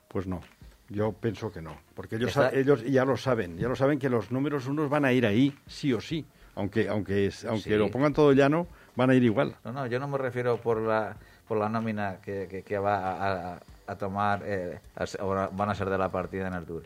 Pues 0.09 0.27
no, 0.27 0.41
yo 0.89 1.13
pienso 1.13 1.53
que 1.53 1.63
no, 1.63 1.77
porque 1.95 2.17
ellos, 2.17 2.31
Está- 2.31 2.51
ellos 2.53 2.83
ya 2.85 3.05
lo 3.05 3.17
saben, 3.17 3.57
ya 3.59 3.69
lo 3.69 3.77
saben 3.77 3.99
que 3.99 4.09
los 4.11 4.33
números 4.33 4.67
unos 4.67 4.89
van 4.91 5.05
a 5.05 5.13
ir 5.13 5.25
ahí, 5.27 5.57
sí 5.67 5.93
o 5.93 6.01
sí, 6.01 6.27
aunque 6.57 6.89
aunque 6.89 7.27
es- 7.27 7.45
aunque 7.45 7.71
Sí. 7.71 7.77
lo 7.77 7.91
pongan 7.91 8.13
todo 8.13 8.33
llano, 8.33 8.67
van 8.97 9.11
a 9.11 9.15
ir 9.15 9.23
igual. 9.23 9.57
No, 9.65 9.73
no, 9.73 9.87
yo 9.87 10.01
no 10.01 10.09
me 10.09 10.19
refiero 10.19 10.57
por 10.61 10.81
la, 10.81 11.17
por 11.51 11.59
la 11.59 11.69
nómina 11.69 12.21
que, 12.23 12.47
que, 12.49 12.63
que 12.63 12.79
va 12.79 13.55
a, 13.55 13.61
a 13.89 13.97
tomar, 13.97 14.43
eh, 14.45 14.79
a 14.95 15.49
van 15.51 15.69
a 15.69 15.75
ser 15.75 15.91
de 15.91 15.99
la 15.99 16.09
partida 16.09 16.47
en 16.47 16.55
el 16.55 16.65
Tour, 16.65 16.85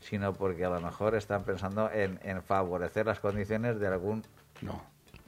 sino 0.00 0.32
porque 0.32 0.64
a 0.64 0.70
lo 0.70 0.80
mejor 0.80 1.14
están 1.16 1.44
pensando 1.44 1.90
en, 1.92 2.18
en 2.22 2.42
favorecer 2.42 3.04
las 3.04 3.20
condiciones 3.20 3.78
de 3.78 3.86
algún... 3.88 4.22
No, 4.62 4.82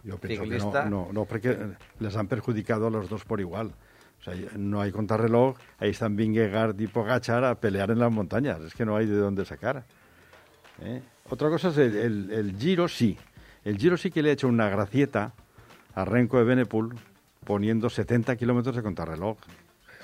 yo 0.05 0.16
pienso 0.16 0.45
que 0.45 0.49
Ciclista. 0.59 0.86
no, 0.86 1.05
no, 1.09 1.12
no, 1.12 1.24
porque 1.26 1.55
les 2.01 2.16
han 2.16 2.28
perjudicado 2.28 2.86
a 2.86 2.91
los 2.91 3.11
dos 3.11 3.26
por 3.26 3.41
igual. 3.41 3.72
O 4.20 4.22
sea, 4.22 4.32
no 4.57 4.80
hay 4.80 4.91
contrarreloj, 4.91 5.59
ahí 5.80 5.91
están 5.91 6.16
Vingegaard 6.16 6.80
y 6.80 6.86
Pogachar 6.86 7.45
a 7.45 7.57
pelear 7.57 7.91
en 7.91 7.99
las 7.99 8.11
montañas, 8.11 8.59
es 8.62 8.74
que 8.74 8.86
no 8.86 8.97
hay 8.97 9.05
de 9.05 9.16
dónde 9.18 9.45
sacar. 9.45 9.84
¿eh? 10.80 11.03
Otra 11.28 11.51
cosa 11.51 11.68
es 11.68 11.76
el, 11.76 11.95
el- 11.95 12.30
el 12.30 12.57
Giro, 12.59 12.89
sí. 12.89 13.18
El 13.66 13.76
Giro 13.76 13.99
sí 13.99 14.11
que 14.11 14.22
le 14.22 14.30
ha 14.30 14.32
hecho 14.32 14.49
una 14.49 14.70
gracieta 14.70 15.34
a 15.95 16.07
Renko 16.07 16.39
de 16.39 16.45
Benepul 16.45 16.97
poniendo 17.53 17.88
70 17.88 18.36
kilómetros 18.36 18.76
de 18.76 18.82
contrarreloj. 18.82 19.38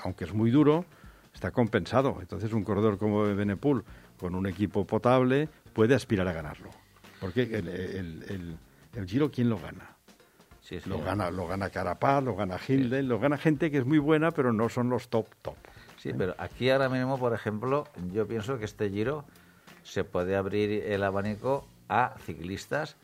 Aunque 0.03 0.23
es 0.23 0.33
muy 0.33 0.49
duro, 0.49 0.83
está 1.31 1.51
compensado. 1.51 2.17
Entonces 2.19 2.51
un 2.53 2.63
corredor 2.63 2.97
como 2.97 3.21
Benepul, 3.35 3.85
con 4.19 4.33
un 4.33 4.47
equipo 4.47 4.83
potable, 4.87 5.47
puede 5.73 5.93
aspirar 5.93 6.27
a 6.27 6.33
ganarlo. 6.33 6.71
Porque 7.21 7.43
el, 7.43 7.67
el- 7.67 8.23
el- 8.29 8.57
el 8.95 9.05
Giro, 9.05 9.29
¿quién 9.29 9.49
lo 9.49 9.59
gana? 9.59 9.91
Sí, 10.59 10.79
sí, 10.79 10.89
Lo 10.89 10.99
gana, 11.03 11.29
lo 11.29 11.45
gana 11.47 11.69
Carapaz, 11.69 12.23
lo 12.23 12.35
gana 12.35 12.57
Hindley, 12.67 13.03
lo 13.03 13.19
gana 13.19 13.37
gente 13.37 13.69
que 13.69 13.77
es 13.77 13.85
muy 13.85 13.99
buena, 13.99 14.31
pero 14.31 14.51
no 14.51 14.67
son 14.67 14.89
los 14.89 15.09
top 15.09 15.27
top. 15.43 15.55
Sí, 15.97 16.13
pero 16.17 16.33
aquí 16.39 16.71
ahora 16.71 16.89
mismo, 16.89 17.19
por 17.19 17.33
ejemplo, 17.35 17.87
yo 18.11 18.25
pienso 18.27 18.57
que 18.57 18.65
este 18.65 18.89
giro 18.89 19.23
se 19.83 20.03
puede 20.03 20.35
abrir 20.35 20.71
el 20.87 21.03
abanico 21.03 21.67
a 21.89 22.15
ciclistas 22.25 22.95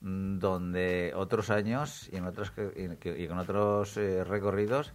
donde 0.00 1.12
otros 1.14 1.50
años 1.50 2.08
y, 2.12 2.16
en 2.16 2.24
otros 2.26 2.52
y 3.04 3.26
con 3.26 3.38
otros 3.38 3.96
eh, 3.96 4.24
recorridos 4.24 4.92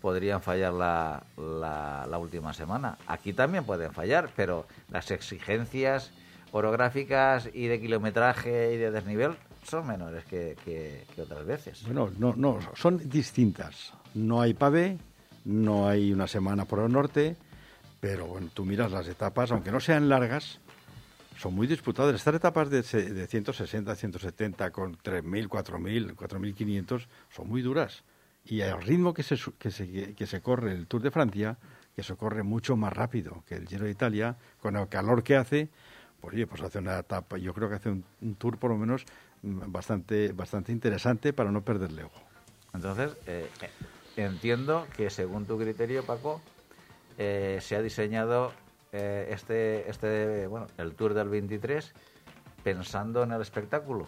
podrían 0.00 0.42
fallar 0.42 0.72
la, 0.72 1.24
la- 1.36 2.06
la 2.08 2.18
última 2.18 2.52
semana. 2.52 2.98
Aquí 3.06 3.32
también 3.32 3.64
pueden 3.64 3.92
fallar, 3.92 4.30
pero 4.36 4.66
las 4.90 5.10
exigencias 5.10 6.12
orográficas 6.52 7.48
y 7.52 7.66
de 7.66 7.80
kilometraje 7.80 8.74
y 8.74 8.76
de 8.76 8.90
desnivel 8.90 9.32
son 9.64 9.86
menores 9.86 10.24
que, 10.26 10.56
que- 10.64 11.04
que 11.14 11.22
otras 11.22 11.44
veces. 11.46 11.82
Bueno, 11.84 12.10
no, 12.18 12.34
no, 12.36 12.58
son 12.74 13.08
distintas. 13.08 13.92
No 14.14 14.40
hay 14.40 14.54
pavé, 14.54 14.98
no 15.44 15.88
hay 15.88 16.12
una 16.12 16.28
semana 16.28 16.64
por 16.64 16.78
el 16.80 16.92
norte, 16.92 17.36
pero 17.98 18.26
bueno, 18.26 18.48
tú 18.54 18.64
miras 18.64 18.92
las 18.92 19.08
etapas, 19.08 19.50
aunque 19.50 19.72
no 19.72 19.80
sean 19.80 20.08
largas, 20.08 20.60
son 21.44 21.54
muy 21.54 21.66
disputadas. 21.66 22.14
Estas 22.14 22.36
etapas 22.36 22.70
de, 22.70 22.80
de 22.80 23.26
160, 23.26 23.94
170 23.94 24.70
con 24.70 24.96
3.000, 24.96 25.46
4.000, 25.46 26.14
4.500 26.16 27.06
son 27.28 27.48
muy 27.48 27.60
duras. 27.60 28.02
Y 28.46 28.62
al 28.62 28.80
ritmo 28.80 29.12
que 29.12 29.22
se, 29.22 29.36
que, 29.58 29.70
se, 29.70 30.14
que 30.14 30.26
se 30.26 30.40
corre 30.40 30.72
el 30.72 30.86
Tour 30.86 31.02
de 31.02 31.10
Francia, 31.10 31.58
que 31.94 32.02
se 32.02 32.16
corre 32.16 32.44
mucho 32.44 32.76
más 32.76 32.94
rápido 32.94 33.44
que 33.46 33.56
el 33.56 33.68
Giro 33.68 33.84
de 33.84 33.90
Italia, 33.90 34.38
con 34.58 34.76
el 34.76 34.88
calor 34.88 35.22
que 35.22 35.36
hace, 35.36 35.68
pues 36.18 36.32
oye, 36.32 36.46
pues 36.46 36.62
hace 36.62 36.78
una 36.78 37.00
etapa, 37.00 37.36
yo 37.36 37.52
creo 37.52 37.68
que 37.68 37.74
hace 37.74 37.90
un, 37.90 38.06
un 38.22 38.36
tour 38.36 38.56
por 38.56 38.70
lo 38.70 38.78
menos 38.78 39.04
mm, 39.42 39.70
bastante, 39.70 40.32
bastante 40.32 40.72
interesante 40.72 41.34
para 41.34 41.50
no 41.50 41.62
perderle 41.62 42.04
ojo. 42.04 42.22
Entonces, 42.72 43.18
eh, 43.26 43.50
eh, 43.60 43.70
entiendo 44.16 44.86
que 44.96 45.10
según 45.10 45.44
tu 45.44 45.58
criterio, 45.58 46.06
Paco, 46.06 46.40
eh, 47.18 47.58
se 47.60 47.76
ha 47.76 47.82
diseñado 47.82 48.54
eh, 48.94 49.26
este, 49.30 49.90
este, 49.90 50.46
bueno, 50.46 50.68
el 50.78 50.94
Tour 50.94 51.14
del 51.14 51.28
23 51.28 51.92
pensando 52.62 53.24
en 53.24 53.32
el 53.32 53.40
espectáculo. 53.40 54.06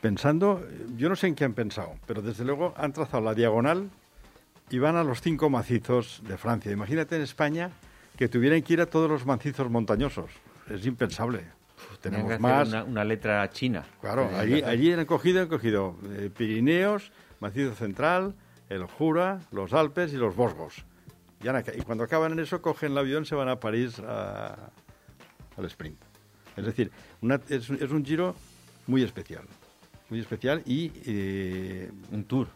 Pensando, 0.00 0.66
yo 0.96 1.08
no 1.08 1.16
sé 1.16 1.26
en 1.26 1.34
qué 1.34 1.44
han 1.44 1.52
pensado, 1.52 1.94
pero 2.06 2.22
desde 2.22 2.44
luego 2.44 2.72
han 2.76 2.92
trazado 2.92 3.22
la 3.22 3.34
diagonal 3.34 3.90
y 4.70 4.78
van 4.78 4.96
a 4.96 5.04
los 5.04 5.20
cinco 5.20 5.50
macizos 5.50 6.22
de 6.26 6.38
Francia. 6.38 6.72
Imagínate 6.72 7.16
en 7.16 7.22
España 7.22 7.70
que 8.16 8.28
tuvieran 8.28 8.62
que 8.62 8.72
ir 8.72 8.80
a 8.80 8.86
todos 8.86 9.10
los 9.10 9.26
macizos 9.26 9.70
montañosos. 9.70 10.30
Es 10.70 10.86
impensable. 10.86 11.44
Tenemos 12.00 12.40
más. 12.40 12.68
una, 12.68 12.84
una 12.84 13.04
letra 13.04 13.48
china. 13.50 13.84
Claro, 14.00 14.30
allí, 14.36 14.62
allí 14.62 14.92
han 14.92 15.04
cogido, 15.04 15.42
han 15.42 15.48
cogido 15.48 15.96
eh, 16.10 16.30
Pirineos, 16.34 17.12
Macizo 17.40 17.74
Central, 17.74 18.34
el 18.68 18.84
Jura, 18.84 19.40
los 19.52 19.74
Alpes 19.74 20.12
y 20.12 20.16
los 20.16 20.34
Vosgos. 20.34 20.84
Y, 21.42 21.48
han 21.48 21.62
y 21.76 21.82
cuando 21.82 22.04
acaban 22.04 22.32
en 22.32 22.40
eso, 22.40 22.60
cogen 22.60 22.92
el 22.92 22.98
avión, 22.98 23.24
se 23.24 23.34
van 23.34 23.48
a 23.48 23.60
París 23.60 23.98
a- 24.00 24.70
al 25.56 25.64
sprint. 25.66 25.98
Es 26.56 26.64
decir, 26.66 26.90
una- 27.20 27.40
es, 27.48 27.70
es 27.70 27.90
un 27.90 28.04
giro 28.04 28.34
muy 28.86 29.02
especial. 29.02 29.44
Muy 30.10 30.20
especial 30.20 30.62
y 30.66 30.90
eh, 31.06 31.90
Un 32.12 32.24
tour. 32.24 32.48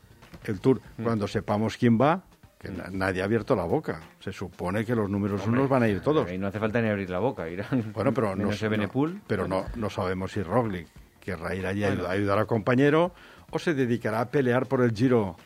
el 0.44 0.58
tour, 0.60 0.80
Mm. 0.96 1.02
cuando 1.04 1.28
sepamos 1.28 1.76
quién 1.76 2.00
va, 2.00 2.22
que 2.58 2.70
na- 2.70 2.88
nadie 2.90 3.20
ha 3.22 3.24
abierto 3.26 3.54
la 3.54 3.64
boca. 3.64 4.00
Se 4.20 4.32
supone 4.32 4.84
que 4.84 4.94
los 4.96 5.08
números 5.10 5.46
unos 5.46 5.68
van 5.68 5.82
a 5.82 5.88
ir 5.88 6.00
todos. 6.00 6.26
Ahí 6.28 6.38
no 6.38 6.46
hace 6.46 6.58
falta 6.58 6.80
ni 6.80 6.88
abrir 6.88 7.10
la 7.10 7.18
boca. 7.18 7.48
Irán 7.48 7.92
Bueno, 7.92 8.12
pero 8.14 8.34
no, 8.36 8.44
no- 8.46 9.20
pero 9.26 9.46
no, 9.46 9.66
no 9.76 9.90
sabemos 9.90 10.32
si 10.32 10.42
Roglic 10.42 10.88
querrá 11.20 11.54
ir 11.54 11.66
allí 11.66 11.84
a 11.84 11.88
ayudar, 11.88 12.06
a 12.06 12.10
ayudar 12.12 12.38
al 12.38 12.46
compañero 12.46 13.12
o 13.50 13.58
se 13.58 13.74
dedicará 13.74 14.20
a 14.22 14.30
pelear 14.30 14.66
por 14.66 14.80
el 14.82 14.92
Giro 14.92 15.36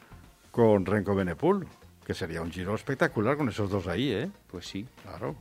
con 0.53 0.87
Renko 0.87 1.15
Benepul, 1.15 1.67
que 2.07 2.15
sería 2.15 2.41
un 2.41 2.53
Giro 2.53 2.75
espectacular 2.75 3.37
con 3.37 3.49
esos 3.49 3.69
dos 3.69 3.87
ahí, 3.89 4.13
¿eh? 4.13 4.31
Pues 4.47 4.67
sí, 4.69 4.87
Claro. 5.03 5.35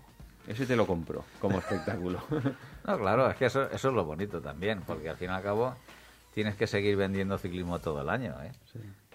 ese 0.48 0.66
te 0.66 0.76
lo 0.76 0.88
compro 0.88 1.24
como 1.40 1.60
espectáculo. 1.60 2.20
No, 2.88 3.00
claro, 3.00 3.28
es 3.32 3.36
que 3.36 3.46
eso, 3.48 3.64
eso 3.72 3.88
es 3.90 3.94
lo 3.96 4.06
bonito 4.06 4.40
también, 4.42 4.82
porque 4.86 5.10
al 5.10 5.18
fin 5.18 5.32
y 5.32 5.34
al 5.34 5.42
cabo 5.42 5.74
tienes 6.36 6.56
que 6.56 6.68
seguir 6.68 6.96
vendiendo 6.96 7.36
ciclismo 7.40 7.80
todo 7.80 8.02
el 8.04 8.10
año, 8.10 8.36
¿eh? 8.44 8.52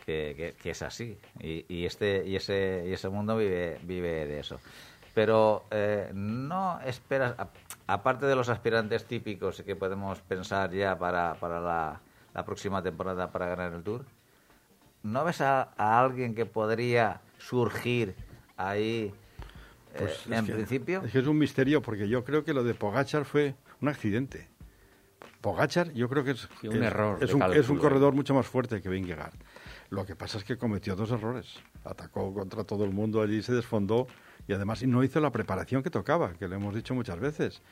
que, 0.04 0.34
que- 0.36 0.54
que 0.60 0.70
es 0.70 0.82
así. 0.82 1.16
Y, 1.38 1.66
y 1.68 1.86
este 1.86 2.26
y 2.26 2.34
ese 2.34 2.84
y 2.88 2.92
ese 2.92 3.08
mundo 3.08 3.36
vive 3.36 3.78
vive 3.84 4.26
de 4.26 4.40
eso. 4.40 4.58
Pero 5.14 5.66
eh, 5.70 6.10
no 6.12 6.80
esperas, 6.80 7.38
a- 7.38 7.46
aparte 7.86 8.26
de 8.26 8.34
los 8.34 8.48
aspirantes 8.48 9.04
típicos 9.04 9.62
que 9.62 9.76
podemos 9.76 10.20
pensar 10.20 10.72
ya 10.72 10.98
para, 10.98 11.34
para 11.34 11.60
la, 11.60 12.00
la 12.34 12.44
próxima 12.44 12.82
temporada 12.82 13.30
para 13.30 13.46
ganar 13.46 13.72
el 13.72 13.84
Tour, 13.84 14.04
¿no 15.04 15.24
ves 15.24 15.40
a, 15.42 15.68
a 15.76 16.00
alguien 16.00 16.34
que 16.34 16.44
podría 16.44 17.20
surgir 17.40 18.14
ahí 18.56 19.12
eh, 19.92 19.98
Pues 19.98 20.12
es 20.26 20.38
en 20.38 20.46
que- 20.46 20.52
principio? 20.54 21.02
Es 21.02 21.10
que 21.12 21.18
es 21.18 21.26
un 21.26 21.38
misterio 21.38 21.82
porque 21.82 22.08
yo 22.08 22.22
creo 22.24 22.44
que 22.44 22.54
lo 22.54 22.62
de 22.62 22.74
Pogachar 22.74 23.24
fue 23.24 23.54
un 23.80 23.88
accidente. 23.88 24.48
Pogachar 25.40 25.92
yo 25.92 26.08
creo 26.08 26.22
que 26.22 26.32
es, 26.32 26.48
Sí, 26.60 26.68
un 26.68 26.76
es- 26.76 26.82
error 26.82 27.18
es 27.22 27.32
un, 27.34 27.42
es 27.54 27.68
un 27.68 27.78
corredor 27.78 28.14
mucho 28.14 28.34
más 28.34 28.46
fuerte 28.46 28.80
que 28.82 28.88
Vingegaard. 28.88 29.34
Lo 29.88 30.04
que 30.06 30.14
pasa 30.14 30.38
es 30.38 30.44
que 30.44 30.56
cometió 30.56 30.94
dos 30.94 31.10
errores. 31.10 31.56
Atacó 31.84 32.32
contra 32.32 32.62
todo 32.64 32.84
el 32.84 32.90
mundo 32.92 33.22
allí, 33.22 33.42
se 33.42 33.52
desfondó 33.52 34.06
y 34.46 34.52
además 34.52 34.82
no 34.84 35.02
hizo 35.02 35.18
la 35.20 35.32
preparación 35.32 35.82
que 35.82 35.90
tocaba, 35.90 36.34
que 36.34 36.46
lo 36.46 36.54
hemos 36.56 36.74
dicho 36.74 36.94
muchas 36.94 37.18
veces. 37.18 37.62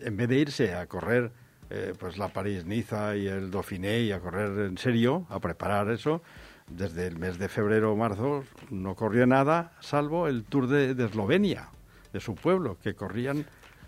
En 0.00 0.16
vez 0.16 0.28
de 0.28 0.36
irse 0.38 0.74
a 0.74 0.86
correr 0.86 1.32
eh, 1.68 1.92
pues 1.98 2.16
la 2.16 2.28
París-Niza 2.28 3.16
y 3.16 3.26
el 3.26 3.50
Dauphiné 3.50 4.00
y 4.00 4.12
a 4.12 4.20
correr 4.20 4.66
en 4.66 4.78
serio, 4.78 5.26
a 5.28 5.40
preparar 5.40 5.90
eso, 5.90 6.22
desde 6.68 7.06
el 7.06 7.18
mes 7.18 7.38
de 7.38 7.48
febrero 7.48 7.92
o 7.92 7.96
marzo 7.96 8.44
no 8.70 8.94
corrió 8.94 9.26
nada, 9.26 9.72
salvo 9.80 10.28
el 10.28 10.44
Tour 10.44 10.66
de, 10.66 10.94
de 10.94 11.04
Eslovenia, 11.06 11.68
de 12.12 12.20
su 12.20 12.34
pueblo, 12.34 12.76
que 12.82 12.94
corrían 12.94 13.44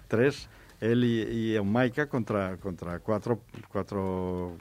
tres, 0.07 0.49
él 0.81 1.05
y, 1.05 1.57
y 1.57 2.07
contra, 2.09 2.57
contra 2.57 2.99
cuatro, 3.01 3.41
cuatro 3.69 4.57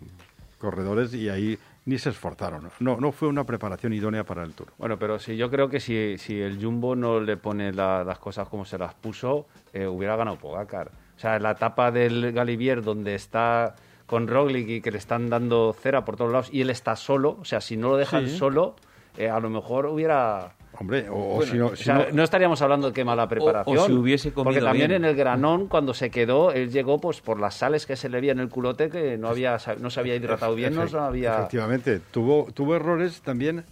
corredores 0.57 1.13
y 1.13 1.30
ahí 1.30 1.57
ni 1.86 1.97
se 1.97 2.09
esforzaron. 2.09 2.70
No, 2.80 2.97
no 2.99 3.11
fue 3.11 3.28
una 3.30 3.45
preparación 3.45 3.93
idónea 3.93 4.24
para 4.24 4.43
el 4.43 4.53
Tour. 4.53 4.68
Bueno, 4.78 4.97
pero 4.99 5.20
sí, 5.20 5.38
yo 5.38 5.49
creo 5.49 5.70
que 5.70 5.80
si, 5.80 6.18
si 6.18 6.41
el 6.41 6.61
Jumbo 6.61 6.95
no 6.95 7.20
le 7.22 7.38
pone 7.38 7.72
la- 7.72 8.03
las 8.03 8.20
cosas 8.20 8.49
como 8.49 8.65
se 8.65 8.78
las 8.78 8.93
puso, 8.93 9.45
eh, 9.74 9.88
hubiera 9.88 10.15
ganado 10.15 10.38
Pogacar. 10.38 10.91
O 11.15 11.20
sea, 11.20 11.39
la 11.39 11.51
etapa 11.51 11.91
del 11.91 12.32
Galivier 12.34 12.82
donde 12.82 13.15
está 13.15 13.76
con 14.07 14.27
Roglic 14.27 14.67
y 14.69 14.81
que 14.81 14.89
le 14.89 14.97
están 14.97 15.29
dando 15.29 15.75
cera 15.79 16.03
por 16.05 16.15
todos 16.15 16.31
lados 16.31 16.49
y 16.51 16.61
él 16.61 16.69
está 16.71 16.95
solo, 16.95 17.37
o 17.41 17.45
sea, 17.45 17.61
si 17.61 17.77
no 17.77 17.89
lo 17.89 17.97
dejan 17.97 18.27
Sí. 18.27 18.37
solo, 18.37 18.75
eh, 19.17 19.29
a 19.29 19.39
lo 19.39 19.49
mejor 19.51 19.85
hubiera... 19.85 20.55
Hombre, 20.79 21.09
o, 21.09 21.15
o 21.15 21.35
Bueno, 21.37 21.51
si 21.51 21.57
no... 21.57 21.65
o 21.67 21.75
sea, 21.75 21.95
no- 21.95 22.05
no 22.13 22.23
estaríamos 22.23 22.61
hablando 22.61 22.87
de 22.87 22.93
qué 22.93 23.03
mala 23.03 23.27
preparación. 23.27 23.85
si 23.87 23.91
hubiese 23.93 24.31
comido 24.31 24.45
Porque 24.53 24.61
también 24.65 24.89
bien. 24.89 25.03
en 25.03 25.09
el 25.09 25.15
Granón, 25.15 25.67
cuando 25.67 25.93
se 25.93 26.09
quedó, 26.11 26.51
él 26.51 26.71
llegó 26.71 26.99
pues 27.01 27.19
por 27.19 27.39
las 27.39 27.55
sales 27.55 27.85
que 27.85 27.95
se 27.95 28.09
le 28.09 28.19
veía 28.21 28.31
en 28.31 28.39
el 28.39 28.49
culote, 28.49 28.89
que 28.89 29.17
no, 29.17 29.27
había, 29.29 29.57
no 29.79 29.89
se 29.89 29.99
había 29.99 30.15
hidratado 30.15 30.55
bien, 30.55 30.73
no, 30.75 30.87
se 30.87 30.97
había... 30.97 31.33
Efectivamente, 31.39 31.99
tuvo, 32.11 32.47
tuvo 32.53 32.75
errores 32.75 33.21
también. 33.21 33.65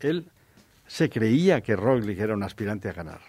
Él 0.00 0.26
se 0.86 1.08
creía 1.08 1.62
que 1.62 1.74
Roglic 1.74 2.18
era 2.20 2.34
un 2.34 2.42
aspirante 2.42 2.88
a 2.88 2.92
ganar 2.92 3.20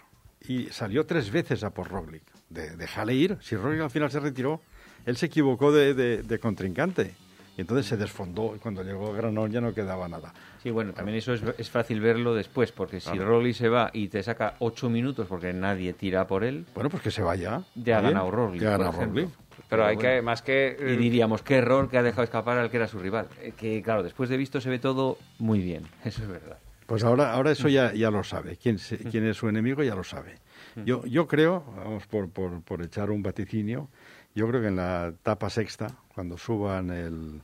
y 0.46 0.66
salió 0.66 1.06
tres 1.06 1.30
veces 1.32 1.64
a 1.64 1.70
por 1.70 1.88
Roglic. 1.88 2.22
De, 2.50 2.76
déjale 2.76 3.14
ir, 3.14 3.38
si 3.40 3.56
Roglic 3.56 3.80
al 3.80 3.90
final 3.90 4.10
se 4.10 4.20
retiró, 4.20 4.60
él 5.06 5.16
se 5.16 5.26
equivocó 5.26 5.72
de, 5.72 5.94
de- 5.94 6.22
de 6.22 6.38
contrincante 6.38 7.14
y 7.56 7.60
entonces 7.60 7.86
se 7.86 7.96
desfondó 7.96 8.54
y 8.56 8.58
cuando 8.58 8.82
llegó 8.82 9.12
a 9.12 9.16
Granón 9.16 9.50
ya 9.52 9.60
no 9.60 9.72
quedaba 9.72 10.08
nada. 10.08 10.32
Sí, 10.62 10.70
bueno, 10.70 10.92
también 10.92 11.18
eso 11.18 11.34
es, 11.34 11.42
es 11.58 11.70
fácil 11.70 12.00
verlo 12.00 12.34
después, 12.34 12.72
porque 12.72 12.98
si 13.00 13.18
Roglic 13.18 13.54
se 13.54 13.68
va 13.68 13.90
y 13.92 14.08
te 14.08 14.22
saca 14.22 14.54
ocho 14.60 14.88
minutos 14.90 15.26
porque 15.28 15.52
nadie 15.52 15.92
tira 15.92 16.26
por 16.26 16.42
él, 16.42 16.64
Bueno, 16.74 16.90
pues 16.90 17.02
que 17.02 17.10
se 17.10 17.22
vaya. 17.22 17.62
Ya 17.76 17.98
ha 17.98 18.00
Bien, 18.00 18.16
ha 18.16 18.24
por 18.24 18.56
ganado 18.56 18.90
ejemplo. 18.90 19.22
Roglic. 19.22 19.34
Pero 19.68 19.84
hay 19.86 19.94
bueno. 19.94 20.10
que, 20.10 20.22
más 20.22 20.42
que... 20.42 20.76
Y 20.80 20.96
diríamos, 20.96 21.42
qué 21.42 21.56
error 21.56 21.88
que 21.88 21.96
ha 21.96 22.02
dejado 22.02 22.24
escapar 22.24 22.58
al 22.58 22.70
que 22.70 22.76
era 22.78 22.88
su 22.88 22.98
rival. 22.98 23.28
Eh, 23.40 23.52
Que 23.56 23.82
claro, 23.82 24.02
después 24.02 24.28
de 24.28 24.36
visto 24.36 24.60
se 24.60 24.68
ve 24.68 24.78
todo 24.80 25.16
muy 25.38 25.60
bien, 25.60 25.84
eso 26.04 26.22
es 26.22 26.28
verdad. 26.28 26.58
Pues 26.86 27.04
ahora, 27.04 27.32
ahora 27.32 27.52
eso 27.52 27.68
ya, 27.68 27.94
ya 27.94 28.10
lo 28.10 28.24
sabe. 28.24 28.56
Quién, 28.56 28.78
se- 28.78 28.98
quién 28.98 29.24
es 29.26 29.36
su 29.36 29.48
enemigo 29.48 29.82
ya 29.84 29.94
lo 29.94 30.02
sabe. 30.04 30.34
Yo, 30.84 31.04
yo 31.06 31.28
creo, 31.28 31.62
vamos 31.76 32.04
por, 32.08 32.28
por, 32.30 32.60
por 32.62 32.82
echar 32.82 33.10
un 33.10 33.22
vaticinio, 33.22 33.88
yo 34.34 34.48
creo 34.48 34.60
que 34.60 34.68
en 34.68 34.76
la 34.76 35.08
etapa 35.08 35.48
sexta, 35.50 35.88
cuando 36.14 36.36
suban 36.38 36.90
el, 36.90 37.40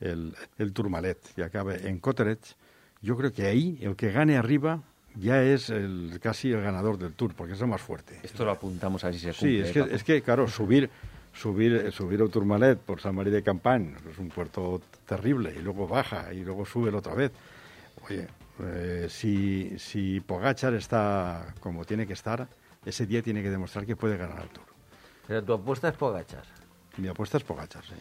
el, 0.00 0.34
el 0.58 0.72
Tourmalet 0.72 1.18
y 1.36 1.42
acabe 1.42 1.88
en 1.88 1.98
Cotterech, 1.98 2.40
yo 3.00 3.16
creo 3.16 3.32
que 3.32 3.46
ahí 3.46 3.78
el 3.82 3.96
que 3.96 4.10
gane 4.12 4.36
arriba 4.36 4.82
ya 5.14 5.42
es 5.42 5.70
el, 5.70 6.18
casi 6.22 6.50
el 6.52 6.60
ganador 6.60 6.98
del 6.98 7.12
Tour, 7.14 7.34
porque 7.34 7.54
es 7.54 7.60
el 7.60 7.66
más 7.66 7.80
fuerte. 7.80 8.20
Esto 8.22 8.44
lo 8.44 8.52
apuntamos 8.52 9.02
a 9.04 9.08
ver 9.08 9.14
si 9.14 9.20
se 9.20 9.32
Sí, 9.32 9.38
cumple. 9.38 9.60
es 9.62 9.72
que, 9.72 9.94
es 9.96 10.04
que 10.04 10.22
claro, 10.22 10.46
subir 10.48 10.90
subir 11.34 11.92
subir 11.92 12.20
a 12.22 12.26
Tourmalet 12.28 12.78
por 12.78 13.00
San 13.00 13.14
María 13.14 13.32
de 13.32 13.42
Campañ 13.42 13.94
es 14.10 14.18
un 14.18 14.28
puerto 14.28 14.80
terrible 15.06 15.54
y 15.56 15.62
luego 15.62 15.86
baja 15.86 16.32
y 16.32 16.42
luego 16.44 16.64
sube 16.66 16.90
otra 16.94 17.14
vez. 17.14 17.32
Oye, 18.08 18.26
eh, 18.64 19.06
si, 19.08 19.78
si 19.78 20.20
Pogachar 20.20 20.74
está 20.74 21.54
como 21.60 21.84
tiene 21.84 22.06
que 22.06 22.12
estar, 22.14 22.48
ese 22.84 23.06
día 23.06 23.22
tiene 23.22 23.42
que 23.42 23.50
demostrar 23.50 23.86
que 23.86 23.94
puede 23.96 24.16
ganar 24.16 24.42
el 24.42 24.48
Tour. 24.48 24.66
Pero 25.28 25.44
tu 25.44 25.52
apuesta 25.52 25.88
es 25.90 25.94
Pogachar. 25.96 26.42
Mi 26.96 27.06
apuesta 27.06 27.36
es 27.36 27.44
Pogachar, 27.44 27.84
sí. 27.84 27.94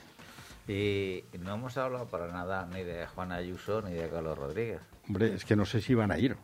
Y 0.74 1.38
no 1.38 1.54
hemos 1.54 1.78
hablado 1.78 2.08
para 2.08 2.28
nada 2.32 2.66
ni 2.74 2.84
de 2.84 3.06
Juan 3.06 3.32
Ayuso 3.32 3.82
ni 3.84 3.94
de 3.94 4.10
Carlos 4.10 4.38
Rodríguez. 4.38 4.80
Hombre, 5.08 5.34
es 5.36 5.46
que 5.46 5.56
no 5.56 5.66
sé 5.66 5.82
si 5.82 5.94
van 5.94 6.12
a 6.12 6.18
ir. 6.18 6.36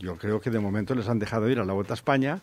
Yo 0.00 0.16
creo 0.16 0.40
que 0.40 0.50
de 0.50 0.58
momento 0.58 0.94
les 0.94 1.08
han 1.08 1.18
dejado 1.18 1.48
ir 1.48 1.58
a 1.60 1.64
la 1.64 1.72
Vuelta 1.72 1.92
a 1.92 1.96
España 1.96 2.40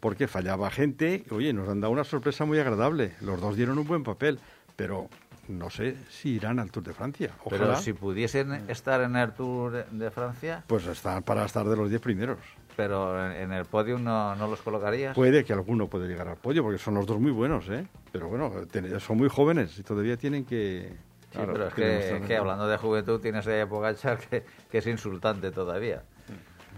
porque 0.00 0.26
fallaba 0.28 0.70
gente. 0.70 1.24
Oye, 1.30 1.52
nos 1.52 1.68
han 1.68 1.80
dado 1.80 1.92
una 1.92 2.04
sorpresa 2.04 2.44
muy 2.44 2.58
agradable. 2.58 3.14
Los 3.20 3.40
dos 3.40 3.56
dieron 3.56 3.78
un 3.78 3.86
buen 3.86 4.02
papel, 4.04 4.38
pero 4.76 5.08
no 5.48 5.70
sé 5.70 5.96
si 6.10 6.30
irán 6.30 6.58
al 6.58 6.70
Tour 6.70 6.84
de 6.84 6.92
Francia. 6.94 7.30
Ojalá. 7.44 7.64
Pero 7.64 7.76
si 7.80 7.92
pudiesen 7.94 8.68
estar 8.68 9.00
en 9.00 9.16
el 9.16 9.32
Tour 9.32 9.86
de- 9.90 10.10
Francia, 10.10 10.62
Pues 10.66 10.86
están 10.86 11.22
para 11.22 11.44
estar 11.46 11.66
de 11.66 11.76
los 11.76 11.88
diez 11.88 12.00
primeros. 12.02 12.38
Pero 12.76 13.30
en, 13.32 13.52
el 13.52 13.64
podio 13.64 13.98
no, 13.98 14.34
no 14.36 14.46
los 14.48 14.60
colocarías. 14.60 15.14
Puede 15.14 15.44
que 15.44 15.52
alguno 15.52 15.88
pueda 15.88 16.06
llegar 16.06 16.28
al 16.28 16.36
podio, 16.36 16.62
porque 16.62 16.78
son 16.78 16.94
los 16.94 17.06
dos 17.06 17.20
muy 17.20 17.30
buenos, 17.30 17.68
¿eh? 17.68 17.86
Pero 18.12 18.28
bueno, 18.28 18.52
son 19.00 19.16
muy 19.16 19.28
jóvenes 19.28 19.78
y 19.78 19.82
todavía 19.82 20.16
tienen 20.16 20.44
que... 20.44 20.92
Sí, 21.32 21.38
pero 21.44 21.66
es 21.66 21.74
que 21.74 22.36
hablando 22.36 22.68
de 22.68 22.76
juventud 22.76 23.20
tienes 23.20 23.46
a 23.48 23.66
Pogachar 23.66 24.18
que, 24.18 24.44
que 24.70 24.78
es 24.78 24.86
insultante 24.86 25.50
todavía. 25.50 26.02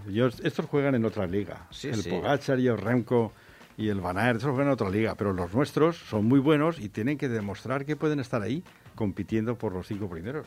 Ellos- 0.09 0.41
estos 0.43 0.67
juegan 0.67 0.95
en 0.95 1.05
otra 1.05 1.27
liga. 1.27 1.67
Sí, 1.71 1.89
el 1.89 1.97
sí. 1.97 2.11
Pogacar 2.11 2.59
y 2.59 2.69
el 2.69 2.79
Remco 2.79 3.33
y 3.77 3.89
el 3.91 4.01
Van 4.01 4.17
Aert, 4.17 4.37
estos 4.37 4.51
juegan 4.51 4.69
en 4.69 4.73
otra 4.73 4.89
liga. 4.89 5.15
Pero 5.15 5.33
los 5.35 5.53
nuestros 5.53 5.97
son 5.99 6.25
muy 6.25 6.39
buenos 6.41 6.79
y 6.81 6.89
tienen 6.89 7.19
que 7.19 7.29
demostrar 7.29 7.85
que 7.85 7.97
pueden 7.97 8.19
estar 8.21 8.41
ahí 8.41 8.65
compitiendo 8.95 9.57
por 9.57 9.73
los 9.73 9.87
cinco 9.87 10.09
primeros. 10.09 10.47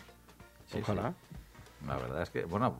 Sí, 0.65 0.79
Ojalá. 0.81 1.13
La 1.85 1.97
verdad 1.97 2.23
es 2.23 2.29
que, 2.31 2.45
bueno, 2.45 2.79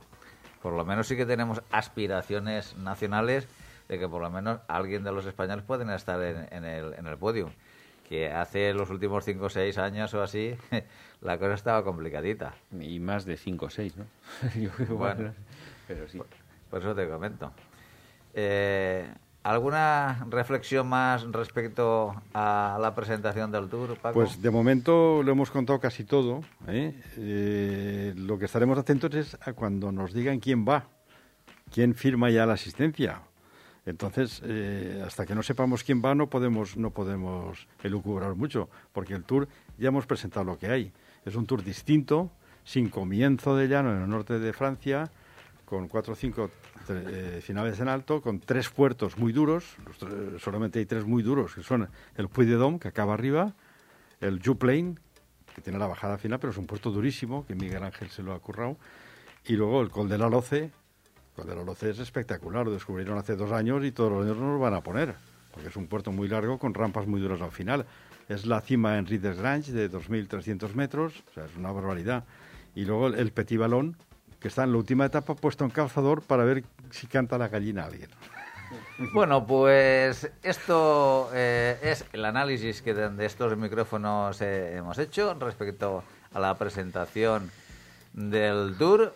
por 0.62 0.74
lo 0.74 0.86
menos 0.86 1.08
sí 1.08 1.16
que 1.16 1.26
tenemos 1.26 1.62
aspiraciones 1.72 2.76
nacionales 2.78 3.48
de 3.88 3.98
que 4.00 4.08
por 4.08 4.22
lo 4.22 4.30
menos 4.30 4.60
alguien 4.68 5.04
de 5.04 5.12
los 5.12 5.26
españoles 5.26 5.66
pueden 5.66 5.90
estar 5.90 6.22
en, 6.22 6.48
en 6.52 6.64
el, 6.66 6.94
en 6.94 7.08
el 7.08 7.18
podio. 7.18 7.52
Que 8.08 8.32
hace 8.32 8.74
los 8.74 8.90
últimos 8.90 9.24
5 9.24 9.46
o 9.46 9.50
6 9.50 9.78
años 9.78 10.14
o 10.16 10.24
así, 10.24 10.56
la 11.22 11.38
cosa 11.38 11.54
estaba 11.54 11.84
complicadita. 11.84 12.54
Y 12.80 13.00
más 13.00 13.26
de 13.26 13.38
5 13.38 13.66
o 13.66 13.70
6, 13.70 13.98
¿no? 13.98 14.06
Yo 14.60 14.70
Bueno. 14.96 14.96
bueno, 14.96 15.34
pero 15.88 16.08
sí. 16.08 16.20
Por 16.70 16.80
eso 16.82 16.96
te 16.96 17.08
comento. 17.08 17.52
Eh, 18.34 19.08
¿Alguna 19.44 20.26
reflexión 20.30 20.88
más 20.88 21.24
respecto 21.32 22.14
a 22.34 22.78
la 22.82 22.94
presentación 22.94 23.52
del 23.52 23.70
Tour, 23.70 23.98
Paco? 23.98 24.14
Pues 24.14 24.42
de 24.42 24.52
momento 24.52 25.24
lo 25.24 25.32
hemos 25.32 25.50
contado 25.50 25.80
casi 25.80 26.04
todo. 26.04 26.42
¿eh? 26.68 26.94
Eh, 27.18 28.14
lo 28.18 28.38
que 28.38 28.46
estaremos 28.46 28.78
atentos 28.78 29.14
es 29.16 29.38
a 29.42 29.54
cuando 29.54 29.94
nos 29.94 30.14
digan 30.14 30.40
quién 30.40 30.68
va, 30.68 30.88
quién 31.72 31.96
firma 31.96 32.30
ya 32.30 32.46
la 32.46 32.54
asistencia. 32.54 33.22
Entonces, 33.86 34.42
eh, 34.44 35.02
hasta 35.06 35.26
que 35.26 35.34
no 35.34 35.42
sepamos 35.42 35.86
quién 35.86 36.02
va, 36.04 36.14
no 36.14 36.30
podemos, 36.30 36.76
no 36.76 36.92
podemos 36.92 37.66
elucubrar 37.82 38.36
mucho, 38.36 38.70
porque 38.92 39.14
el 39.14 39.24
tour 39.24 39.48
ya 39.78 39.88
hemos 39.88 40.06
presentado 40.06 40.44
lo 40.44 40.60
que 40.60 40.68
hay. 40.68 40.92
Es 41.26 41.36
un 41.36 41.46
tour 41.46 41.64
distinto, 41.64 42.30
sin 42.66 42.90
comienzo 42.90 43.56
de 43.56 43.70
llano 43.70 43.96
en 43.96 44.02
el 44.02 44.10
norte 44.10 44.38
de 44.38 44.52
Francia, 44.52 45.10
con 45.70 45.88
cuatro 45.88 46.14
o 46.14 46.16
cinco 46.16 46.50
eh, 46.90 47.40
finales 47.44 47.80
en 47.80 47.88
alto, 47.88 48.22
con 48.22 48.40
tres 48.40 48.70
puertos 48.70 49.18
muy 49.18 49.32
duros, 49.32 49.76
tres- 50.00 50.42
solamente 50.42 50.80
hay 50.80 50.86
tres 50.86 51.06
muy 51.06 51.22
duros, 51.22 51.54
que 51.54 51.62
son 51.64 51.88
el 52.16 52.28
Puy 52.28 52.46
de 52.48 52.56
Dôme, 52.56 52.80
que 52.80 52.88
acaba 52.88 53.14
arriba, 53.14 53.54
el 54.20 54.42
Juplain, 54.44 55.00
que 55.54 55.62
tiene 55.62 55.78
la 55.78 55.88
bajada 55.88 56.18
final, 56.18 56.40
pero 56.40 56.52
es 56.52 56.58
un 56.58 56.66
puerto 56.66 56.90
durísimo, 56.92 57.46
que 57.46 57.54
Miguel 57.54 57.84
Ángel 57.84 58.10
se 58.10 58.24
lo 58.24 58.34
ha 58.34 58.40
currado, 58.40 58.78
y 59.46 59.54
luego 59.54 59.82
el 59.82 59.90
Col 59.90 60.10
de 60.10 60.18
la 60.18 60.28
Loce, 60.28 60.64
el 60.66 60.72
Col 61.36 61.48
de 61.48 61.56
la 61.56 61.64
Loce 61.64 61.92
es 61.92 62.00
espectacular, 62.00 62.66
lo 62.66 62.72
descubrieron 62.74 63.18
hace 63.18 63.36
dos 63.36 63.52
años 63.52 63.86
y 63.86 63.92
todos 63.92 64.12
los 64.12 64.26
años 64.26 64.38
nos 64.38 64.54
lo 64.54 64.60
van 64.60 64.74
a 64.74 64.82
poner, 64.82 65.16
porque 65.54 65.70
es 65.70 65.76
un 65.76 65.88
puerto 65.88 66.12
muy 66.12 66.28
largo 66.28 66.58
con 66.58 66.74
rampas 66.74 67.06
muy 67.06 67.22
duras 67.22 67.42
al 67.42 67.52
final. 67.52 67.86
Es 68.28 68.46
la 68.46 68.62
cima 68.62 68.98
en 69.00 69.08
Rides 69.08 69.38
Grange 69.38 69.72
de 69.72 69.90
2.300 69.90 70.74
metros, 70.76 71.24
o 71.32 71.34
sea, 71.34 71.46
es 71.46 71.56
una 71.56 71.72
barbaridad. 71.72 72.26
Y 72.76 72.86
luego 72.86 73.08
el, 73.08 73.32
Petit 73.32 73.58
Ballon, 73.58 73.98
que 74.40 74.48
está 74.48 74.64
en 74.64 74.72
la 74.72 74.78
última 74.78 75.06
etapa 75.06 75.36
puesto 75.36 75.64
en 75.64 75.70
calzador 75.70 76.22
para 76.22 76.44
ver 76.44 76.64
si 76.92 77.08
canta 77.08 77.38
la 77.38 77.48
gallina 77.48 77.86
alguien. 77.86 78.10
Bueno, 79.14 79.48
pues 79.48 80.30
esto 80.44 81.32
eh, 81.34 81.80
es 81.82 82.06
el 82.14 82.24
análisis 82.24 82.82
que 82.82 82.94
de 82.94 83.26
estos 83.26 83.58
micrófonos 83.58 84.42
eh, 84.42 84.76
hemos 84.76 85.00
hecho 85.00 85.34
respecto 85.36 86.04
a 86.34 86.40
la 86.40 86.54
presentación 86.56 87.50
del 88.14 88.76
Tour. 88.78 89.14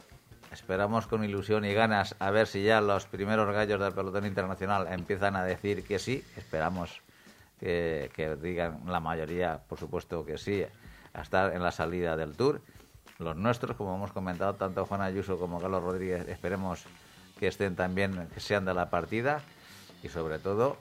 Esperamos 0.52 1.06
con 1.06 1.24
ilusión 1.24 1.66
y 1.66 1.74
ganas 1.74 2.16
a 2.18 2.32
ver 2.32 2.48
si 2.48 2.64
ya 2.64 2.82
los 2.82 3.06
primeros 3.06 3.54
gallos 3.54 3.80
del 3.80 3.94
pelotón 3.94 4.26
internacional 4.26 4.88
empiezan 4.90 5.36
a 5.36 5.44
decir 5.44 5.84
que 5.84 6.00
sí. 6.00 6.24
Esperamos 6.38 7.02
que 7.60 8.38
digan 8.42 8.82
la 8.88 9.00
mayoría, 9.00 9.60
por 9.70 9.78
supuesto 9.78 10.26
que 10.26 10.38
sí, 10.38 10.66
a 11.14 11.22
estar 11.22 11.54
en 11.54 11.62
la 11.62 11.72
salida 11.72 12.18
del 12.18 12.36
Tour. 12.36 12.62
Los 13.24 13.38
nuestros, 13.38 13.76
como 13.76 13.96
hemos 13.96 14.12
comentado, 14.12 14.54
tanto 14.56 14.86
Juan 14.86 15.02
Ayuso 15.02 15.40
como 15.40 15.60
Carlos 15.60 15.84
Rodríguez, 15.84 16.28
esperemos 16.28 16.84
que 17.40 17.48
estén 17.48 17.76
también, 17.76 18.28
que 18.34 18.40
sean 18.40 18.66
de 18.66 18.74
la 18.74 18.90
partida 18.90 19.42
y 20.04 20.10
sobre 20.10 20.40
todo 20.40 20.78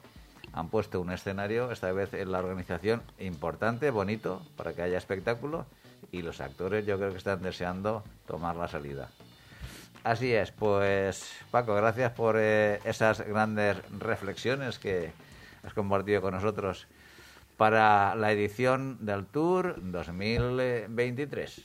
han 0.51 0.69
puesto 0.69 1.01
un 1.01 1.11
escenario, 1.11 1.71
esta 1.71 1.91
vez 1.91 2.13
en 2.13 2.31
la 2.31 2.39
organización, 2.39 3.01
importante, 3.17 3.89
bonito, 3.89 4.41
para 4.55 4.73
que 4.73 4.83
haya 4.83 4.97
espectáculo 4.97 5.65
y 6.11 6.21
los 6.21 6.41
actores 6.41 6.85
yo 6.85 6.97
creo 6.97 7.11
que 7.11 7.17
están 7.17 7.41
deseando 7.41 8.03
tomar 8.27 8.55
la 8.55 8.67
salida. 8.67 9.09
Así 10.03 10.33
es, 10.33 10.51
pues 10.51 11.31
Paco, 11.49 11.73
gracias 11.75 12.11
por 12.11 12.35
eh, 12.37 12.79
esas 12.83 13.21
grandes 13.21 13.77
reflexiones 13.99 14.77
que 14.77 15.13
has 15.65 15.73
compartido 15.73 16.21
con 16.21 16.33
nosotros 16.33 16.87
para 17.55 18.13
la 18.15 18.31
edición 18.31 19.05
del 19.05 19.25
Tour 19.25 19.75
2023. 19.81 21.61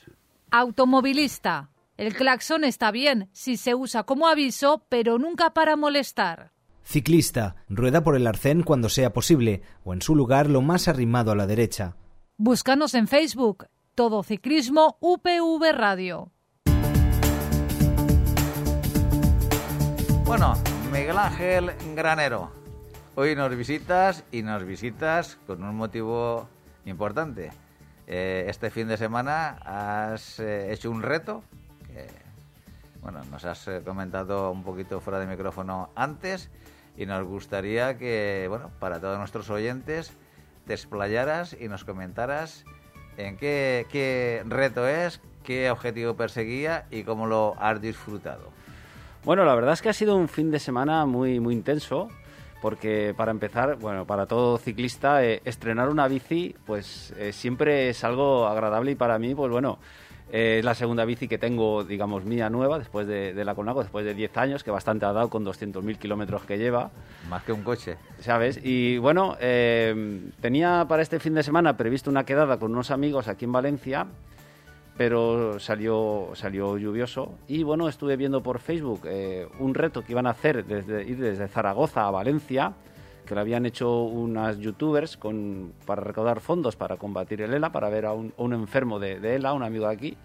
Automovilista. 0.51 1.71
El 1.97 2.15
claxon 2.15 2.65
está 2.65 2.91
bien 2.91 3.29
si 3.33 3.57
se 3.57 3.75
usa 3.75 4.05
como 4.05 4.29
aviso, 4.29 4.87
pero 4.89 5.19
nunca 5.19 5.51
para 5.51 5.77
molestar. 5.77 6.53
Ciclista. 6.85 7.57
Rueda 7.69 8.03
por 8.03 8.17
el 8.17 8.27
arcén 8.27 8.63
cuando 8.63 8.89
sea 8.89 9.13
posible, 9.13 9.63
o 9.85 9.93
en 9.93 10.01
su 10.01 10.15
lugar 10.15 10.49
lo 10.49 10.63
más 10.63 10.89
arrimado 10.89 11.33
a 11.33 11.35
la 11.35 11.47
derecha. 11.47 11.97
Búscanos 12.39 12.95
en 12.95 13.09
Facebook. 13.09 13.67
Todo 13.95 14.23
Ciclismo 14.23 14.97
UPV 15.01 15.73
Radio. 15.73 16.31
Bueno, 20.25 20.55
Miguel 20.93 21.19
Ángel 21.19 21.73
Granero, 21.97 22.51
hoy 23.17 23.35
nos 23.35 23.55
visitas 23.57 24.25
y 24.31 24.43
nos 24.43 24.65
visitas 24.65 25.39
con 25.47 25.63
un 25.65 25.75
motivo 25.75 26.49
importante. 26.85 27.51
Eh, 28.11 28.47
este 28.49 28.71
fin 28.71 28.89
de 28.89 28.97
semana 28.97 29.59
has 29.67 30.41
eh, 30.41 30.73
hecho 30.73 30.91
un 30.91 31.03
reto 31.03 31.45
que, 31.87 32.07
bueno, 33.03 33.23
nos 33.31 33.45
has 33.45 33.69
eh, 33.69 33.83
comentado 33.85 34.51
un 34.51 34.63
poquito 34.63 35.03
fuera 35.03 35.21
de 35.21 35.27
micrófono 35.27 35.91
antes 35.95 36.49
y 36.97 37.05
nos 37.05 37.23
gustaría 37.25 37.99
que, 37.99 38.47
bueno, 38.49 38.71
para 38.79 38.99
todos 38.99 39.19
nuestros 39.19 39.51
oyentes 39.51 40.11
te 40.67 40.73
explayaras 40.73 41.55
y 41.61 41.69
nos 41.69 41.85
comentaras 41.85 42.65
en 43.19 43.37
qué, 43.37 43.87
qué 43.91 44.43
reto 44.47 44.89
es, 44.89 45.21
qué 45.45 45.71
objetivo 45.71 46.17
perseguía 46.17 46.87
y 46.91 47.03
cómo 47.03 47.27
lo 47.27 47.57
has 47.59 47.79
disfrutado. 47.79 48.49
Bueno, 49.23 49.45
la 49.45 49.55
verdad 49.55 49.75
es 49.75 49.83
que 49.83 49.91
ha 49.91 49.93
sido 49.93 50.17
un 50.17 50.29
fin 50.29 50.51
de 50.51 50.61
semana 50.61 51.05
muy, 51.05 51.41
muy 51.41 51.53
intenso, 51.53 52.09
porque 52.61 53.15
para 53.17 53.31
empezar, 53.31 53.77
bueno, 53.77 54.07
para 54.07 54.27
todo 54.27 54.59
ciclista, 54.59 55.25
eh, 55.25 55.41
estrenar 55.45 55.89
una 55.89 56.09
bici, 56.09 56.55
pues 56.67 57.13
eh, 57.17 57.33
siempre 57.33 57.89
es 57.89 58.05
algo 58.05 58.47
agradable 58.47 58.93
y 58.93 58.95
para 58.95 59.19
mí, 59.19 59.35
pues 59.35 59.51
bueno, 59.51 59.79
Eh, 60.31 60.59
es 60.59 60.65
la 60.65 60.75
segunda 60.75 61.07
bici 61.07 61.27
que 61.27 61.39
tengo, 61.39 61.85
digamos, 61.85 62.27
mía 62.27 62.51
nueva, 62.51 62.79
después 62.79 63.07
de, 63.07 63.33
de 63.33 63.45
la 63.47 63.55
Colnago, 63.55 63.81
después 63.81 64.05
de 64.05 64.13
10 64.13 64.37
años, 64.37 64.63
que 64.63 64.71
bastante 64.71 65.07
ha 65.07 65.13
dado 65.15 65.31
con 65.31 65.43
200.000 65.43 65.97
kilómetros 65.97 66.45
que 66.45 66.59
lleva. 66.59 66.91
Más 67.31 67.43
que 67.45 67.53
un 67.53 67.63
coche. 67.63 67.97
¿Sabes? 68.21 68.61
Y 68.63 68.99
bueno, 68.99 69.39
eh, 69.41 70.21
tenía 70.43 70.85
para 70.87 71.01
este 71.01 71.19
fin 71.19 71.33
de 71.33 71.43
semana 71.43 71.79
previsto 71.79 72.11
una 72.11 72.25
quedada 72.25 72.59
con 72.59 72.73
unos 72.73 72.91
amigos 72.91 73.27
aquí 73.27 73.47
en 73.47 73.53
Valencia, 73.53 74.07
pero 74.99 75.61
salió, 75.61 76.31
salió 76.35 76.77
lluvioso. 76.77 77.39
Y 77.47 77.63
bueno, 77.63 77.89
estuve 77.89 78.17
viendo 78.17 78.43
por 78.43 78.59
Facebook 78.59 79.03
eh, 79.05 79.47
un 79.61 79.73
reto 79.73 80.03
que 80.03 80.13
iban 80.13 80.27
a 80.27 80.31
hacer 80.31 80.67
desde 80.67 81.05
ir 81.05 81.19
desde 81.19 81.47
Zaragoza 81.47 82.07
a 82.07 82.11
Valencia, 82.11 82.73
que 83.25 83.37
lo 83.37 83.41
habían 83.41 83.65
hecho 83.65 84.03
unas 84.03 84.59
youtubers 84.59 85.17
para 85.87 86.03
recaudar 86.03 86.41
fondos 86.41 86.75
para 86.75 86.97
combatir 86.97 87.43
el 87.43 87.55
ELA, 87.55 87.71
para 87.71 87.89
ver 87.89 88.07
a 88.07 88.13
un, 88.13 88.35
a 88.37 88.43
un 88.43 88.53
enfermo 88.55 88.99
de, 88.99 89.21
de 89.21 89.37
ELA, 89.37 89.53
un 89.53 89.63
amigo 89.63 89.87
de 89.87 89.95
aquí. 89.95 90.17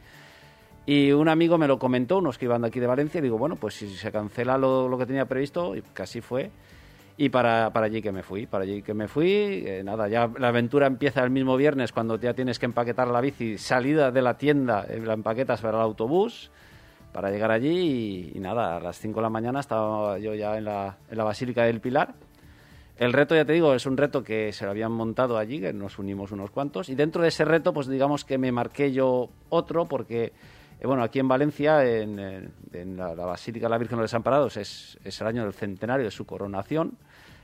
Y 0.88 1.12
un 1.12 1.30
amigo 1.30 1.60
me 1.60 1.68
lo 1.68 1.78
comentó, 1.78 2.18
unos 2.18 2.40
que 2.40 2.46
iban 2.46 2.64
de 2.64 2.70
aquí 2.70 2.80
de 2.80 2.88
Valencia, 2.88 3.20
y 3.20 3.22
digo, 3.22 3.38
bueno, 3.38 3.56
pues 3.58 3.76
si 3.76 3.88
se 3.96 4.12
cancela 4.12 4.58
lo, 4.58 4.90
lo 4.90 4.98
que 4.98 5.06
tenía 5.06 5.26
previsto, 5.26 5.76
y 5.76 5.84
casi 5.94 6.20
fue. 6.20 6.50
Y 7.16 7.30
para, 7.30 7.72
para 7.72 7.86
allí 7.86 8.02
que 8.02 8.12
me 8.12 8.24
fui, 8.24 8.48
para 8.48 8.64
allí 8.64 8.82
que 8.82 8.96
me 8.96 9.08
fui, 9.08 9.64
eh, 9.68 9.84
nada, 9.84 10.08
ya 10.08 10.32
la 10.40 10.48
aventura 10.48 10.88
empieza 10.88 11.24
el 11.24 11.30
mismo 11.30 11.56
viernes 11.56 11.92
cuando 11.92 12.20
ya 12.20 12.34
tienes 12.34 12.58
que 12.58 12.66
empaquetar 12.66 13.08
la 13.08 13.22
bici, 13.22 13.60
salida 13.60 14.10
de 14.10 14.22
la 14.24 14.38
tienda, 14.38 14.86
eh, 14.90 15.00
la 15.00 15.14
empaquetas 15.14 15.62
para 15.62 15.78
el 15.78 15.84
autobús, 15.84 16.50
para 17.12 17.30
llegar 17.30 17.52
allí 17.52 18.32
y, 18.34 18.40
nada, 18.40 18.78
a 18.78 18.80
las 18.80 18.98
5 18.98 19.20
de 19.20 19.22
la 19.22 19.30
mañana 19.30 19.60
estaba 19.60 20.18
yo 20.18 20.34
ya 20.34 20.58
en 20.58 20.66
la, 20.66 20.98
en 21.10 21.18
la 21.18 21.24
Basílica 21.24 21.64
del 21.64 21.80
Pilar. 21.80 22.16
El 22.98 23.14
reto, 23.14 23.36
ya 23.36 23.46
te 23.46 23.54
digo, 23.54 23.74
es 23.74 23.86
un 23.86 23.98
reto 23.98 24.24
que 24.24 24.52
se 24.52 24.66
lo 24.66 24.72
habían 24.72 24.92
montado 24.92 25.38
allí, 25.38 25.60
que 25.60 25.74
nos 25.74 26.00
unimos 26.00 26.32
unos 26.32 26.50
cuantos, 26.50 26.90
y 26.90 26.96
dentro 26.96 27.22
de 27.22 27.30
ese 27.30 27.46
reto, 27.46 27.74
pues 27.74 27.88
digamos 27.88 28.26
que 28.26 28.38
me 28.38 28.52
marqué 28.52 28.92
yo 28.92 29.30
otro, 29.50 29.88
porque, 29.88 30.34
eh, 30.84 30.88
bueno, 30.88 31.02
aquí 31.02 31.20
en 31.20 31.28
Valencia, 31.30 31.84
en, 31.86 32.52
la, 32.98 33.16
la 33.16 33.26
Basílica 33.26 33.68
de 33.68 33.70
la 33.70 33.78
Virgen 33.78 33.98
de 33.98 34.02
los 34.02 34.12
Desamparados, 34.12 34.58
es, 34.58 35.00
es 35.04 35.22
el 35.22 35.28
año 35.28 35.44
del 35.44 35.54
centenario 35.54 36.06
de 36.06 36.12
su 36.12 36.26
coronación, 36.26 36.98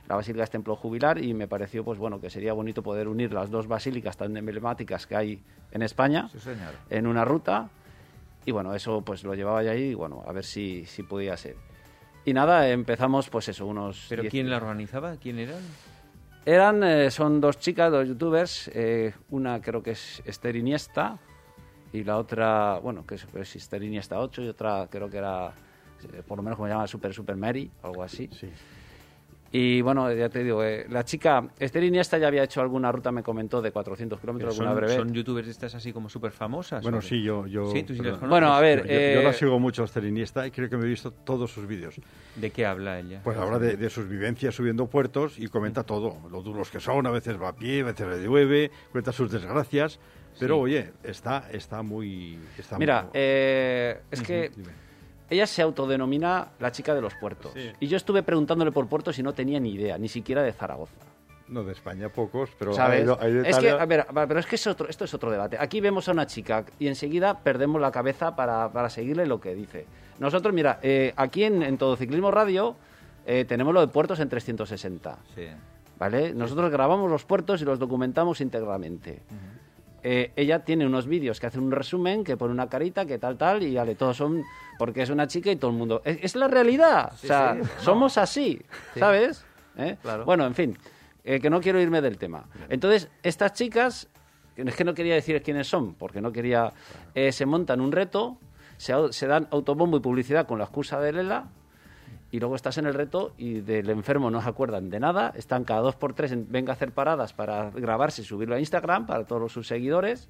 la 0.08 0.16
Basílica 0.16 0.44
es 0.44 0.50
templo 0.50 0.76
jubilar, 0.76 1.22
y 1.22 1.32
me 1.32 1.48
pareció, 1.48 1.82
pues 1.82 1.98
bueno, 1.98 2.20
que 2.20 2.28
sería 2.28 2.52
bonito 2.52 2.82
poder 2.82 3.08
unir 3.08 3.32
las 3.32 3.50
dos 3.50 3.66
basílicas 3.66 4.16
tan 4.16 4.36
emblemáticas 4.36 5.06
que 5.06 5.16
hay 5.16 5.42
en 5.72 5.82
España 5.82 6.28
Sí, 6.30 6.38
señor. 6.38 6.74
en 6.90 7.06
una 7.06 7.24
ruta 7.24 7.70
y 8.44 8.52
bueno, 8.52 8.74
eso 8.74 9.02
pues 9.02 9.22
lo 9.24 9.34
llevaba 9.34 9.62
ya 9.62 9.72
ahí 9.72 9.90
y 9.90 9.94
bueno, 9.94 10.22
a 10.26 10.32
ver 10.32 10.44
si, 10.44 10.84
si 10.86 11.02
podía 11.02 11.36
ser. 11.36 11.56
Y 12.24 12.32
nada, 12.32 12.68
empezamos 12.68 13.30
pues 13.30 13.48
eso, 13.48 13.66
unos... 13.66 14.06
¿Pero 14.08 14.22
10 14.22 14.30
quién 14.30 14.50
la 14.50 14.56
organizaba? 14.56 15.16
¿Quién 15.16 15.38
eran? 15.38 15.62
Eran, 16.44 16.82
eh, 16.82 17.10
son 17.10 17.40
dos 17.40 17.58
chicas, 17.58 17.90
dos 17.90 18.08
youtubers, 18.08 18.70
eh, 18.74 19.14
una 19.30 19.60
creo 19.60 19.82
que 19.82 19.92
es 19.92 20.22
Esther 20.24 20.56
Iniesta 20.56 21.18
y 21.92 22.04
la 22.04 22.16
otra, 22.18 22.78
bueno, 22.82 23.04
que 23.06 23.16
es, 23.16 23.26
es 23.34 23.56
Esther 23.56 23.82
Iniesta 23.82 24.18
8 24.20 24.42
y 24.42 24.48
otra 24.48 24.86
creo 24.90 25.08
que 25.10 25.18
era, 25.18 25.48
eh, 26.12 26.22
por 26.26 26.36
lo 26.38 26.42
menos 26.42 26.56
como 26.56 26.68
se 26.68 26.72
llama, 26.74 26.86
Super 26.86 27.12
Super 27.14 27.36
Mary, 27.36 27.70
algo 27.82 28.02
así. 28.02 28.28
Sí. 28.32 28.48
Y 29.52 29.80
bueno, 29.80 30.12
ya 30.12 30.28
te 30.28 30.44
digo, 30.44 30.62
eh, 30.62 30.86
la 30.88 31.04
chica, 31.04 31.48
Esther 31.58 31.82
Iniesta 31.82 32.16
ya 32.18 32.28
había 32.28 32.44
hecho 32.44 32.60
alguna 32.60 32.92
ruta, 32.92 33.10
me 33.10 33.24
comentó, 33.24 33.60
de 33.60 33.72
400 33.72 34.20
kilómetros, 34.20 34.52
alguna 34.52 34.70
son, 34.70 34.76
breve. 34.80 34.94
son 34.94 35.12
youtubers 35.12 35.48
estas 35.48 35.74
así 35.74 35.92
como 35.92 36.08
súper 36.08 36.30
famosas. 36.30 36.84
Bueno, 36.84 37.02
sí, 37.02 37.20
yo... 37.20 37.48
yo 37.48 37.66
Sí, 37.72 37.82
tú 37.82 37.92
sí 37.96 38.00
las. 38.00 38.20
Bueno, 38.20 38.54
a 38.54 38.60
ver, 38.60 38.82
Yo, 38.82 38.84
yo- 38.84 38.90
yo 38.92 39.20
eh, 39.20 39.24
la 39.24 39.32
sigo 39.32 39.58
mucho 39.58 39.84
a 39.84 39.98
Iniesta 40.06 40.46
y 40.46 40.52
creo 40.52 40.70
que 40.70 40.76
me 40.76 40.84
he 40.84 40.88
visto 40.88 41.10
todos 41.10 41.50
sus 41.50 41.66
vídeos. 41.66 41.96
¿De 42.36 42.50
qué 42.52 42.64
habla 42.64 43.00
ella? 43.00 43.22
Pues 43.24 43.36
habla 43.38 43.58
de, 43.58 43.76
de 43.76 43.90
sus 43.90 44.08
vivencias 44.08 44.54
subiendo 44.54 44.86
puertos 44.86 45.36
y 45.36 45.48
comenta 45.48 45.82
todo, 45.82 46.18
lo 46.30 46.42
duros 46.42 46.70
que 46.70 46.78
son, 46.78 47.04
a 47.08 47.10
veces 47.10 47.36
va 47.42 47.48
a 47.48 47.56
pie, 47.56 47.80
a 47.80 47.86
veces 47.86 48.06
le 48.06 48.22
llueve, 48.24 48.70
cuenta 48.92 49.10
sus 49.10 49.32
desgracias, 49.32 49.98
pero 50.40 50.56
Sí. 50.56 50.60
oye, 50.62 50.90
está, 51.04 51.48
está 51.52 51.82
muy... 51.82 52.38
Está 52.58 52.78
Mira, 52.78 53.02
muy- 53.02 53.10
eh, 53.14 54.00
es 54.10 54.22
que 54.22 54.50
Dime. 54.54 54.68
ella 55.30 55.46
se 55.46 55.62
autodenomina 55.62 56.48
la 56.58 56.72
chica 56.72 56.94
de 56.94 57.00
los 57.00 57.14
puertos. 57.14 57.52
Sí. 57.54 57.70
Y 57.80 57.86
yo 57.86 57.96
estuve 57.96 58.22
preguntándole 58.22 58.72
por 58.72 58.88
puertos 58.88 59.18
y 59.18 59.22
no 59.22 59.32
tenía 59.32 59.60
ni 59.60 59.72
idea, 59.74 59.96
ni 59.98 60.08
siquiera 60.08 60.42
de 60.42 60.52
Zaragoza. 60.52 60.94
No, 61.48 61.64
de 61.64 61.72
España 61.72 62.08
pocos, 62.10 62.50
pero 62.58 62.72
¿Sabes? 62.72 63.08
hay 63.20 63.28
hay 63.32 63.42
es 63.44 63.58
que, 63.58 63.70
a 63.70 63.84
ver, 63.84 64.06
pero 64.14 64.38
es 64.38 64.46
que 64.46 64.54
es 64.54 64.66
otro, 64.68 64.88
esto 64.88 65.04
es 65.04 65.12
otro 65.14 65.32
debate. 65.32 65.56
Aquí 65.58 65.80
vemos 65.80 66.08
a 66.08 66.12
una 66.12 66.24
chica 66.26 66.64
y 66.78 66.86
enseguida 66.86 67.40
perdemos 67.40 67.80
la 67.80 67.90
cabeza 67.90 68.36
para, 68.36 68.70
para 68.72 68.88
seguirle 68.88 69.26
lo 69.26 69.40
que 69.40 69.54
dice. 69.56 69.84
Nosotros, 70.20 70.54
mira, 70.54 70.78
eh, 70.82 71.12
aquí 71.16 71.42
en, 71.42 71.62
en 71.64 71.76
Todo 71.76 71.96
Ciclismo 71.96 72.30
Radio 72.30 72.76
eh, 73.26 73.44
tenemos 73.46 73.74
lo 73.74 73.80
de 73.80 73.88
puertos 73.88 74.20
en 74.20 74.28
360. 74.28 75.18
Sí. 75.34 75.46
¿Vale? 75.98 76.32
Nosotros 76.34 76.70
grabamos 76.70 77.10
los 77.10 77.24
puertos 77.24 77.60
y 77.60 77.64
los 77.64 77.80
documentamos 77.80 78.40
íntegramente. 78.40 79.20
Eh, 80.02 80.32
ella 80.36 80.64
tiene 80.64 80.86
unos 80.86 81.06
vídeos 81.06 81.38
que 81.40 81.46
hace 81.46 81.58
un 81.58 81.70
resumen, 81.70 82.24
que 82.24 82.36
pone 82.36 82.52
una 82.52 82.68
carita, 82.68 83.04
que 83.06 83.18
tal, 83.18 83.36
tal, 83.36 83.62
y 83.62 83.74
vale, 83.74 83.94
todos 83.94 84.16
son 84.16 84.42
porque 84.78 85.02
es 85.02 85.10
una 85.10 85.26
chica 85.26 85.50
y 85.50 85.56
todo 85.56 85.70
el 85.70 85.76
mundo. 85.76 86.00
Es, 86.04 86.18
es 86.22 86.36
la 86.36 86.48
realidad. 86.48 87.12
Sí, 87.16 87.26
o 87.26 87.28
sea, 87.28 87.54
sí, 87.54 87.60
no. 87.76 87.82
somos 87.82 88.18
así, 88.18 88.62
Sí. 88.94 89.00
¿sabes? 89.00 89.44
¿Eh? 89.76 89.96
Claro. 90.02 90.24
Bueno, 90.24 90.46
en 90.46 90.54
fin, 90.54 90.76
eh, 91.24 91.38
que 91.40 91.50
no 91.50 91.60
quiero 91.60 91.80
irme 91.80 92.00
del 92.00 92.16
tema. 92.18 92.44
Entonces, 92.68 93.10
estas 93.22 93.52
chicas, 93.52 94.08
es 94.56 94.74
que 94.74 94.84
no 94.84 94.94
quería 94.94 95.14
decir 95.14 95.40
quiénes 95.42 95.68
son, 95.68 95.94
porque 95.94 96.20
no 96.20 96.32
quería. 96.32 96.72
eh, 97.14 97.32
se 97.32 97.46
montan 97.46 97.80
un 97.80 97.92
reto, 97.92 98.38
se, 98.78 98.94
se 99.12 99.26
dan 99.26 99.48
autobombo 99.50 99.96
y 99.98 100.00
publicidad 100.00 100.46
con 100.46 100.58
la 100.58 100.64
excusa 100.64 100.98
de 101.00 101.12
Lela, 101.12 101.48
y 102.30 102.38
luego 102.38 102.54
estás 102.54 102.78
en 102.78 102.86
el 102.86 102.94
reto 102.94 103.32
y 103.38 103.60
del 103.60 103.90
enfermo 103.90 104.30
no 104.30 104.40
se 104.40 104.48
acuerdan 104.48 104.88
de 104.88 105.00
nada, 105.00 105.32
están 105.36 105.64
cada 105.64 105.80
dos 105.80 105.96
por 105.96 106.14
tres, 106.14 106.32
en, 106.32 106.46
venga 106.50 106.72
a 106.72 106.74
hacer 106.74 106.92
paradas 106.92 107.32
para 107.32 107.70
grabarse 107.70 108.22
y 108.22 108.24
subirlo 108.24 108.54
a 108.54 108.60
Instagram 108.60 109.06
para 109.06 109.24
todos 109.24 109.52
sus 109.52 109.66
seguidores. 109.66 110.28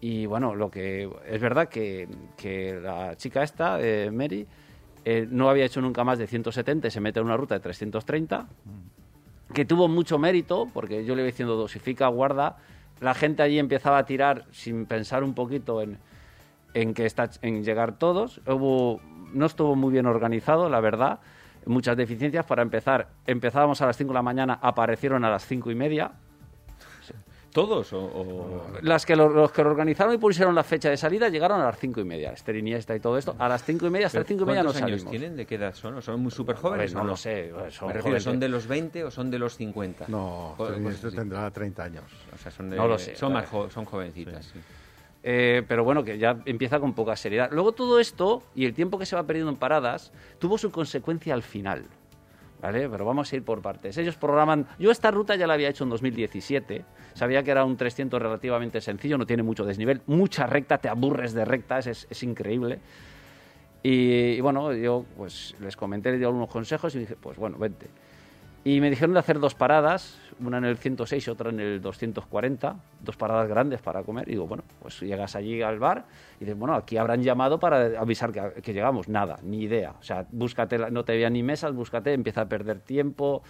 Y 0.00 0.26
bueno, 0.26 0.54
lo 0.54 0.70
que 0.70 1.08
es 1.26 1.40
verdad 1.40 1.68
que, 1.68 2.08
que 2.36 2.78
la 2.80 3.16
chica 3.16 3.42
esta, 3.42 3.80
eh, 3.80 4.10
Mary, 4.10 4.46
eh, 5.04 5.26
no 5.30 5.48
había 5.48 5.64
hecho 5.64 5.80
nunca 5.80 6.02
más 6.02 6.18
de 6.18 6.26
170 6.26 6.88
y 6.88 6.90
se 6.90 7.00
mete 7.00 7.20
en 7.20 7.26
una 7.26 7.36
ruta 7.36 7.54
de 7.54 7.60
330, 7.60 8.48
que 9.52 9.64
tuvo 9.64 9.86
mucho 9.88 10.18
mérito, 10.18 10.68
porque 10.74 11.04
yo 11.04 11.14
le 11.14 11.22
iba 11.22 11.26
diciendo 11.26 11.56
dosifica, 11.56 12.08
guarda, 12.08 12.56
la 13.00 13.14
gente 13.14 13.42
allí 13.42 13.58
empezaba 13.58 13.98
a 13.98 14.06
tirar 14.06 14.46
sin 14.50 14.86
pensar 14.86 15.22
un 15.22 15.34
poquito 15.34 15.80
en, 15.80 15.98
en 16.74 16.92
que 16.92 17.06
está 17.06 17.30
en 17.42 17.62
llegar 17.64 17.98
todos. 17.98 18.40
Hubo, 18.46 19.00
no 19.32 19.46
estuvo 19.46 19.74
muy 19.76 19.92
bien 19.92 20.06
organizado, 20.06 20.68
la 20.68 20.80
verdad. 20.80 21.20
Muchas 21.66 21.96
deficiencias. 21.96 22.44
Para 22.44 22.62
empezar, 22.62 23.08
empezábamos 23.26 23.80
a 23.80 23.86
las 23.86 23.96
5 23.96 24.08
de 24.10 24.14
la 24.14 24.22
mañana, 24.22 24.58
aparecieron 24.60 25.24
a 25.24 25.30
las 25.30 25.46
5 25.46 25.70
y 25.70 25.74
media. 25.74 26.12
¿Todos? 27.52 27.92
O, 27.92 28.00
o- 28.04 28.62
Las 28.82 29.06
que 29.06 29.14
lo- 29.14 29.28
los 29.28 29.52
que 29.52 29.62
lo 29.62 29.70
organizaron 29.70 30.12
y 30.12 30.18
pusieron 30.18 30.56
la 30.56 30.64
fecha 30.64 30.90
de 30.90 30.96
salida 30.96 31.28
llegaron 31.28 31.60
a 31.60 31.66
las 31.66 31.78
5 31.78 32.00
y 32.00 32.04
media. 32.04 32.32
Esther 32.32 32.56
Iniesta 32.56 32.96
y 32.96 33.00
todo 33.00 33.16
esto. 33.16 33.36
A 33.38 33.48
las 33.48 33.62
5 33.62 33.86
y 33.86 33.90
media, 33.90 34.06
hasta 34.08 34.18
las 34.18 34.26
5 34.26 34.42
y 34.42 34.46
media 34.46 34.62
no 34.64 34.70
¿Cuántos 34.70 34.82
años 34.82 35.02
salimos. 35.02 35.10
tienen? 35.12 35.36
¿De 35.36 35.46
qué 35.46 35.54
edad 35.54 35.72
son? 35.72 35.94
¿O 35.94 36.02
¿Son 36.02 36.20
muy 36.20 36.32
súper 36.32 36.56
ver, 36.56 36.62
jóvenes? 36.62 36.94
no 36.94 37.02
o 37.02 37.04
lo 37.04 37.16
sé. 37.16 37.52
Son, 37.70 37.86
Me 37.86 37.94
refiero. 37.94 38.18
¿son 38.18 38.40
de 38.40 38.48
los 38.48 38.66
20 38.66 39.04
o 39.04 39.10
son 39.12 39.30
de 39.30 39.38
los 39.38 39.54
50? 39.56 40.06
No, 40.08 40.48
Esther 40.50 40.56
cosas 40.66 40.78
Iniesta 40.80 41.10
tendrá 41.12 41.48
30 41.52 41.84
años. 41.84 42.04
O 42.34 42.38
sea, 42.38 42.50
son 42.50 42.70
de- 42.70 42.76
No 42.76 42.88
lo 42.88 42.98
sé, 42.98 43.14
Son, 43.14 43.32
más 43.32 43.48
jo- 43.48 43.70
son 43.70 43.84
jovencitas, 43.84 44.46
sí. 44.46 44.58
Eh, 45.26 45.62
pero 45.66 45.84
bueno, 45.84 46.04
que 46.04 46.18
ya 46.18 46.38
empieza 46.44 46.78
con 46.78 46.92
poca 46.92 47.16
seriedad. 47.16 47.48
Luego 47.50 47.72
todo 47.72 47.98
esto 47.98 48.42
y 48.54 48.66
el 48.66 48.74
tiempo 48.74 48.98
que 48.98 49.06
se 49.06 49.16
va 49.16 49.26
perdiendo 49.26 49.50
en 49.50 49.56
paradas 49.56 50.12
tuvo 50.38 50.58
su 50.58 50.70
consecuencia 50.70 51.32
al 51.32 51.42
final. 51.42 51.86
¿Vale? 52.60 52.88
Pero 52.88 53.04
vamos 53.04 53.32
a 53.32 53.36
ir 53.36 53.42
por 53.42 53.62
partes. 53.62 53.96
Ellos 53.96 54.16
programan. 54.16 54.66
Yo 54.78 54.90
esta 54.90 55.10
ruta 55.10 55.34
ya 55.36 55.46
la 55.46 55.54
había 55.54 55.68
hecho 55.70 55.84
en 55.84 55.90
2017. 55.90 56.84
Sabía 57.14 57.42
que 57.42 57.50
era 57.50 57.64
un 57.64 57.76
300 57.76 58.20
relativamente 58.20 58.80
sencillo, 58.80 59.18
no 59.18 59.26
tiene 59.26 59.42
mucho 59.42 59.64
desnivel. 59.64 60.02
Mucha 60.06 60.46
recta, 60.46 60.78
te 60.78 60.88
aburres 60.88 61.32
de 61.32 61.44
rectas, 61.44 61.86
es, 61.86 62.06
es 62.10 62.22
increíble. 62.22 62.80
Y, 63.82 64.32
y 64.32 64.40
bueno, 64.40 64.72
yo 64.74 65.04
pues 65.16 65.54
les 65.60 65.76
comenté, 65.76 66.10
les 66.10 66.20
di 66.20 66.24
algunos 66.24 66.48
consejos 66.48 66.94
y 66.94 67.00
dije, 67.00 67.16
pues 67.16 67.38
bueno, 67.38 67.58
vente. 67.58 67.88
Y 68.64 68.80
me 68.80 68.88
dijeron 68.88 69.12
de 69.12 69.20
hacer 69.20 69.38
dos 69.40 69.54
paradas, 69.54 70.18
una 70.40 70.56
en 70.56 70.64
el 70.64 70.78
106 70.78 71.26
y 71.26 71.30
otra 71.30 71.50
en 71.50 71.60
el 71.60 71.82
240, 71.82 72.76
dos 73.02 73.16
paradas 73.16 73.46
grandes 73.46 73.82
para 73.82 74.02
comer. 74.02 74.26
Y 74.26 74.32
digo, 74.32 74.46
bueno, 74.46 74.64
pues 74.80 75.00
llegas 75.00 75.36
allí 75.36 75.60
al 75.60 75.78
bar 75.78 76.06
y 76.36 76.46
dices, 76.46 76.58
bueno, 76.58 76.74
aquí 76.74 76.96
habrán 76.96 77.22
llamado 77.22 77.60
para 77.60 78.00
avisar 78.00 78.32
que, 78.32 78.62
que 78.62 78.72
llegamos. 78.72 79.08
Nada, 79.08 79.38
ni 79.42 79.62
idea. 79.62 79.94
O 80.00 80.02
sea, 80.02 80.26
búscate, 80.32 80.78
no 80.90 81.04
te 81.04 81.14
vean 81.14 81.34
ni 81.34 81.42
mesas, 81.42 81.74
búscate, 81.74 82.14
empieza 82.14 82.40
a 82.40 82.48
perder 82.48 82.80
tiempo. 82.80 83.42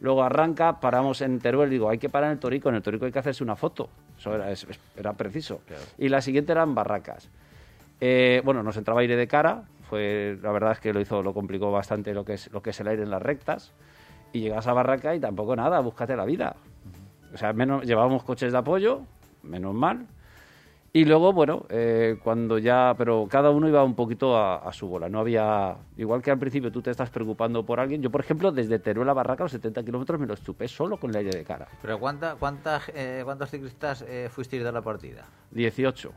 Luego 0.00 0.22
arranca, 0.22 0.78
paramos 0.80 1.22
en 1.22 1.38
Teruel, 1.38 1.70
digo, 1.70 1.88
hay 1.88 1.98
que 1.98 2.10
parar 2.10 2.28
en 2.28 2.32
el 2.32 2.38
Torico, 2.38 2.68
en 2.68 2.74
el 2.74 2.82
Torico 2.82 3.06
hay 3.06 3.12
que 3.12 3.18
hacerse 3.18 3.42
una 3.42 3.56
foto. 3.56 3.88
Eso 4.18 4.34
era, 4.34 4.52
era 4.96 5.12
preciso. 5.14 5.60
Y 5.96 6.10
la 6.10 6.20
siguiente 6.20 6.52
eran 6.52 6.74
Barracas. 6.74 7.30
Eh, 8.00 8.40
bueno, 8.44 8.62
nos 8.62 8.76
entraba 8.76 9.00
aire 9.00 9.16
de 9.16 9.26
cara, 9.26 9.64
fue, 9.88 10.38
la 10.42 10.52
verdad 10.52 10.72
es 10.72 10.80
que 10.80 10.92
lo 10.94 11.00
hizo, 11.00 11.22
lo 11.22 11.34
complicó 11.34 11.70
bastante 11.70 12.14
lo 12.14 12.24
que 12.24 12.34
es, 12.34 12.50
lo 12.50 12.62
que 12.62 12.70
es 12.70 12.80
el 12.80 12.88
aire 12.88 13.02
en 13.02 13.10
las 13.10 13.20
rectas. 13.20 13.72
Y 14.32 14.40
llegas 14.40 14.66
a 14.66 14.72
Barraca 14.72 15.14
y 15.14 15.20
tampoco 15.20 15.56
nada, 15.56 15.80
búscate 15.80 16.16
la 16.16 16.24
vida. 16.24 16.56
O 17.34 17.36
sea, 17.36 17.52
menos, 17.52 17.84
llevábamos 17.84 18.22
coches 18.22 18.52
de 18.52 18.58
apoyo, 18.58 19.02
menos 19.42 19.74
mal. 19.74 20.06
Y 20.92 21.04
luego, 21.04 21.32
bueno, 21.32 21.66
eh, 21.68 22.18
cuando 22.24 22.58
ya, 22.58 22.94
pero 22.98 23.28
cada 23.30 23.50
uno 23.50 23.68
iba 23.68 23.84
un 23.84 23.94
poquito 23.94 24.36
a, 24.36 24.56
a 24.56 24.72
su 24.72 24.88
bola. 24.88 25.08
No 25.08 25.20
había, 25.20 25.76
igual 25.96 26.20
que 26.20 26.32
al 26.32 26.38
principio 26.38 26.72
tú 26.72 26.82
te 26.82 26.90
estás 26.90 27.10
preocupando 27.10 27.64
por 27.64 27.78
alguien. 27.78 28.02
Yo, 28.02 28.10
por 28.10 28.20
ejemplo, 28.20 28.50
desde 28.50 28.80
Teruel 28.80 29.08
a 29.08 29.12
Barraca, 29.12 29.44
los 29.44 29.52
70 29.52 29.84
kilómetros, 29.84 30.18
me 30.18 30.26
los 30.26 30.42
chupé 30.42 30.66
solo 30.66 30.96
con 30.96 31.10
el 31.10 31.16
aire 31.16 31.30
de 31.30 31.44
cara. 31.44 31.68
¿Pero 31.80 32.00
cuánta, 32.00 32.34
cuánta, 32.34 32.80
eh, 32.92 33.22
cuántos 33.24 33.50
ciclistas 33.50 34.02
eh, 34.02 34.28
fuisteis 34.32 34.64
de 34.64 34.72
la 34.72 34.82
partida? 34.82 35.26
18. 35.52 36.12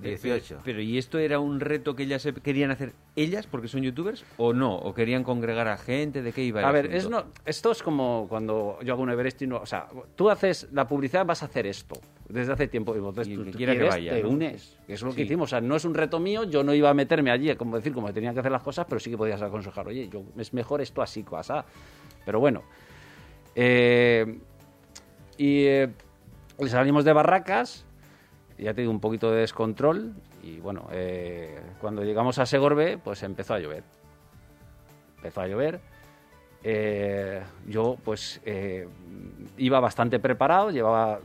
18. 0.00 0.60
Pero 0.64 0.80
¿y 0.80 0.98
esto 0.98 1.18
era 1.18 1.40
un 1.40 1.60
reto 1.60 1.94
que 1.94 2.04
ellas 2.04 2.28
querían 2.42 2.70
hacer 2.70 2.92
ellas 3.16 3.46
porque 3.46 3.68
son 3.68 3.82
youtubers 3.82 4.24
o 4.36 4.52
no? 4.52 4.76
¿O 4.76 4.94
querían 4.94 5.24
congregar 5.24 5.68
a 5.68 5.76
gente? 5.76 6.22
¿De 6.22 6.32
qué 6.32 6.42
iba 6.44 6.66
A 6.66 6.72
ver, 6.72 6.94
es 6.94 7.08
no, 7.08 7.24
esto 7.44 7.72
es 7.72 7.82
como 7.82 8.26
cuando 8.28 8.78
yo 8.82 8.92
hago 8.94 9.02
un 9.02 9.10
Everest 9.10 9.42
y 9.42 9.46
no, 9.46 9.56
o 9.58 9.66
sea, 9.66 9.88
tú 10.14 10.30
haces 10.30 10.68
la 10.72 10.86
publicidad, 10.86 11.26
vas 11.26 11.42
a 11.42 11.46
hacer 11.46 11.66
esto 11.66 12.00
desde 12.28 12.52
hace 12.52 12.68
tiempo 12.68 12.94
y 12.94 12.98
entonces 12.98 13.28
Y 13.28 13.36
tú, 13.36 13.44
que 13.44 13.52
quiera 13.52 13.72
que 13.72 13.78
quieres, 13.78 13.94
vaya, 13.94 14.12
te 14.12 14.22
¿no? 14.22 14.30
unes, 14.30 14.78
es 14.86 15.02
lo 15.02 15.14
que 15.14 15.22
hicimos, 15.22 15.48
o 15.48 15.50
sea, 15.50 15.60
no 15.60 15.76
es 15.76 15.84
un 15.84 15.94
reto 15.94 16.20
mío, 16.20 16.44
yo 16.44 16.62
no 16.62 16.74
iba 16.74 16.90
a 16.90 16.94
meterme 16.94 17.30
allí, 17.30 17.54
como 17.56 17.76
decir, 17.76 17.92
como 17.92 18.12
tenía 18.12 18.32
que 18.34 18.40
hacer 18.40 18.52
las 18.52 18.62
cosas, 18.62 18.86
pero 18.88 19.00
sí 19.00 19.10
que 19.10 19.16
podías 19.16 19.40
aconsejar, 19.42 19.88
oye, 19.88 20.08
yo, 20.08 20.22
es 20.36 20.52
mejor 20.52 20.80
esto 20.80 21.02
así, 21.02 21.24
así. 21.32 21.52
Pero 22.24 22.40
bueno, 22.40 22.62
eh, 23.54 24.38
y 25.38 25.64
eh, 25.64 25.88
salimos 26.66 27.04
de 27.04 27.12
Barracas, 27.12 27.86
ya 28.58 28.74
te 28.74 28.86
un 28.88 29.00
poquito 29.00 29.30
de 29.30 29.40
descontrol, 29.40 30.14
y 30.42 30.58
bueno, 30.58 30.88
eh, 30.92 31.60
cuando 31.80 32.02
llegamos 32.02 32.38
a 32.38 32.46
Segorbe, 32.46 32.98
pues 32.98 33.22
empezó 33.22 33.54
a 33.54 33.60
llover. 33.60 33.84
Empezó 35.16 35.40
a 35.40 35.46
llover. 35.48 35.80
Eh, 36.70 37.40
yo, 37.66 37.96
pues, 38.04 38.42
eh, 38.44 38.86
iba 39.56 39.80
bastante 39.80 40.18
preparado, 40.18 40.70
llevaba 40.70 41.18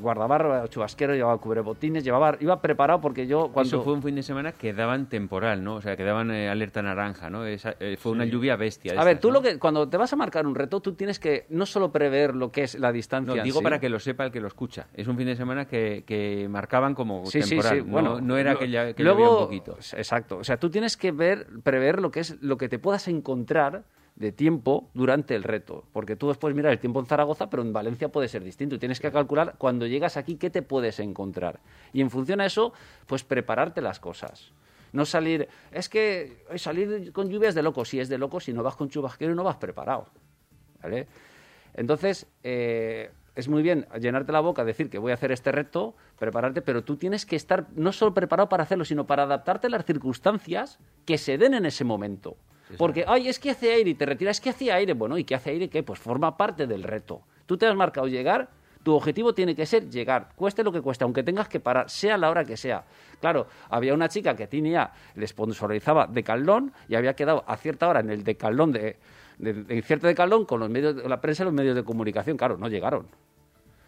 guardabarro, 0.00 0.66
chubasquero, 0.66 1.14
llevaba 1.14 1.38
cubrebotines, 1.38 2.02
llevaba, 2.02 2.36
iba 2.40 2.60
preparado 2.60 3.00
porque 3.00 3.26
yo 3.28 3.50
cuando... 3.52 3.68
Eso 3.76 3.82
fue 3.84 3.92
un 3.92 4.02
fin 4.02 4.14
de 4.16 4.22
semana 4.24 4.50
que 4.52 4.72
daban 4.72 5.08
temporal, 5.08 5.62
¿no? 5.62 5.74
O 5.76 5.80
sea, 5.82 5.96
que 5.96 6.02
daban 6.02 6.30
eh, 6.32 6.48
alerta 6.48 6.80
naranja, 6.82 7.30
¿no? 7.30 7.44
Esa- 7.46 7.76
fue 7.98 8.10
una 8.12 8.24
lluvia 8.24 8.56
bestia. 8.56 9.00
A 9.00 9.04
ver, 9.04 9.20
tú 9.20 9.28
¿no? 9.28 9.34
lo 9.34 9.42
que 9.42 9.58
cuando 9.60 9.88
te 9.88 9.96
vas 9.96 10.12
a 10.12 10.16
marcar 10.16 10.44
un 10.46 10.54
reto, 10.56 10.80
tú 10.80 10.94
tienes 10.94 11.20
que 11.20 11.44
no 11.50 11.66
solo 11.66 11.92
prever 11.92 12.34
lo 12.34 12.50
que 12.50 12.62
es 12.64 12.76
la 12.80 12.90
distancia. 12.92 13.36
No, 13.36 13.42
digo 13.44 13.58
sí. 13.58 13.62
para 13.64 13.78
que 13.78 13.88
lo 13.88 14.00
sepa 14.00 14.24
el 14.24 14.32
que 14.32 14.40
lo 14.40 14.48
escucha. 14.48 14.86
Es 14.94 15.06
un 15.06 15.16
fin 15.16 15.26
de 15.26 15.36
semana 15.36 15.66
que, 15.66 16.02
que 16.06 16.48
marcaban 16.50 16.94
como 16.94 17.26
Sí, 17.26 17.40
temporal. 17.40 17.78
no- 17.86 17.92
Bueno, 17.92 18.20
no, 18.20 18.36
era 18.38 18.54
lo- 18.54 18.58
que, 18.58 18.70
ya, 18.70 18.92
que 18.94 19.02
luego, 19.04 19.18
llovía 19.20 19.34
un 19.36 19.44
poquito. 19.44 19.76
Exacto. 19.96 20.38
O 20.38 20.44
sea, 20.44 20.56
tú 20.56 20.70
tienes 20.70 20.96
que 20.96 21.12
ver, 21.12 21.46
prever 21.62 22.00
lo 22.00 22.10
que 22.10 22.20
es 22.20 22.40
lo 22.42 22.56
que 22.56 22.68
te 22.68 22.78
puedas 22.80 23.06
encontrar 23.08 23.84
de 24.20 24.32
tiempo 24.32 24.90
durante 24.92 25.34
el 25.34 25.42
reto. 25.42 25.84
Porque 25.92 26.14
tú 26.14 26.28
después 26.28 26.54
mirar 26.54 26.72
el 26.72 26.78
tiempo 26.78 27.00
en 27.00 27.06
Zaragoza, 27.06 27.48
pero 27.48 27.62
en 27.62 27.72
Valencia 27.72 28.10
puede 28.10 28.28
ser 28.28 28.44
distinto. 28.44 28.74
Y 28.74 28.78
tienes 28.78 29.00
que 29.00 29.10
calcular 29.10 29.54
cuando 29.56 29.86
llegas 29.86 30.18
aquí 30.18 30.36
qué 30.36 30.50
te 30.50 30.60
puedes 30.60 31.00
encontrar. 31.00 31.58
Y 31.94 32.02
en 32.02 32.10
función 32.10 32.42
a 32.42 32.46
eso, 32.46 32.74
pues 33.06 33.24
prepararte 33.24 33.80
las 33.80 33.98
cosas. 33.98 34.52
No 34.92 35.06
salir, 35.06 35.48
es 35.72 35.88
que 35.88 36.44
eh, 36.50 36.58
salir 36.58 37.12
con 37.12 37.30
lluvia 37.30 37.48
es 37.48 37.54
de 37.54 37.62
loco. 37.62 37.86
Si 37.86 37.98
es 37.98 38.10
de 38.10 38.18
loco, 38.18 38.40
si 38.40 38.52
no 38.52 38.62
vas 38.62 38.76
con 38.76 38.90
chubasquero 38.90 39.34
no 39.34 39.42
vas 39.42 39.56
preparado. 39.56 40.06
¿Vale? 40.82 41.06
Entonces, 41.72 42.26
eh, 42.42 43.10
es 43.34 43.48
muy 43.48 43.62
bien 43.62 43.86
llenarte 43.98 44.32
la 44.32 44.40
boca, 44.40 44.66
decir 44.66 44.90
que 44.90 44.98
voy 44.98 45.12
a 45.12 45.14
hacer 45.14 45.32
este 45.32 45.50
reto, 45.50 45.94
prepararte, 46.18 46.60
pero 46.60 46.84
tú 46.84 46.96
tienes 46.96 47.24
que 47.24 47.36
estar 47.36 47.68
no 47.74 47.92
solo 47.92 48.12
preparado 48.12 48.50
para 48.50 48.64
hacerlo, 48.64 48.84
sino 48.84 49.06
para 49.06 49.22
adaptarte 49.22 49.68
a 49.68 49.70
las 49.70 49.86
circunstancias 49.86 50.78
que 51.06 51.16
se 51.16 51.38
den 51.38 51.54
en 51.54 51.64
ese 51.64 51.84
momento. 51.84 52.36
Porque, 52.78 53.04
ay, 53.06 53.28
es 53.28 53.38
que 53.38 53.50
hace 53.50 53.72
aire 53.72 53.90
y 53.90 53.94
te 53.94 54.06
retiras, 54.06 54.36
es 54.36 54.40
que 54.40 54.50
hace 54.50 54.70
aire. 54.72 54.92
Bueno, 54.94 55.16
¿y 55.18 55.24
qué 55.24 55.34
hace 55.34 55.50
aire? 55.50 55.68
¿Qué? 55.68 55.82
Pues 55.82 55.98
forma 55.98 56.36
parte 56.36 56.66
del 56.66 56.82
reto. 56.82 57.22
Tú 57.46 57.56
te 57.56 57.66
has 57.66 57.74
marcado 57.74 58.06
llegar, 58.06 58.48
tu 58.82 58.94
objetivo 58.94 59.34
tiene 59.34 59.54
que 59.54 59.66
ser 59.66 59.90
llegar, 59.90 60.30
cueste 60.34 60.62
lo 60.64 60.72
que 60.72 60.80
cueste, 60.80 61.04
aunque 61.04 61.22
tengas 61.22 61.48
que 61.48 61.60
parar, 61.60 61.90
sea 61.90 62.16
la 62.16 62.30
hora 62.30 62.44
que 62.44 62.56
sea. 62.56 62.84
Claro, 63.20 63.46
había 63.68 63.92
una 63.92 64.08
chica 64.08 64.34
que 64.34 64.46
tenía, 64.46 64.90
le 65.16 65.26
sponsorizaba 65.26 66.06
Decathlon 66.06 66.72
y 66.88 66.94
había 66.94 67.14
quedado 67.14 67.44
a 67.46 67.56
cierta 67.56 67.88
hora 67.88 68.00
en 68.00 68.08
el 68.10 68.24
Decathlon 68.24 68.72
de, 68.72 68.96
de, 69.38 69.52
de 69.52 69.82
cierto 69.82 70.06
Decathlon 70.06 70.44
con 70.46 70.60
los 70.60 70.70
medios, 70.70 70.96
de- 70.96 71.08
la 71.08 71.20
prensa 71.20 71.42
y 71.42 71.46
los 71.46 71.52
medios 71.54 71.74
de 71.76 71.84
comunicación. 71.84 72.36
Claro, 72.38 72.56
no 72.56 72.68
llegaron. 72.68 73.06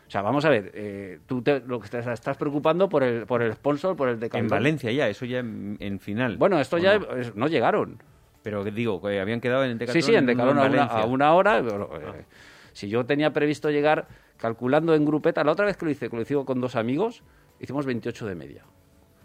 O 0.06 0.10
sea, 0.12 0.20
vamos 0.20 0.44
a 0.44 0.50
ver, 0.50 0.70
eh, 0.74 1.20
tú 1.26 1.40
te, 1.40 1.60
lo 1.60 1.80
que 1.80 1.88
te 1.88 2.00
estás 2.00 2.36
preocupando 2.36 2.86
por 2.86 3.02
el, 3.02 3.24
por 3.24 3.40
el 3.40 3.54
sponsor, 3.54 3.96
por 3.96 4.10
el 4.10 4.20
Decathlon. 4.20 4.44
En 4.44 4.50
Valencia 4.50 4.92
ya, 4.92 5.08
eso 5.08 5.24
ya 5.24 5.38
en, 5.38 5.78
en 5.80 5.98
final. 6.00 6.36
Bueno, 6.36 6.60
esto 6.60 6.76
¿o 6.76 6.78
ya 6.78 6.98
no? 6.98 7.16
es- 7.16 7.34
no 7.34 7.46
llegaron. 7.46 8.02
Pero 8.42 8.64
que 8.64 8.70
digo, 8.70 9.00
que 9.00 9.20
habían 9.20 9.40
quedado 9.40 9.64
en 9.64 9.78
Decathlon. 9.78 10.02
Sí, 10.02 10.08
sí, 10.10 10.14
en 10.16 10.26
Decalón 10.26 10.58
a, 10.58 10.62
una, 10.62 10.68
Valencia. 10.68 10.98
a 11.02 11.06
una 11.06 11.34
hora. 11.34 11.62
pero, 11.62 11.90
eh, 11.96 12.24
Si 12.72 12.88
yo 12.88 13.04
tenía 13.06 13.32
previsto 13.32 13.70
llegar 13.70 14.08
calculando 14.36 14.94
en 14.94 15.04
grupeta, 15.04 15.44
la 15.44 15.52
otra 15.52 15.66
vez 15.66 15.76
que 15.76 15.84
lo 15.84 15.90
hice, 15.90 16.10
que 16.10 16.16
lo 16.16 16.22
hice 16.22 16.34
con 16.44 16.60
dos 16.60 16.74
amigos, 16.74 17.22
hicimos 17.60 17.86
28 17.86 18.26
de 18.26 18.34
media. 18.34 18.64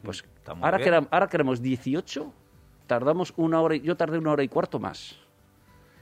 Pues 0.04 0.24
muy 0.56 0.64
ahora, 0.64 0.78
que 0.78 0.88
era- 0.90 1.08
ahora 1.10 1.28
queremos 1.28 1.62
18, 1.62 2.32
tardamos 2.86 3.34
una 3.38 3.60
hora 3.62 3.76
y, 3.76 3.82
yo 3.82 3.96
tardé 3.98 4.18
una 4.20 4.32
hora 4.32 4.44
y 4.44 4.48
cuarto 4.48 4.80
más. 4.80 5.18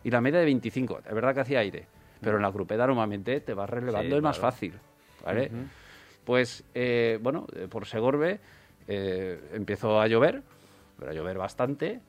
Y 0.04 0.12
la 0.12 0.22
media 0.22 0.40
de 0.40 0.46
25, 0.46 1.00
es 1.08 1.14
verdad 1.14 1.34
que 1.34 1.40
hacía 1.42 1.60
aire. 1.60 1.88
Pero 2.22 2.38
en 2.38 2.44
la 2.44 2.52
grupeta 2.52 2.86
normalmente 2.88 3.40
te 3.42 3.54
vas 3.54 3.70
relevando, 3.70 4.10
Sí, 4.10 4.16
es 4.18 4.22
más 4.22 4.40
fácil. 4.40 4.74
¿vale? 5.24 5.52
Pues, 6.24 6.64
eh, 6.74 7.20
bueno, 7.22 7.46
eh, 7.56 7.68
por 7.70 7.86
Segorbe 7.86 8.40
eh, 8.88 9.40
empezó 9.54 10.00
a 10.00 10.08
llover, 10.08 10.42
pero 10.98 11.12
a 11.12 11.14
llover 11.14 11.38
bastante. 11.38 12.02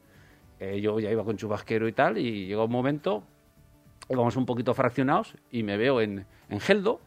Eh, 0.59 0.81
yo 0.81 0.99
ya 0.99 1.11
iba 1.11 1.25
con 1.25 1.37
chubasquero 1.37 1.87
y 1.89 1.93
tal, 1.93 2.19
y 2.19 2.47
llegó 2.47 2.65
un 2.65 2.73
momento, 2.73 3.25
íbamos 4.09 4.37
un 4.37 4.47
poquito 4.47 4.73
fraccionados, 4.75 5.35
y 5.51 5.63
me 5.63 5.77
veo 5.77 6.01
en, 6.01 6.27
en 6.49 6.61
Geldo, 6.61 7.01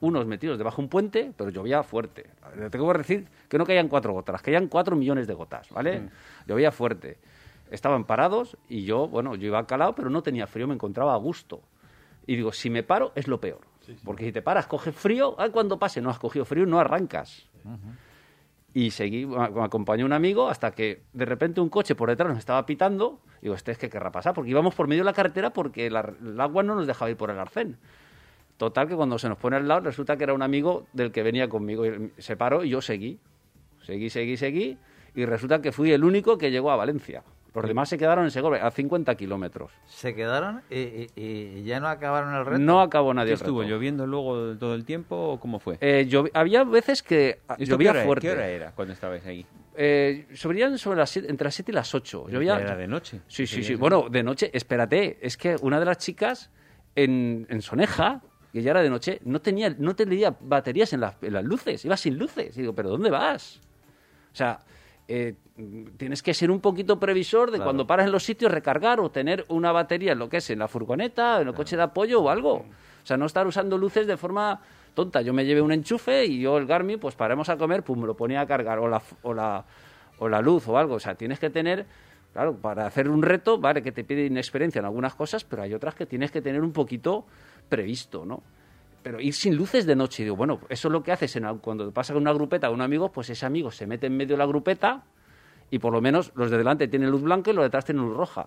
unos 0.00 0.26
metidos 0.26 0.58
debajo 0.58 0.78
de 0.78 0.82
un 0.82 0.88
puente, 0.88 1.32
pero 1.36 1.50
llovía 1.50 1.82
fuerte. 1.84 2.28
Le 2.56 2.70
tengo 2.70 2.90
que 2.90 2.98
decir 2.98 3.28
que 3.48 3.56
no 3.56 3.64
caían 3.64 3.88
cuatro 3.88 4.12
gotas, 4.12 4.42
caían 4.42 4.66
cuatro 4.66 4.96
millones 4.96 5.28
de 5.28 5.34
gotas, 5.34 5.70
¿vale? 5.70 6.10
Llovía 6.46 6.72
fuerte. 6.72 7.18
Estaban 7.70 8.04
parados 8.04 8.56
y 8.68 8.84
yo, 8.84 9.06
bueno, 9.06 9.36
yo 9.36 9.46
iba 9.46 9.64
calado, 9.64 9.94
pero 9.94 10.10
no 10.10 10.20
tenía 10.22 10.48
frío, 10.48 10.66
me 10.66 10.74
encontraba 10.74 11.14
a 11.14 11.16
gusto. 11.18 11.62
Y 12.26 12.34
digo, 12.34 12.52
si 12.52 12.68
me 12.68 12.82
paro 12.82 13.12
es 13.14 13.28
lo 13.28 13.40
peor. 13.40 13.60
Porque 14.04 14.24
si 14.24 14.32
te 14.32 14.42
paras, 14.42 14.66
coges 14.66 14.94
frío, 14.94 15.36
ah, 15.38 15.48
cuando 15.50 15.78
pase 15.78 16.00
no 16.00 16.10
has 16.10 16.18
cogido 16.18 16.44
frío, 16.44 16.66
no 16.66 16.80
arrancas. 16.80 17.48
Y 18.74 18.90
seguí, 18.90 19.26
me 19.26 19.62
acompañó 19.62 20.06
un 20.06 20.12
amigo 20.12 20.48
hasta 20.48 20.70
que 20.70 21.02
de 21.12 21.24
repente 21.26 21.60
un 21.60 21.68
coche 21.68 21.94
por 21.94 22.08
detrás 22.08 22.30
nos 22.30 22.38
estaba 22.38 22.64
pitando. 22.64 23.20
Digo, 23.42 23.54
este 23.54 23.72
es 23.72 23.78
que 23.78 23.90
querrá 23.90 24.10
pasar, 24.10 24.32
porque 24.32 24.50
íbamos 24.50 24.74
por 24.74 24.88
medio 24.88 25.02
de 25.02 25.06
la 25.06 25.12
carretera 25.12 25.50
porque 25.50 25.86
el 25.86 26.40
agua 26.40 26.62
no 26.62 26.74
nos 26.74 26.86
dejaba 26.86 27.10
ir 27.10 27.16
por 27.16 27.30
el 27.30 27.38
arcén. 27.38 27.76
Total, 28.56 28.86
que 28.88 28.94
cuando 28.94 29.18
se 29.18 29.28
nos 29.28 29.38
pone 29.38 29.56
al 29.56 29.66
lado, 29.66 29.80
resulta 29.80 30.16
que 30.16 30.24
era 30.24 30.34
un 30.34 30.42
amigo 30.42 30.86
del 30.92 31.10
que 31.10 31.22
venía 31.22 31.48
conmigo. 31.48 31.84
Y 31.84 32.12
Se 32.18 32.36
paró 32.36 32.64
y 32.64 32.70
yo 32.70 32.80
seguí. 32.80 33.18
Seguí, 33.82 34.08
seguí, 34.08 34.36
seguí. 34.36 34.78
Y 35.14 35.26
resulta 35.26 35.60
que 35.60 35.72
fui 35.72 35.92
el 35.92 36.04
único 36.04 36.38
que 36.38 36.50
llegó 36.50 36.70
a 36.70 36.76
Valencia. 36.76 37.24
Los 37.54 37.66
demás 37.68 37.88
se 37.88 37.98
quedaron 37.98 38.24
en 38.24 38.30
Segovia, 38.30 38.66
a 38.66 38.70
50 38.70 39.14
kilómetros. 39.14 39.72
Se 39.86 40.14
quedaron 40.14 40.62
y, 40.70 40.76
y- 40.78 41.10
y 41.58 41.62
ya 41.64 41.80
no 41.80 41.88
acabaron 41.88 42.34
el 42.34 42.46
reto. 42.46 42.58
No 42.58 42.80
acabó 42.80 43.10
¿Qué 43.10 43.14
nadie 43.16 43.32
el 43.32 43.36
estuvo 43.38 43.60
reto. 43.60 43.70
lloviendo 43.74 44.06
luego 44.06 44.56
todo 44.56 44.74
el 44.74 44.84
tiempo 44.84 45.16
o 45.16 45.38
cómo 45.40 45.58
fue? 45.58 45.76
Eh, 45.80 46.08
había 46.34 46.64
veces 46.64 47.02
que 47.02 47.40
ah, 47.48 47.56
¿Esto 47.58 47.72
llovía 47.74 47.92
qué 47.92 47.98
hora, 47.98 48.06
fuerte. 48.06 48.26
¿Qué 48.28 48.32
hora 48.32 48.48
era 48.48 48.72
cuando 48.72 48.94
estabais 48.94 49.24
ahí? 49.26 49.44
Eh, 49.74 50.26
llovían 50.32 50.76
sobre 50.78 50.98
las 50.98 51.10
siete- 51.10 51.30
entre 51.30 51.44
las 51.46 51.54
7 51.54 51.70
y 51.72 51.74
las 51.74 51.94
8. 51.94 52.28
Llovía, 52.28 52.58
Era 52.58 52.76
de 52.76 52.86
noche. 52.88 53.20
Sí, 53.28 53.46
sí, 53.46 53.62
sí. 53.62 53.74
Bueno, 53.74 54.08
de 54.10 54.22
noche, 54.22 54.50
espérate, 54.52 55.18
es 55.20 55.36
que 55.36 55.56
una 55.62 55.78
de 55.78 55.86
las 55.86 55.98
chicas 55.98 56.50
en, 56.94 57.46
en 57.48 57.62
Soneja, 57.62 58.20
que 58.52 58.60
ya 58.62 58.70
era 58.72 58.82
de 58.82 58.90
noche, 58.90 59.18
no 59.24 59.40
tenía, 59.40 59.74
no 59.78 59.96
tenía 59.96 60.36
baterías 60.40 60.92
en 60.92 61.00
las, 61.00 61.16
en 61.22 61.32
las 61.32 61.44
luces, 61.44 61.84
iba 61.86 61.96
sin 61.96 62.18
luces. 62.18 62.56
Y 62.56 62.60
digo, 62.60 62.74
¿pero 62.74 62.90
dónde 62.90 63.08
vas? 63.10 63.60
O 64.32 64.36
sea, 64.36 64.58
eh, 65.08 65.34
tienes 65.98 66.22
que 66.22 66.34
ser 66.34 66.50
un 66.50 66.60
poquito 66.60 66.98
previsor 66.98 67.50
de 67.50 67.58
Claro. 67.58 67.64
cuando 67.64 67.86
paras 67.86 68.06
en 68.06 68.12
los 68.12 68.24
sitios 68.24 68.50
recargar 68.50 69.00
o 69.00 69.10
tener 69.10 69.44
una 69.48 69.72
batería 69.72 70.12
en 70.12 70.18
lo 70.18 70.28
que 70.28 70.38
es 70.38 70.50
en 70.50 70.58
la 70.58 70.68
furgoneta, 70.68 71.40
en 71.40 71.48
el 71.48 71.54
coche 71.54 71.76
de 71.76 71.82
apoyo 71.82 72.22
o 72.22 72.30
algo. 72.30 72.54
O 72.54 73.06
sea, 73.06 73.16
no 73.16 73.26
estar 73.26 73.46
usando 73.46 73.76
luces 73.76 74.06
de 74.06 74.16
forma 74.16 74.60
tonta. 74.94 75.20
Yo 75.22 75.32
me 75.32 75.44
llevé 75.44 75.60
un 75.60 75.72
enchufe 75.72 76.24
y 76.24 76.40
yo 76.40 76.56
el 76.58 76.66
Garmin, 76.66 76.98
pues 76.98 77.14
paremos 77.14 77.48
a 77.48 77.56
comer, 77.56 77.82
pues 77.82 77.98
me 77.98 78.06
lo 78.06 78.14
ponía 78.14 78.40
a 78.40 78.46
cargar 78.46 78.78
o 78.78 78.88
la, 78.88 79.02
o 79.22 79.34
la, 79.34 79.64
o 80.18 80.28
la 80.28 80.40
luz 80.40 80.68
o 80.68 80.78
algo. 80.78 80.94
O 80.94 81.00
sea, 81.00 81.14
tienes 81.14 81.38
que 81.38 81.50
tener, 81.50 81.86
claro, 82.32 82.54
para 82.56 82.86
hacer 82.86 83.08
un 83.08 83.22
reto, 83.22 83.58
vale, 83.58 83.82
que 83.82 83.92
te 83.92 84.04
pide 84.04 84.26
inexperiencia 84.26 84.78
en 84.78 84.86
algunas 84.86 85.14
cosas, 85.14 85.44
pero 85.44 85.62
hay 85.62 85.74
otras 85.74 85.94
que 85.94 86.06
tienes 86.06 86.30
que 86.30 86.40
tener 86.40 86.62
un 86.62 86.72
poquito 86.72 87.26
previsto, 87.68 88.24
¿no? 88.24 88.42
Pero 89.02 89.20
ir 89.20 89.34
sin 89.34 89.56
luces 89.56 89.84
de 89.84 89.96
noche, 89.96 90.22
digo, 90.22 90.36
bueno, 90.36 90.60
eso 90.68 90.86
es 90.88 90.92
lo 90.92 91.02
que 91.02 91.10
haces 91.10 91.34
en, 91.34 91.58
cuando 91.58 91.90
pasa 91.90 92.12
con 92.12 92.22
una 92.22 92.32
grupeta 92.32 92.68
con 92.68 92.76
un 92.76 92.82
amigo, 92.82 93.10
pues 93.10 93.28
ese 93.30 93.44
amigo 93.44 93.70
se 93.72 93.86
mete 93.86 94.06
en 94.06 94.16
medio 94.16 94.34
de 94.34 94.38
la 94.38 94.46
grupeta 94.46 95.02
y 95.72 95.78
por 95.78 95.94
lo 95.94 96.02
menos 96.02 96.32
los 96.34 96.50
de 96.50 96.58
delante 96.58 96.86
tienen 96.86 97.10
luz 97.10 97.22
blanca 97.22 97.50
y 97.50 97.54
los 97.54 97.62
de 97.62 97.68
atrás 97.68 97.86
tienen 97.86 98.04
luz 98.04 98.14
roja. 98.14 98.46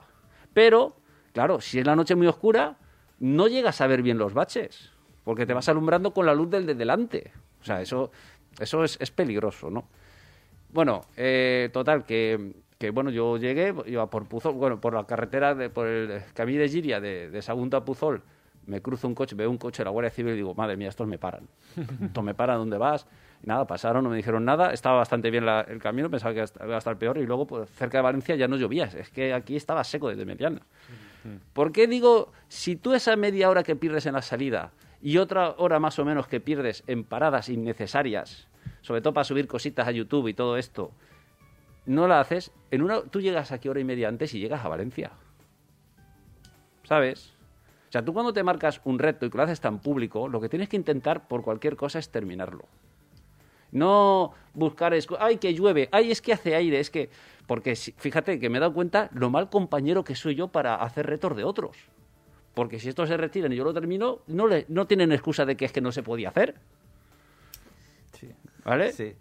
Pero, 0.54 0.96
claro, 1.34 1.60
si 1.60 1.80
es 1.80 1.86
la 1.86 1.96
noche 1.96 2.14
muy 2.14 2.28
oscura, 2.28 2.78
no 3.20 3.48
llegas 3.48 3.82
a 3.82 3.88
ver 3.88 4.04
bien 4.04 4.20
los 4.20 4.36
baches, 4.36 4.92
porque 5.24 5.48
te 5.48 5.56
vas 5.56 5.68
alumbrando 5.68 6.14
con 6.14 6.28
la 6.28 6.36
luz 6.36 6.52
del 6.52 6.68
de 6.68 6.76
delante. 6.76 7.32
O 7.62 7.66
sea, 7.66 7.82
eso, 7.82 8.12
eso 8.60 8.84
es, 8.84 8.98
es 9.02 9.10
peligroso, 9.10 9.72
¿no? 9.72 9.88
Bueno, 10.72 11.02
eh, 11.18 11.72
total, 11.74 12.06
que, 12.06 12.54
que, 12.78 12.92
bueno, 12.92 13.10
yo 13.10 13.38
llegué, 13.38 13.74
iba 13.88 14.08
por 14.08 14.28
Puzol, 14.28 14.54
bueno, 14.54 14.80
por 14.80 14.94
la 14.94 15.08
carretera, 15.08 15.56
de, 15.56 15.72
por 15.72 15.88
el 15.88 16.22
camino 16.36 16.62
de 16.62 16.70
Giria, 16.70 17.02
de, 17.02 17.32
de 17.32 17.42
Sagunto 17.42 17.76
a 17.76 17.84
Puzol, 17.84 18.22
me 18.68 18.84
cruzo 18.84 19.08
un 19.08 19.16
coche, 19.16 19.36
veo 19.36 19.50
un 19.50 19.58
coche 19.58 19.82
de 19.82 19.86
la 19.86 19.92
Guardia 19.92 20.12
Civil 20.12 20.34
y 20.34 20.38
digo, 20.38 20.54
madre 20.54 20.78
mía, 20.78 20.90
estos 20.90 21.08
me 21.08 21.18
paran. 21.18 21.48
Estos 22.04 22.24
me 22.24 22.36
paran, 22.36 22.60
¿dónde 22.60 22.78
vas? 22.78 23.08
Y 23.46 23.48
nada, 23.48 23.68
pasaron, 23.68 24.04
no 24.04 24.10
me 24.10 24.18
dijeron 24.18 24.44
nada, 24.44 24.74
estaba 24.74 24.98
bastante 24.98 25.30
bien 25.30 25.46
la- 25.46 25.62
el 25.62 25.80
camino, 25.80 26.10
pensaba 26.10 26.34
que 26.34 26.44
iba 26.66 26.76
a 26.76 26.78
estar 26.80 26.98
peor 26.98 27.20
y 27.20 27.28
luego 27.28 27.46
pues, 27.46 27.70
cerca 27.70 28.00
de 28.00 28.02
Valencia 28.02 28.36
ya 28.36 28.48
no 28.48 28.56
llovía, 28.58 28.86
es 28.86 29.12
que 29.12 29.34
aquí 29.36 29.56
estaba 29.56 29.84
seco 29.84 30.10
desde 30.10 30.26
Mediana. 30.26 30.62
¿Por 31.54 31.72
qué 31.72 31.86
digo, 31.88 32.32
si 32.48 32.76
tú 32.76 32.94
esa 32.94 33.16
media 33.16 33.50
hora 33.50 33.62
que 33.64 33.76
pierdes 33.76 34.08
en 34.08 34.14
la 34.14 34.22
salida 34.24 34.72
y 35.02 35.18
otra 35.18 35.52
hora 35.58 35.80
más 35.80 36.00
o 36.00 36.06
menos 36.06 36.28
que 36.28 36.40
pierdes 36.40 36.84
en 36.88 37.04
paradas 37.04 37.50
innecesarias, 37.50 38.48
sobre 38.82 39.02
todo 39.02 39.14
para 39.14 39.24
subir 39.26 39.48
cositas 39.48 39.88
a 39.88 39.92
YouTube 39.92 40.28
y 40.28 40.34
todo 40.34 40.58
esto, 40.58 40.92
no 41.86 42.08
la 42.08 42.20
haces, 42.20 42.52
en 42.72 42.82
una, 42.82 43.02
tú 43.02 43.22
llegas 43.22 43.52
aquí 43.52 43.70
hora 43.70 43.80
y 43.80 43.84
media 43.84 44.08
antes 44.08 44.34
y 44.34 44.40
llegas 44.40 44.66
a 44.66 44.70
Valencia. 44.70 45.12
¿Sabes? 46.84 47.34
O 47.90 47.92
sea, 47.92 48.04
tú 48.04 48.14
cuando 48.14 48.34
te 48.34 48.44
marcas 48.44 48.82
un 48.84 49.00
reto 49.00 49.26
y 49.26 49.30
que 49.30 49.38
lo 49.38 49.44
haces 49.44 49.62
tan 49.62 49.80
público, 49.80 50.28
lo 50.28 50.42
que 50.42 50.50
tienes 50.50 50.70
que 50.70 50.76
intentar 50.78 51.28
por 51.28 51.44
cualquier 51.44 51.76
cosa 51.76 51.98
es 52.00 52.10
terminarlo. 52.10 52.66
No 53.76 54.32
buscar, 54.54 54.96
ay, 55.20 55.38
que 55.38 55.54
llueve, 55.54 55.90
ay, 55.92 56.12
es 56.12 56.22
que 56.22 56.34
hace 56.34 56.56
aire, 56.56 56.80
es 56.80 56.90
que... 56.90 57.10
Porque 57.46 57.76
fíjate 57.76 58.40
que 58.40 58.50
me 58.50 58.58
he 58.58 58.62
dado 58.62 58.74
cuenta 58.74 59.10
lo 59.14 59.30
mal 59.30 59.50
compañero 59.50 60.04
que 60.04 60.16
soy 60.16 60.34
yo 60.34 60.48
para 60.48 60.76
hacer 60.76 61.06
retos 61.06 61.36
de 61.36 61.44
otros. 61.44 61.78
Porque 62.54 62.80
si 62.80 62.90
estos 62.90 63.10
se 63.10 63.18
retiran 63.18 63.52
y 63.52 63.58
yo 63.58 63.64
lo 63.64 63.74
termino, 63.74 64.20
no, 64.28 64.48
le, 64.48 64.66
no 64.70 64.88
tienen 64.88 65.12
excusa 65.12 65.46
de 65.46 65.56
que 65.56 65.66
es 65.66 65.72
que 65.72 65.82
no 65.82 65.92
se 65.92 66.02
podía 66.02 66.30
hacer. 66.30 66.56
Sí. 68.14 68.32
¿Vale? 68.64 68.94
Sí. 68.94 69.14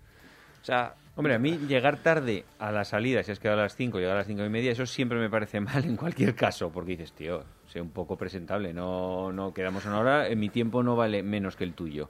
O 0.63 0.65
sea, 0.65 0.95
Hombre, 1.17 1.35
a 1.35 1.39
mí 1.39 1.59
llegar 1.69 1.99
tarde 1.99 2.45
a 2.59 2.73
la 2.73 2.85
salida, 2.85 3.23
si 3.23 3.31
has 3.31 3.39
quedado 3.39 3.61
a 3.61 3.65
las 3.65 3.77
5, 3.77 3.99
llegar 3.99 4.17
a 4.17 4.19
las 4.19 4.27
5 4.27 4.45
y 4.45 4.49
media, 4.49 4.73
eso 4.73 4.85
siempre 4.85 5.19
me 5.19 5.31
parece 5.31 5.61
mal 5.61 5.85
en 5.85 5.97
cualquier 5.97 6.35
caso, 6.35 6.71
porque 6.73 6.93
dices, 6.93 7.13
tío, 7.13 7.45
sé 7.67 7.81
un 7.81 7.91
poco 7.91 8.17
presentable, 8.17 8.73
no, 8.73 9.31
no 9.33 9.55
quedamos 9.55 9.87
una 9.87 10.01
hora, 10.01 10.29
en 10.29 10.41
mi 10.41 10.49
tiempo 10.49 10.83
no 10.83 10.97
vale 10.97 11.23
menos 11.23 11.55
que 11.55 11.63
el 11.63 11.75
tuyo. 11.75 12.09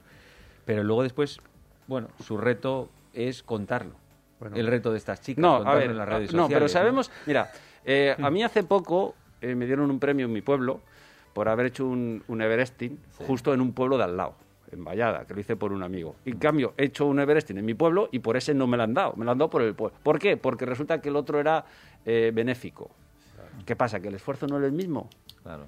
Pero 0.65 0.83
luego 0.83 1.03
después, 1.03 1.39
bueno, 1.87 2.07
su 2.23 2.37
reto 2.37 2.89
es 3.13 3.43
contarlo. 3.43 3.95
el 4.53 4.67
reto 4.67 4.91
de 4.91 4.97
estas 4.97 5.21
chicas, 5.21 5.41
no, 5.41 5.55
a 5.55 5.57
contarlo 5.57 5.79
ver, 5.79 5.91
en 5.91 5.97
las 5.97 6.09
redes 6.09 6.33
no, 6.33 6.47
pero 6.47 6.67
sabemos, 6.67 7.11
mira, 7.25 7.51
eh, 7.85 8.15
a 8.21 8.29
mí 8.29 8.43
hace 8.43 8.63
poco 8.63 9.15
eh, 9.41 9.55
me 9.55 9.65
dieron 9.65 9.89
un 9.89 9.99
premio 9.99 10.25
en 10.25 10.33
mi 10.33 10.41
pueblo 10.41 10.81
por 11.33 11.49
haber 11.49 11.67
hecho 11.67 11.85
un, 11.85 12.23
un 12.27 12.41
Everesting 12.41 12.97
justo 13.27 13.53
en 13.53 13.61
un 13.61 13.73
pueblo 13.73 13.97
de 13.97 14.05
al 14.05 14.17
lado, 14.17 14.35
en 14.71 14.83
Vallada, 14.83 15.25
que 15.25 15.33
lo 15.33 15.39
hice 15.41 15.55
por 15.55 15.73
un 15.73 15.83
amigo. 15.83 16.15
Y 16.25 16.31
en 16.31 16.37
cambio, 16.37 16.73
he 16.77 16.85
hecho 16.85 17.05
un 17.05 17.19
Everesting 17.19 17.57
en 17.57 17.65
mi 17.65 17.73
pueblo 17.73 18.09
y 18.11 18.19
por 18.19 18.37
ese 18.37 18.53
no 18.53 18.67
me 18.67 18.77
lo 18.77 18.83
han 18.83 18.93
dado, 18.93 19.13
me 19.15 19.25
lo 19.25 19.31
han 19.31 19.37
dado 19.37 19.49
por 19.49 19.61
el 19.61 19.75
pueblo. 19.75 19.97
¿Por 20.01 20.19
qué? 20.19 20.37
Porque 20.37 20.65
resulta 20.65 21.01
que 21.01 21.09
el 21.09 21.15
otro 21.15 21.39
era 21.39 21.65
eh, 22.05 22.31
benéfico. 22.33 22.89
¿Qué 23.65 23.75
pasa? 23.75 23.99
¿Que 23.99 24.09
el 24.09 24.15
esfuerzo 24.15 24.47
no 24.47 24.57
es 24.57 24.63
el 24.63 24.71
mismo? 24.71 25.09
Claro. 25.43 25.65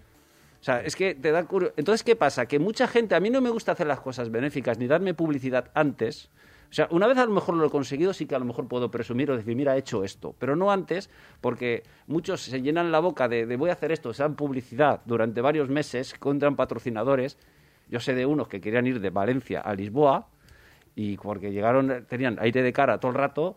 Sea, 0.67 0.81
es 0.81 0.97
que 0.97 1.15
te 1.15 1.31
da 1.31 1.47
Entonces, 1.77 2.03
¿qué 2.03 2.17
pasa? 2.17 2.45
Que 2.45 2.59
mucha 2.59 2.89
gente, 2.89 3.15
a 3.15 3.21
mí 3.21 3.29
no 3.29 3.39
me 3.39 3.49
gusta 3.49 3.71
hacer 3.71 3.87
las 3.87 4.01
cosas 4.01 4.29
benéficas 4.29 4.77
ni 4.77 4.85
darme 4.85 5.13
publicidad 5.13 5.71
antes. 5.73 6.29
O 6.69 6.73
sea, 6.73 6.89
una 6.91 7.07
vez 7.07 7.17
a 7.17 7.25
lo 7.25 7.31
mejor 7.31 7.55
lo 7.55 7.65
he 7.65 7.69
conseguido, 7.69 8.11
sí 8.13 8.25
que 8.25 8.35
a 8.35 8.39
lo 8.39 8.43
mejor 8.43 8.67
puedo 8.67 8.91
presumir 8.91 9.31
o 9.31 9.37
decir, 9.37 9.55
mira, 9.55 9.77
he 9.77 9.79
hecho 9.79 10.03
esto. 10.03 10.35
Pero 10.37 10.57
no 10.57 10.69
antes, 10.69 11.09
porque 11.39 11.83
muchos 12.07 12.41
se 12.41 12.61
llenan 12.61 12.91
la 12.91 12.99
boca 12.99 13.29
de, 13.29 13.45
voy 13.55 13.69
a 13.69 13.73
hacer 13.73 13.93
esto, 13.93 14.13
se 14.13 14.23
dan 14.23 14.35
publicidad 14.35 14.99
durante 15.05 15.39
varios 15.39 15.69
meses, 15.69 16.13
encuentran 16.13 16.57
patrocinadores. 16.57 17.37
Yo 17.89 18.01
sé 18.01 18.13
de 18.13 18.25
unos 18.25 18.49
que 18.49 18.59
querían 18.59 18.85
ir 18.87 18.99
de 18.99 19.09
Valencia 19.09 19.61
a 19.61 19.73
Lisboa 19.73 20.27
y 20.97 21.15
porque 21.15 21.53
llegaron, 21.53 22.05
tenían 22.09 22.39
aire 22.41 22.61
de 22.61 22.73
cara 22.73 22.99
todo 22.99 23.11
el 23.11 23.17
rato, 23.17 23.55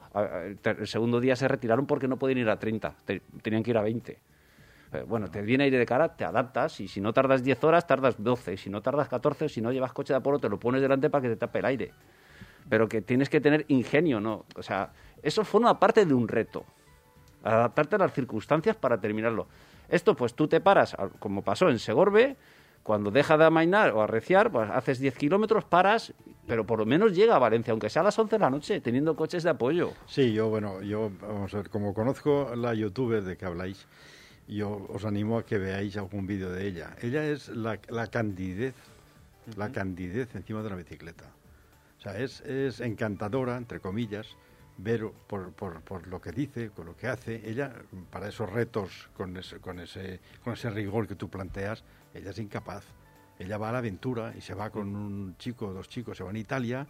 el 0.63 0.87
segundo 0.87 1.19
día 1.19 1.35
se 1.35 1.49
retiraron 1.49 1.87
porque 1.87 2.07
no 2.07 2.21
podían 2.21 2.39
ir 2.39 2.51
a 2.51 2.61
30, 2.61 2.95
te- 3.05 3.23
tenían 3.43 3.65
que 3.65 3.73
ir 3.73 3.79
a 3.79 3.83
20. 3.83 4.17
Bueno, 5.07 5.31
te 5.31 5.43
viene 5.43 5.65
aire 5.65 5.79
de 5.79 5.87
cara, 5.87 6.17
te 6.17 6.25
adaptas 6.25 6.81
y 6.81 6.89
si 6.89 7.01
no 7.01 7.13
tardas 7.13 7.45
10 7.45 7.63
horas, 7.65 7.87
tardas 7.87 8.17
12. 8.19 8.57
Si 8.57 8.71
no 8.71 8.83
tardas 8.83 9.09
14, 9.09 9.49
si 9.49 9.61
no 9.61 9.71
llevas 9.71 9.93
coche 9.93 10.13
de 10.13 10.19
Apolo, 10.19 10.39
te 10.39 10.49
lo 10.49 10.59
pones 10.59 10.83
delante 10.83 11.09
para 11.11 11.23
que 11.23 11.29
te 11.29 11.37
tape 11.37 11.61
el 11.61 11.65
aire. 11.67 11.93
Pero 12.69 12.89
que 12.89 13.01
tienes 13.01 13.29
que 13.29 13.41
tener 13.41 13.65
ingenio, 13.69 14.21
¿no? 14.21 14.47
O 14.57 14.63
sea, 14.63 14.93
eso 15.23 15.45
forma 15.45 15.79
parte 15.79 16.05
de 16.05 16.15
un 16.15 16.27
reto. 16.27 16.65
Adaptarte 17.45 17.97
a 17.97 17.99
las 17.99 18.13
circunstancias 18.13 18.77
para 18.77 19.01
terminarlo. 19.01 19.47
Esto, 19.89 20.15
pues 20.15 20.35
tú 20.35 20.49
te 20.49 20.61
paras, 20.61 20.97
como 21.19 21.43
pasó 21.43 21.69
en 21.69 21.79
Segorbe, 21.79 22.37
cuando 22.83 23.11
deja 23.11 23.37
de 23.37 23.45
amainar 23.45 23.93
o 23.93 24.03
arreciar, 24.03 24.51
pues 24.51 24.71
haces 24.71 24.99
10 24.99 25.17
kilómetros, 25.17 25.65
paras, 25.65 26.15
pero 26.47 26.65
por 26.65 26.79
lo 26.79 26.87
menos 26.87 27.15
llega 27.15 27.37
a 27.37 27.39
Valencia, 27.39 27.73
aunque 27.73 27.91
sea 27.91 28.03
a 28.03 28.07
las 28.07 28.19
11 28.19 28.37
de 28.37 28.41
la 28.41 28.51
noche, 28.51 28.81
teniendo 28.81 29.15
coches 29.15 29.43
de 29.43 29.51
apoyo. 29.51 29.93
Sí, 30.07 30.33
yo, 30.33 30.49
bueno, 30.49 30.81
yo, 30.83 31.11
vamos 31.21 31.53
a 31.55 31.59
ver, 31.59 31.71
como 31.71 31.93
conozco 31.95 32.53
la 32.57 32.75
youtuber 32.75 33.23
de 33.23 33.37
que 33.37 33.45
habláis, 33.45 33.87
yo 34.51 34.87
os 34.91 35.05
animo 35.05 35.39
a 35.39 35.45
que 35.45 35.59
veáis 35.59 35.97
algún 35.97 36.27
vídeo 36.27 36.51
de 36.51 36.67
ella. 36.67 36.97
Ella 37.01 37.25
es 37.25 37.49
la, 37.49 37.79
la 37.89 38.09
candidez, 38.09 38.75
la 39.57 39.71
candidez 39.71 40.35
encima 40.35 40.63
de 40.63 40.71
la 40.71 40.77
bicicleta. 40.77 41.25
O 41.99 42.03
sea, 42.03 42.19
es, 42.19 42.41
es 42.43 42.81
encantadora, 42.81 43.57
entre 43.57 43.81
comillas, 43.81 44.27
ver 44.79 45.07
por, 45.27 45.53
por, 45.53 45.83
por 45.83 46.07
lo 46.09 46.21
que 46.21 46.33
dice, 46.33 46.71
con 46.71 46.87
lo 46.87 46.97
que 46.97 47.09
hace. 47.09 47.49
Ella, 47.49 47.73
para 48.11 48.29
esos 48.29 48.51
retos, 48.51 49.09
con 49.17 49.37
ese, 49.37 49.59
con, 49.59 49.79
ese, 49.79 50.21
con 50.43 50.55
ese 50.55 50.71
rigor 50.71 51.07
que 51.07 51.15
tú 51.15 51.29
planteas, 51.29 51.85
ella 52.15 52.31
es 52.31 52.39
incapaz. 52.39 52.85
Ella 53.39 53.57
va 53.57 53.69
a 53.69 53.73
la 53.73 53.79
aventura 53.79 54.35
y 54.37 54.41
se 54.41 54.55
va 54.55 54.71
con 54.71 54.95
un 54.95 55.37
chico 55.39 55.69
o 55.69 55.73
dos 55.73 55.89
chicos, 55.89 56.17
se 56.17 56.25
van 56.25 56.37
a 56.37 56.39
Italia, 56.39 56.87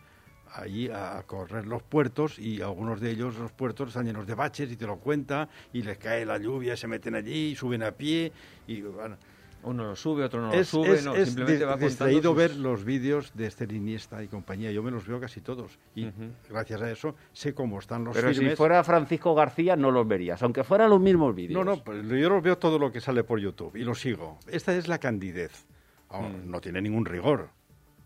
allí 0.54 0.88
a 0.90 1.22
correr 1.26 1.66
los 1.66 1.82
puertos 1.82 2.38
y 2.38 2.60
algunos 2.62 3.00
de 3.00 3.10
ellos 3.10 3.36
los 3.38 3.52
puertos 3.52 3.88
están 3.88 4.06
llenos 4.06 4.26
de 4.26 4.34
baches 4.34 4.70
y 4.72 4.76
te 4.76 4.86
lo 4.86 4.96
cuenta 4.98 5.48
y 5.72 5.82
les 5.82 5.98
cae 5.98 6.24
la 6.26 6.38
lluvia, 6.38 6.76
se 6.76 6.86
meten 6.88 7.14
allí, 7.14 7.54
suben 7.54 7.82
a 7.82 7.92
pie 7.92 8.32
y 8.66 8.80
bueno, 8.82 9.16
Uno 9.62 9.84
lo 9.84 9.94
sube, 9.94 10.24
otro 10.24 10.40
no 10.40 10.46
lo 10.48 10.54
es, 10.54 10.68
sube, 10.68 10.94
es- 10.94 11.04
no, 11.04 11.14
es 11.14 11.28
simplemente 11.28 11.66
va 11.66 11.72
contando 11.72 11.86
distraído 11.88 12.30
sus- 12.30 12.36
ver 12.38 12.56
los 12.56 12.82
vídeos 12.82 13.32
de 13.34 13.46
Esther 13.46 13.70
Iniesta 13.72 14.22
y 14.24 14.26
compañía. 14.28 14.72
Yo 14.72 14.82
me 14.82 14.90
los 14.90 15.06
veo 15.06 15.20
casi 15.20 15.42
todos 15.42 15.78
y 15.94 16.08
gracias 16.48 16.80
a 16.80 16.90
eso 16.90 17.14
sé 17.34 17.52
cómo 17.52 17.78
están 17.78 18.02
los 18.04 18.16
Pero 18.16 18.30
firmes. 18.32 18.52
si 18.52 18.56
fuera 18.56 18.82
Francisco 18.82 19.34
García 19.34 19.76
no 19.76 19.90
los 19.90 20.08
verías, 20.08 20.42
aunque 20.42 20.64
fueran 20.64 20.88
los 20.88 20.98
mismos 20.98 21.34
vídeos. 21.34 21.62
No, 21.62 21.76
no, 21.76 21.84
pues 21.84 22.02
yo 22.08 22.30
los 22.30 22.42
veo 22.42 22.56
todo 22.56 22.78
lo 22.78 22.90
que 22.90 23.02
sale 23.02 23.22
por 23.22 23.38
YouTube 23.38 23.76
y 23.76 23.84
lo 23.84 23.94
sigo. 23.94 24.38
Esta 24.50 24.74
es 24.74 24.88
la 24.88 24.96
candidez. 24.96 25.66
Ahora, 26.08 26.28
Mm. 26.30 26.50
No 26.50 26.60
tiene 26.62 26.80
ningún 26.80 27.04
rigor, 27.04 27.50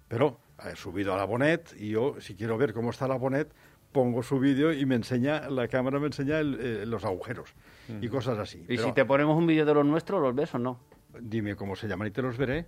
pero 0.08 0.40
he 0.70 0.76
subido 0.76 1.14
a 1.14 1.16
la 1.16 1.24
Bonet 1.24 1.74
y 1.78 1.90
yo, 1.90 2.16
si 2.20 2.34
quiero 2.34 2.56
ver 2.58 2.72
cómo 2.72 2.90
está 2.90 3.08
la 3.08 3.16
Bonet, 3.16 3.52
pongo 3.92 4.22
su 4.22 4.38
vídeo 4.40 4.72
y 4.72 4.86
me 4.86 4.94
enseña, 4.96 5.48
la 5.50 5.68
cámara 5.68 5.98
me 6.00 6.06
enseña 6.06 6.38
el- 6.40 6.58
eh, 6.60 6.86
los 6.86 7.04
agujeros 7.04 7.54
y 8.00 8.08
cosas 8.08 8.38
así. 8.38 8.58
Y 8.58 8.76
Pero 8.76 8.84
si 8.84 8.92
te 8.92 9.04
ponemos 9.04 9.36
un 9.36 9.46
vídeo 9.46 9.64
de 9.64 9.74
los 9.74 9.84
nuestros, 9.86 10.20
¿los 10.20 10.34
ves 10.34 10.54
o 10.54 10.58
no? 10.58 10.80
Dime 11.20 11.54
cómo 11.54 11.76
se 11.76 11.86
llaman 11.86 12.08
y 12.08 12.10
te 12.10 12.22
los 12.22 12.36
veré. 12.36 12.66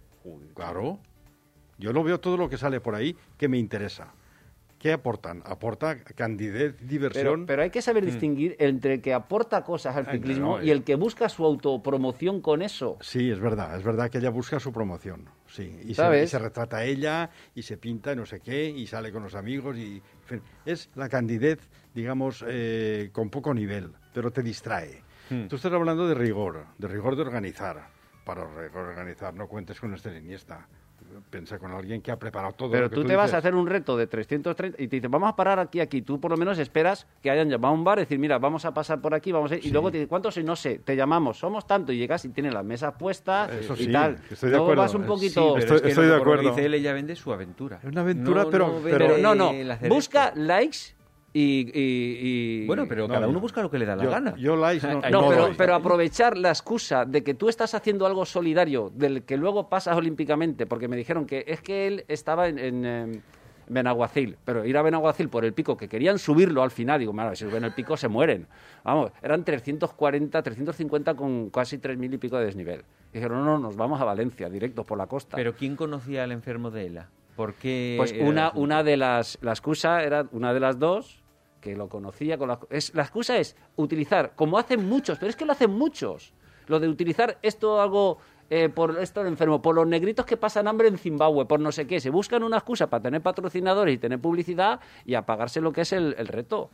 Claro. 0.55 1.01
Yo 1.79 1.93
lo 1.93 2.03
veo 2.05 2.21
todo 2.21 2.37
lo 2.37 2.49
que 2.49 2.57
sale 2.59 2.81
por 2.81 2.95
ahí 2.95 3.17
que 3.37 3.49
me 3.49 3.59
interesa. 3.59 4.13
¿Qué 4.79 4.93
aportan? 4.93 5.43
Aporta 5.47 5.97
candidez, 6.05 6.77
diversión. 6.87 7.47
pero 7.47 7.63
hay 7.63 7.71
que 7.71 7.81
saber 7.81 8.05
distinguir 8.05 8.57
entre 8.59 8.95
el 8.95 9.03
que 9.03 9.15
aporta 9.15 9.65
cosas 9.65 9.97
al 9.97 10.07
ciclismo 10.07 10.61
y 10.61 10.71
el 10.71 10.85
que 10.85 10.97
busca 10.97 11.29
su 11.29 11.45
autopromoción 11.45 12.43
con 12.43 12.61
eso. 12.61 12.99
Sí, 13.01 13.31
es 13.31 13.41
verdad, 13.41 13.77
es 13.77 13.83
verdad 13.83 14.11
que 14.11 14.19
ella 14.19 14.31
busca 14.31 14.61
su 14.61 14.73
promoción, 14.73 15.31
sí, 15.47 15.79
y 15.83 15.89
se, 15.89 15.95
¿Sabes? 15.95 16.25
y 16.25 16.29
se 16.29 16.39
retrata 16.39 16.79
a 16.79 16.85
ella, 16.85 17.31
y 17.55 17.63
se 17.63 17.79
pinta 17.79 18.13
y 18.13 18.17
no 18.17 18.27
sé 18.27 18.41
qué, 18.41 18.69
y 18.69 18.87
sale 18.87 19.11
con 19.11 19.23
los 19.23 19.35
amigos, 19.35 19.77
y 19.79 19.97
en 19.97 20.25
fin, 20.25 20.43
es 20.67 20.91
la 20.95 21.09
candidez, 21.09 21.59
digamos, 21.95 22.45
eh, 22.47 23.09
con 23.13 23.31
poco 23.31 23.55
nivel, 23.55 23.93
pero 24.13 24.31
te 24.31 24.43
distrae. 24.43 25.03
Hmm. 25.31 25.49
Tú 25.49 25.57
estás 25.57 25.73
hablando 25.73 26.07
de 26.07 26.15
rigor, 26.15 26.67
de 26.79 26.89
rigor 26.89 27.17
de 27.17 27.23
organizar. 27.23 27.97
Para 28.25 28.43
organizar 28.43 29.35
no 29.35 29.47
cuentes 29.47 29.79
con 29.79 29.95
este 29.95 30.17
Iniesta, 30.19 30.67
piensa 31.31 31.59
con 31.59 31.73
alguien 31.73 32.01
que 32.03 32.11
ha 32.11 32.19
preparado 32.19 32.53
todo. 32.55 32.71
Pero 32.71 32.85
lo 32.85 32.91
que 32.91 32.97
tú 32.97 33.05
te 33.05 33.17
vas 33.17 33.33
a 33.35 33.39
hacer 33.39 33.55
un 33.55 33.67
reto 33.67 33.97
de 33.97 34.07
330 34.07 34.83
y 34.83 34.89
te 34.89 34.97
dicen, 34.97 35.11
vamos 35.11 35.29
a 35.29 35.37
parar 35.37 35.59
aquí, 35.59 35.81
aquí. 35.81 36.03
Tú 36.03 36.21
por 36.21 36.31
lo 36.31 36.37
menos 36.37 36.59
esperas 36.59 37.07
que 37.23 37.31
hayan 37.31 37.49
llamado 37.49 37.75
a 37.75 37.77
un 37.77 37.85
bar 37.85 37.99
y 37.99 38.03
decir, 38.03 38.19
mira, 38.19 38.39
vamos 38.39 38.65
a 38.65 38.73
pasar 38.75 39.01
por 39.01 39.15
aquí, 39.15 39.33
vamos 39.33 39.51
a 39.53 39.57
ir. 39.57 39.67
Y 39.67 39.71
luego 39.71 39.91
te 39.91 39.99
dicen, 39.99 40.09
¿cuántos 40.09 40.35
sois? 40.35 40.47
No 40.47 40.57
sé, 40.57 40.79
te 40.79 40.97
llamamos, 40.97 41.39
somos 41.39 41.67
tanto. 41.67 41.93
Y 41.93 41.99
llegas 41.99 42.25
y 42.25 42.31
tienes 42.31 42.53
las 42.55 42.65
mesas 42.65 42.95
puestas 42.99 43.51
Eso 43.53 43.75
y 43.75 43.85
sí, 43.87 43.93
tal. 43.93 44.19
estoy 44.31 44.51
de 44.51 44.57
luego 44.57 44.65
acuerdo. 44.67 44.83
vas 44.83 44.95
un 44.95 45.05
poquito... 45.05 45.55
Sí, 45.57 45.61
Estoy- 45.61 45.77
es 45.77 45.83
que 45.83 45.89
estoy 45.91 46.07
no, 46.07 46.13
de 46.15 46.21
acuerdo. 46.21 46.49
dice 46.51 46.65
él, 46.67 46.75
ella 46.75 46.93
vende 46.93 47.15
su 47.17 47.33
aventura. 47.33 47.79
Es 47.83 47.85
una 47.91 48.01
aventura, 48.01 48.45
No- 48.45 48.51
pero- 48.51 48.67
no 48.69 48.75
vende 48.75 48.91
pero- 48.99 49.15
Pero 49.17 49.35
no, 49.35 49.89
busca 49.89 50.33
likes 50.35 50.96
y... 51.39 51.71
y- 51.79 52.63
y- 52.63 52.67
Bueno, 52.67 52.87
pero 52.89 53.07
No, 53.07 53.13
cada 53.15 53.29
uno 53.29 53.41
busca 53.41 53.61
lo 53.61 53.71
que 53.71 53.79
le 53.79 53.85
da 53.85 53.95
la 53.97 54.05
yo, 54.05 54.11
gana. 54.11 54.35
Yo 54.37 54.57
likes 54.57 54.87
no, 54.87 55.01
No, 55.11 55.23
no 55.23 55.29
pero, 55.29 55.51
pero 55.57 55.75
aprovechar 55.75 56.37
la 56.39 56.49
excusa 56.49 57.05
de 57.05 57.23
que 57.23 57.35
tú 57.35 57.49
estás 57.51 57.75
haciendo 57.75 58.07
algo 58.07 58.25
solidario, 58.25 58.91
del 58.95 59.23
que 59.25 59.37
luego 59.37 59.69
pasas 59.69 59.97
olímpicamente, 59.97 60.67
porque 60.67 60.89
me 60.89 60.97
dijeron 60.97 61.27
que 61.27 61.45
es 61.47 61.61
que 61.61 61.87
él 61.87 62.05
estaba 62.09 62.49
en, 62.49 62.59
en, 62.59 62.85
em, 62.87 63.21
Benaguacil, 63.69 64.39
pero 64.45 64.65
ir 64.65 64.77
a 64.79 64.83
Benaguacil 64.83 65.29
por 65.29 65.45
el 65.45 65.53
pico, 65.53 65.77
que 65.77 65.89
querían 65.89 66.19
subirlo 66.19 66.63
al 66.63 66.71
final, 66.71 67.01
digo, 67.01 67.13
"Mira, 67.13 67.35
si 67.35 67.45
suben 67.45 67.65
el 67.65 67.75
pico 67.75 67.97
se 67.97 68.09
mueren. 68.09 68.47
Vamos, 68.85 69.11
eran 69.23 69.45
340, 69.45 70.41
350 70.43 71.15
con 71.15 71.51
casi 71.51 71.79
3.000 71.79 72.15
y 72.15 72.19
pico 72.19 72.39
de 72.39 72.47
desnivel. 72.47 72.83
Dijeron, 73.13 73.45
no, 73.45 73.45
no, 73.45 73.59
nos 73.59 73.77
vamos 73.77 74.01
a 74.01 74.05
Valencia, 74.05 74.49
directos 74.49 74.87
por 74.87 74.97
la 74.97 75.07
costa. 75.07 75.37
Pero 75.37 75.55
¿quién 75.55 75.75
conocía 75.77 76.23
al 76.25 76.33
enfermo 76.33 76.71
de 76.71 76.87
Ela? 76.87 77.09
¿Por 77.35 77.55
qué 77.55 77.95
Pues 77.99 78.15
una, 78.21 78.51
una 78.55 78.83
de 78.83 78.97
las, 78.97 79.37
la 79.43 79.51
excusa 79.51 80.03
era 80.03 80.27
una 80.33 80.55
de 80.55 80.61
las 80.61 80.79
dos 80.79 81.23
que 81.67 81.77
lo 81.77 81.89
conocía 81.89 82.39
con 82.39 82.49
la, 82.49 82.61
es, 82.71 82.95
la 82.95 83.03
excusa 83.03 83.37
es 83.39 83.57
utilizar, 83.75 84.35
como 84.37 84.57
hacen 84.57 84.89
muchos, 84.89 85.19
pero 85.19 85.31
es 85.31 85.35
que 85.35 85.45
lo 85.45 85.51
hacen 85.51 85.73
muchos, 85.73 86.33
lo 86.69 86.79
de 86.79 86.89
utilizar 86.89 87.39
esto 87.43 87.81
algo 87.81 88.19
eh, 88.49 88.69
por 88.69 88.97
esto 89.01 89.21
del 89.21 89.33
enfermo, 89.33 89.61
por 89.61 89.75
los 89.75 89.87
negritos 89.87 90.25
que 90.25 90.37
pasan 90.37 90.69
hambre 90.69 90.87
en 90.87 90.97
Zimbabue, 90.97 91.45
por 91.47 91.59
no 91.59 91.73
sé 91.73 91.85
qué, 91.89 91.99
se 91.99 92.11
buscan 92.11 92.45
una 92.45 92.59
excusa 92.59 92.89
para 92.89 93.03
tener 93.03 93.21
patrocinadores 93.21 93.97
y 93.97 93.99
tener 93.99 94.21
publicidad 94.21 94.79
y 95.05 95.15
apagarse 95.15 95.61
lo 95.61 95.73
que 95.73 95.81
es 95.81 95.93
el, 95.93 96.15
el 96.17 96.29
reto. 96.29 96.61
O 96.61 96.71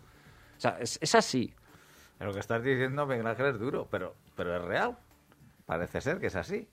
sea, 0.59 0.77
es, 0.79 0.99
es 1.01 1.15
así. 1.15 1.55
Lo 2.21 2.35
que 2.35 2.41
estás 2.41 2.63
diciendo, 2.63 3.07
Miguel 3.07 3.27
Ángel, 3.27 3.47
es 3.47 3.59
duro, 3.59 3.89
pero, 3.91 4.15
pero 4.37 4.55
es 4.55 4.63
real. 4.63 4.99
Parece 5.65 6.03
ser 6.03 6.21
que 6.21 6.27
es 6.27 6.37
así. 6.37 6.69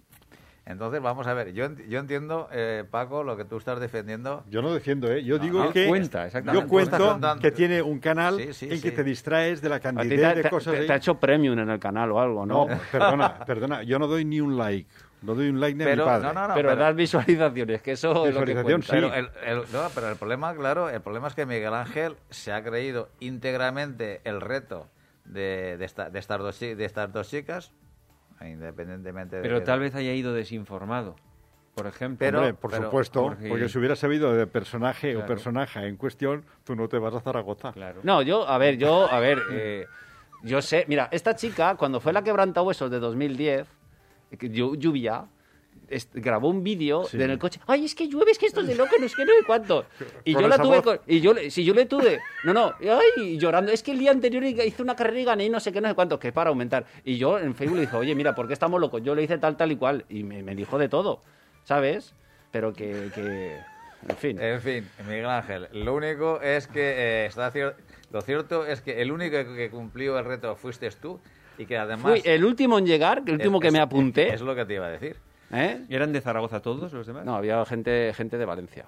Entonces, 0.69 1.01
vamos 1.01 1.25
a 1.25 1.33
ver, 1.33 1.51
yo, 1.51 1.67
yo 1.87 1.99
entiendo, 1.99 2.47
eh, 2.51 2.83
Paco, 2.89 3.23
lo 3.23 3.35
que 3.35 3.43
tú 3.43 3.57
estás 3.57 3.79
defendiendo. 3.79 4.43
Yo 4.47 4.61
no 4.61 4.71
defiendo, 4.71 5.11
¿eh? 5.11 5.23
Yo 5.23 5.39
No, 5.39 5.43
digo 5.43 5.63
no, 5.63 5.71
que 5.73 5.87
cuenta, 5.87 6.27
exactamente. 6.27 6.63
yo 6.63 6.69
cuento 6.69 7.19
que 7.41 7.49
tiene 7.51 7.81
un 7.81 7.99
canal 7.99 8.35
Sí, 8.37 8.53
sí, 8.53 8.65
en 8.69 8.75
sí. 8.77 8.81
que 8.83 8.91
te 8.91 9.03
distraes 9.03 9.61
de 9.63 9.69
la 9.69 9.79
cantidad 9.79 10.35
te, 10.35 10.43
de 10.43 10.49
cosas. 10.51 10.75
te- 10.75 10.93
ha 10.93 10.95
hecho 10.97 11.15
premium 11.19 11.57
en 11.57 11.69
el 11.71 11.79
canal 11.79 12.11
o 12.11 12.19
algo, 12.21 12.45
¿no? 12.45 12.67
No, 12.67 12.79
perdona, 12.91 13.43
perdona, 13.45 13.81
yo 13.81 13.97
no 13.97 14.05
doy 14.05 14.25
ni 14.25 14.39
un 14.41 14.57
like. 14.59 14.87
No 15.23 15.33
doy 15.33 15.49
un 15.49 15.59
like 15.59 15.75
ni 15.75 15.83
a 15.83 15.87
mi 15.87 15.91
Pero, 15.93 16.05
padre. 16.05 16.27
no, 16.27 16.33
no, 16.33 16.47
no, 16.49 16.53
pero, 16.53 16.75
das 16.75 16.95
visualizaciones, 16.95 17.81
que 17.81 17.93
eso 17.93 18.11
es 18.27 18.35
lo 18.35 18.41
que 18.45 18.53
Visualización, 18.53 18.81
cuenta. 18.83 18.85
sí. 18.85 18.91
Pero 18.91 19.13
el, 19.47 19.59
el- 19.63 19.71
no, 19.73 19.89
pero 19.95 20.07
el 20.09 20.17
problema, 20.17 20.53
claro, 20.53 20.87
el 20.91 21.01
problema 21.01 21.29
es 21.29 21.33
que 21.33 21.47
Miguel 21.47 21.73
Ángel 21.73 22.15
se 22.29 22.53
ha 22.53 22.63
creído 22.63 23.09
íntegramente 23.19 24.21
el 24.23 24.39
reto 24.39 24.87
de, 25.25 25.77
de, 25.79 25.85
esta- 25.85 26.11
de 26.11 26.19
estas, 26.19 26.37
dos, 26.39 26.59
de 26.59 26.85
estas 26.85 27.11
dos 27.11 27.27
chicas, 27.27 27.71
independientemente 28.47 29.37
de... 29.37 29.41
Pero 29.41 29.59
que- 29.59 29.65
tal 29.65 29.79
vez 29.79 29.95
haya 29.95 30.13
ido 30.13 30.33
desinformado, 30.33 31.15
por 31.75 31.87
ejemplo. 31.87 32.17
Pero- 32.19 32.39
Hombre, 32.39 32.53
por 32.53 32.73
supuesto, 32.73 33.23
porque- 33.23 33.49
porque... 33.49 33.69
si 33.69 33.77
hubieras 33.77 33.99
sabido 33.99 34.33
de 34.33 34.47
personaje 34.47 35.11
Claro. 35.11 35.25
o 35.25 35.27
personaje 35.27 35.85
en 35.87 35.97
cuestión, 35.97 36.45
tú 36.63 36.75
no 36.75 36.87
te 36.87 36.97
vas 36.97 37.13
a 37.15 37.19
Zaragoza. 37.21 37.71
Claro. 37.73 38.01
No, 38.03 38.21
yo, 38.21 38.47
a 38.47 38.57
ver, 38.57 38.77
yo, 38.77 39.11
a 39.11 39.19
ver, 39.19 39.39
eh, 39.51 39.85
yo 40.43 40.61
sé, 40.61 40.85
mira, 40.87 41.09
esta 41.11 41.35
chica, 41.35 41.75
cuando 41.75 41.99
fue 41.99 42.13
la 42.13 42.23
quebrantahuesos 42.23 42.89
de 42.89 42.99
2010, 42.99 43.67
que 44.37 44.51
llu- 44.51 44.77
lluvia, 44.77 45.25
grabó 46.13 46.49
un 46.49 46.63
vídeo 46.63 47.03
Sí. 47.05 47.21
en 47.21 47.29
el 47.31 47.39
coche, 47.39 47.59
ay, 47.67 47.85
es 47.85 47.95
que 47.95 48.07
llueve, 48.07 48.31
es 48.31 48.37
que 48.39 48.45
esto 48.45 48.61
es 48.61 48.67
de 48.67 48.75
loco, 48.75 48.95
no 48.99 49.05
es 49.05 49.15
que 49.15 49.25
no 49.25 49.31
sé 49.33 49.43
cuánto. 49.45 49.85
Y 50.25 50.33
Con 50.33 50.43
yo 50.43 50.47
la 50.47 50.57
tuve, 50.57 50.81
con- 50.81 50.99
y 51.07 51.19
yo, 51.21 51.33
le- 51.33 51.49
si 51.51 51.63
yo 51.63 51.73
le 51.73 51.85
tuve, 51.85 52.19
no, 52.43 52.53
no, 52.53 52.73
ay, 53.17 53.37
llorando, 53.37 53.71
es 53.71 53.81
que 53.83 53.91
el 53.91 53.99
día 53.99 54.11
anterior 54.11 54.43
hice 54.43 54.81
una 54.81 54.95
carrera 54.95 55.19
y 55.19 55.23
gané 55.25 55.45
y 55.45 55.49
no 55.49 55.59
sé 55.59 55.71
qué, 55.71 55.81
no 55.81 55.87
sé 55.89 55.95
cuánto, 55.95 56.19
que 56.19 56.31
para 56.31 56.49
aumentar. 56.49 56.85
Y 57.03 57.17
yo 57.17 57.39
en 57.39 57.55
Facebook 57.55 57.75
le 57.77 57.81
dije, 57.81 57.95
oye, 57.97 58.15
mira, 58.15 58.35
¿por 58.35 58.47
qué 58.47 58.53
estamos 58.53 58.79
locos? 58.79 59.01
Yo 59.03 59.15
le 59.15 59.23
hice 59.23 59.37
tal, 59.37 59.57
tal 59.57 59.71
y 59.71 59.75
cual, 59.75 60.05
y 60.09 60.23
me, 60.23 60.43
me 60.43 60.55
dijo 60.55 60.77
de 60.77 60.89
todo, 60.89 61.21
¿sabes? 61.63 62.13
Pero 62.51 62.73
que, 62.73 63.09
que 63.13 63.57
en 64.07 64.15
fin. 64.17 64.39
En 64.41 64.61
fin, 64.61 64.87
Miguel 65.07 65.25
Ángel, 65.25 65.67
lo 65.73 65.93
único 65.95 66.41
es 66.41 66.67
que 66.67 66.79
eh, 66.81 67.25
está 67.25 67.51
cier- 67.51 67.75
lo 68.11 68.21
cierto 68.21 68.65
es 68.65 68.81
que 68.81 69.01
el 69.01 69.11
único 69.11 69.35
que 69.55 69.69
cumplió 69.69 70.17
el 70.17 70.25
reto 70.25 70.55
fuiste 70.55 70.89
tú 70.91 71.19
y 71.57 71.65
que 71.65 71.77
además... 71.77 72.01
Fui 72.19 72.21
el 72.23 72.43
último 72.45 72.79
en 72.79 72.85
llegar, 72.87 73.21
el 73.25 73.33
último 73.33 73.57
es- 73.59 73.61
que 73.63 73.71
me 73.71 73.79
apunté. 73.79 74.33
Es 74.33 74.41
lo 74.41 74.55
que 74.55 74.65
te 74.65 74.75
iba 74.75 74.87
a 74.87 74.89
decir. 74.89 75.17
¿Eh? 75.51 75.85
¿Eran 75.89 76.11
de 76.13 76.21
Zaragoza 76.21 76.61
todos 76.61 76.91
los 76.93 77.05
demás? 77.07 77.25
No, 77.25 77.35
había 77.35 77.63
gente, 77.65 78.13
gente 78.13 78.37
de 78.37 78.45
Valencia. 78.45 78.85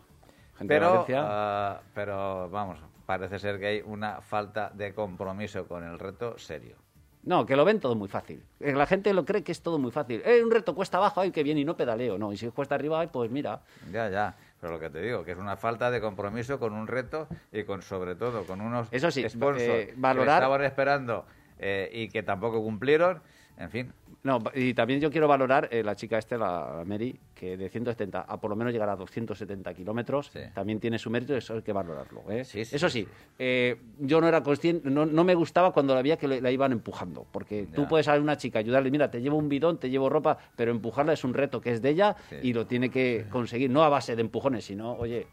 Gente 0.58 0.74
de 0.74 0.80
Pero, 0.80 0.92
Valencia. 0.92 1.22
ah, 1.26 1.82
pero 1.94 2.50
vamos, 2.50 2.80
parece 3.06 3.40
ser 3.40 3.60
que 3.60 3.66
hay 3.68 3.82
una 3.86 4.22
falta 4.22 4.70
de 4.74 4.94
compromiso 4.94 5.68
con 5.68 5.84
el 5.84 5.98
reto 6.00 6.38
serio. 6.38 6.76
No, 7.24 7.46
que 7.46 7.56
lo 7.56 7.64
ven 7.64 7.80
todo 7.80 7.94
muy 7.94 8.08
fácil. 8.08 8.44
La 8.60 8.88
gente 8.88 9.14
lo 9.14 9.26
cree 9.26 9.44
que 9.44 9.52
es 9.52 9.62
todo 9.62 9.78
muy 9.78 9.92
fácil. 9.92 10.24
Eh, 10.26 10.44
un 10.44 10.50
reto 10.50 10.74
cuesta 10.74 10.98
abajo, 10.98 11.22
ay, 11.22 11.30
que 11.32 11.44
bien, 11.44 11.56
y 11.60 11.64
no 11.64 11.78
pedaleo. 11.78 12.18
No, 12.18 12.34
y 12.34 12.38
si 12.38 12.48
cuesta 12.50 12.74
arriba, 12.74 13.00
ay, 13.00 13.10
pues 13.14 13.30
mira. 13.30 13.62
Ya, 13.92 14.10
ya. 14.10 14.36
Pero 14.60 14.74
lo 14.74 14.80
que 14.80 14.90
te 14.90 15.02
digo, 15.02 15.24
que 15.24 15.34
es 15.34 15.38
una 15.38 15.56
falta 15.56 15.92
de 15.92 16.02
compromiso 16.02 16.60
con 16.60 16.74
un 16.74 16.88
reto 16.88 17.28
y 17.52 17.64
con, 17.64 17.84
sobre 17.84 18.16
todo, 18.16 18.44
con 18.46 18.60
unos 18.60 18.88
Eso 18.92 19.12
sí, 19.12 19.28
sponsors 19.30 19.62
eh, 19.62 19.94
valorar- 19.98 20.40
que 20.40 20.44
estaban 20.46 20.64
esperando 20.64 21.26
eh, 21.60 21.90
y 21.94 22.10
que 22.10 22.24
tampoco 22.24 22.60
cumplieron. 22.64 23.22
En 23.58 23.70
fin, 23.70 23.94
No, 24.24 24.38
y 24.54 24.76
también 24.76 25.00
yo 25.02 25.10
quiero 25.10 25.28
valorar 25.28 25.68
eh, 25.72 25.82
la 25.84 25.96
chica 25.96 26.20
este, 26.20 26.38
la, 26.38 26.84
Mary, 26.86 27.20
que 27.34 27.58
de 27.58 27.70
170 27.70 28.22
a 28.22 28.40
por 28.40 28.52
lo 28.52 28.56
menos 28.56 28.72
llegar 28.72 28.88
a 28.90 28.96
270 28.96 29.74
kilómetros, 29.74 30.28
Sí. 30.32 30.42
también 30.54 30.80
tiene 30.80 31.00
su 31.00 31.10
mérito 31.10 31.34
y 31.34 31.38
eso 31.38 31.56
hay 31.56 31.64
que 31.64 31.74
valorarlo. 31.74 32.22
¿eh? 32.30 32.46
Sí, 32.46 32.64
sí, 32.64 32.76
eso 32.76 32.88
sí, 32.88 33.08
eh, 33.40 33.82
yo 33.98 34.22
no 34.22 34.28
era 34.28 34.44
consciente, 34.44 34.88
no, 34.92 35.08
no 35.08 35.24
me 35.24 35.34
gustaba 35.34 35.72
cuando 35.74 35.96
la 35.96 36.04
veía 36.04 36.18
que 36.18 36.28
la 36.28 36.52
iban 36.52 36.72
empujando, 36.72 37.26
porque 37.32 37.66
tú 37.74 37.82
Ya. 37.84 37.88
puedes 37.88 38.08
a 38.08 38.14
una 38.20 38.38
chica 38.38 38.60
ayudarle, 38.60 38.92
mira, 38.92 39.10
te 39.10 39.22
llevo 39.22 39.38
un 39.38 39.50
bidón, 39.50 39.80
te 39.80 39.90
llevo 39.90 40.08
ropa, 40.08 40.38
pero 40.56 40.70
empujarla 40.70 41.14
es 41.14 41.24
un 41.24 41.34
reto 41.34 41.60
que 41.60 41.72
es 41.72 41.82
de 41.82 41.90
ella 41.90 42.16
y 42.44 42.54
lo 42.54 42.68
tiene 42.68 42.92
que 42.92 43.26
conseguir, 43.32 43.72
no 43.72 43.84
a 43.84 43.90
base 43.90 44.16
de 44.16 44.22
empujones, 44.22 44.66
sino, 44.66 44.94
oye, 44.94 45.26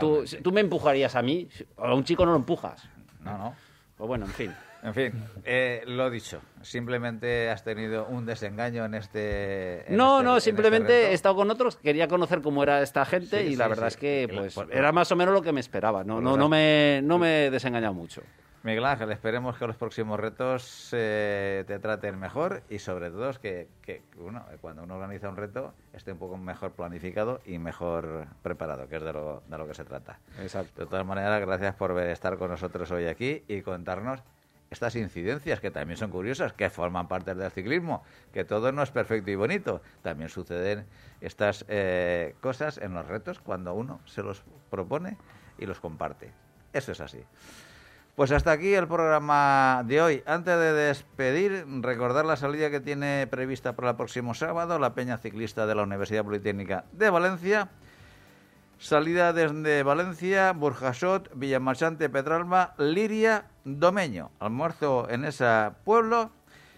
tú, 0.00 0.24
tú 0.42 0.50
me 0.50 0.62
empujarías 0.62 1.14
a 1.14 1.20
mí, 1.20 1.46
a 1.76 1.94
un 1.94 2.04
chico 2.04 2.24
no 2.24 2.30
lo 2.32 2.38
empujas. 2.38 2.88
no, 3.22 3.36
no. 3.36 3.54
Pues 3.98 4.08
bueno, 4.08 4.24
en 4.24 4.32
fin. 4.32 4.50
En 4.82 4.94
fin, 4.94 5.12
eh, 5.44 5.82
lo 5.86 6.08
dicho. 6.08 6.40
Simplemente 6.62 7.50
has 7.50 7.62
tenido 7.64 8.06
un 8.06 8.24
desengaño 8.24 8.84
en 8.86 8.94
este. 8.94 9.90
en 9.90 9.96
No, 9.96 10.18
este- 10.18 10.24
no, 10.24 10.36
este 10.38 10.50
simplemente 10.50 10.88
reto. 10.88 11.10
he 11.10 11.12
estado 11.12 11.36
con 11.36 11.50
otros, 11.50 11.76
quería 11.76 12.08
conocer 12.08 12.40
cómo 12.40 12.62
era 12.62 12.80
esta 12.82 13.04
gente 13.04 13.40
Sí, 13.42 13.46
y 13.46 13.50
sí, 13.50 13.56
la 13.56 13.68
verdad 13.68 13.88
sí. 13.88 13.94
es 13.94 13.96
que 13.98 14.28
pues 14.34 14.54
por- 14.54 14.72
era 14.74 14.90
más 14.92 15.12
o 15.12 15.16
menos 15.16 15.34
lo 15.34 15.42
que 15.42 15.52
me 15.52 15.60
esperaba. 15.60 16.02
No, 16.04 16.20
no, 16.20 16.36
no, 16.36 16.48
me, 16.48 17.00
no 17.04 17.18
me 17.18 17.46
he 17.46 17.50
desengañado 17.50 17.92
mucho. 17.94 18.22
Miguel 18.62 18.84
Ángel, 18.84 19.10
esperemos 19.10 19.56
que 19.56 19.66
los 19.66 19.76
próximos 19.76 20.20
retos 20.20 20.90
eh, 20.92 21.64
te 21.66 21.78
traten 21.78 22.18
mejor 22.18 22.62
y 22.68 22.78
sobre 22.78 23.10
todo 23.10 23.30
es 23.30 23.38
que, 23.38 23.68
que 23.80 24.02
uno, 24.18 24.44
cuando 24.60 24.82
uno 24.82 24.96
organiza 24.96 25.30
un 25.30 25.36
reto 25.36 25.72
esté 25.94 26.12
un 26.12 26.18
poco 26.18 26.36
mejor 26.36 26.72
planificado 26.72 27.40
y 27.46 27.56
mejor 27.58 28.26
preparado, 28.42 28.86
que 28.86 28.96
es 28.96 29.02
de 29.02 29.14
lo, 29.14 29.42
de 29.48 29.56
lo 29.56 29.66
que 29.66 29.72
se 29.72 29.84
trata. 29.84 30.18
Exacto. 30.42 30.82
De 30.84 30.90
todas 30.90 31.06
maneras, 31.06 31.40
gracias 31.40 31.74
por 31.74 31.98
estar 32.02 32.36
con 32.36 32.50
nosotros 32.50 32.90
hoy 32.90 33.06
aquí 33.06 33.42
y 33.48 33.62
contarnos 33.62 34.20
estas 34.70 34.94
incidencias 34.94 35.60
que 35.60 35.70
también 35.70 35.96
son 35.96 36.10
curiosas, 36.10 36.52
que 36.52 36.70
forman 36.70 37.08
parte 37.08 37.34
del 37.34 37.50
ciclismo, 37.50 38.04
que 38.32 38.44
todo 38.44 38.70
no 38.70 38.82
es 38.82 38.90
perfecto 38.90 39.30
y 39.30 39.34
bonito. 39.34 39.82
También 40.02 40.28
suceden 40.28 40.86
estas 41.20 41.64
eh, 41.68 42.34
cosas 42.40 42.78
en 42.78 42.94
los 42.94 43.06
retos 43.06 43.40
cuando 43.40 43.74
uno 43.74 44.00
se 44.06 44.22
los 44.22 44.42
propone 44.70 45.16
y 45.58 45.66
los 45.66 45.80
comparte. 45.80 46.32
Eso 46.72 46.92
es 46.92 47.00
así. 47.00 47.22
Pues 48.14 48.30
hasta 48.32 48.52
aquí 48.52 48.74
el 48.74 48.86
programa 48.86 49.82
de 49.86 50.02
hoy. 50.02 50.22
Antes 50.26 50.56
de 50.56 50.72
despedir, 50.72 51.64
recordar 51.80 52.24
la 52.24 52.36
salida 52.36 52.70
que 52.70 52.80
tiene 52.80 53.26
prevista 53.28 53.74
para 53.74 53.90
el 53.90 53.96
próximo 53.96 54.34
sábado 54.34 54.78
la 54.78 54.94
Peña 54.94 55.18
Ciclista 55.18 55.66
de 55.66 55.74
la 55.74 55.82
Universidad 55.82 56.24
Politécnica 56.24 56.84
de 56.92 57.10
Valencia. 57.10 57.70
Salida 58.78 59.32
desde 59.32 59.82
Valencia, 59.82 60.52
Burjasot, 60.52 61.30
Villamarchante, 61.34 62.08
Petralba, 62.08 62.74
Liria, 62.78 63.49
Domeño. 63.64 64.30
Almuerzo 64.40 65.08
en 65.10 65.24
ese 65.24 65.44
pueblo 65.84 66.30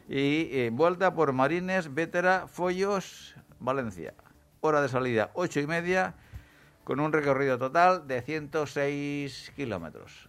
y, 0.09 0.49
eh, 0.53 0.71
vuelta 0.73 1.15
por 1.15 1.33
Marines, 1.33 1.95
Vétera, 1.95 2.47
Follos, 2.49 3.35
Valencia. 3.61 4.15
Hora 4.61 4.81
de 4.81 4.89
salida 4.89 5.31
ocho 5.35 5.61
y 5.61 5.67
media 5.67 6.15
con 6.85 7.01
un 7.01 7.13
recorrido 7.13 7.59
total 7.59 8.07
de 8.07 8.23
106 8.23 9.53
kilómetros. 9.55 10.29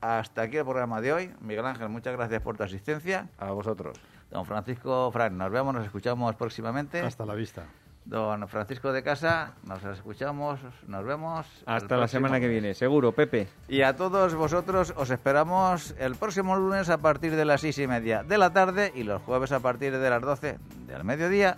Hasta 0.00 0.42
aquí 0.42 0.58
el 0.58 0.64
programa 0.64 1.00
de 1.00 1.12
hoy. 1.12 1.34
Miguel 1.40 1.64
Ángel, 1.64 1.88
muchas 1.88 2.14
gracias 2.14 2.42
por 2.42 2.56
tu 2.56 2.62
asistencia. 2.62 3.28
A 3.38 3.52
vosotros. 3.52 3.98
Don 4.30 4.44
Francisco 4.44 5.10
Fran, 5.12 5.38
nos 5.38 5.50
vemos, 5.50 5.74
nos 5.74 5.84
escuchamos 5.86 6.34
próximamente. 6.36 7.00
Hasta 7.00 7.24
la 7.24 7.34
vista. 7.34 7.64
Don 8.04 8.46
Francisco 8.48 8.92
de 8.92 9.02
Casa, 9.02 9.54
nos 9.66 9.82
escuchamos, 9.84 10.60
nos 10.86 11.04
vemos. 11.04 11.46
Hasta 11.64 11.96
la 11.96 12.06
semana 12.06 12.38
que 12.38 12.48
viene, 12.48 12.74
seguro, 12.74 13.12
Pepe. 13.12 13.48
Y 13.66 13.80
a 13.80 13.96
todos 13.96 14.34
vosotros 14.34 14.92
os 14.96 15.10
esperamos 15.10 15.94
el 15.98 16.14
próximo 16.14 16.54
lunes 16.54 16.90
a 16.90 16.98
partir 16.98 17.34
de 17.34 17.46
las 17.46 17.62
seis 17.62 17.78
y 17.78 17.86
media 17.86 18.22
de 18.22 18.36
la 18.36 18.52
tarde 18.52 18.92
y 18.94 19.04
los 19.04 19.22
jueves 19.22 19.52
a 19.52 19.60
partir 19.60 19.96
de 19.96 20.10
las 20.10 20.20
12 20.20 20.58
del 20.86 21.04
mediodía. 21.04 21.56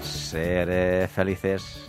Seré 0.00 1.08
felices. 1.08 1.88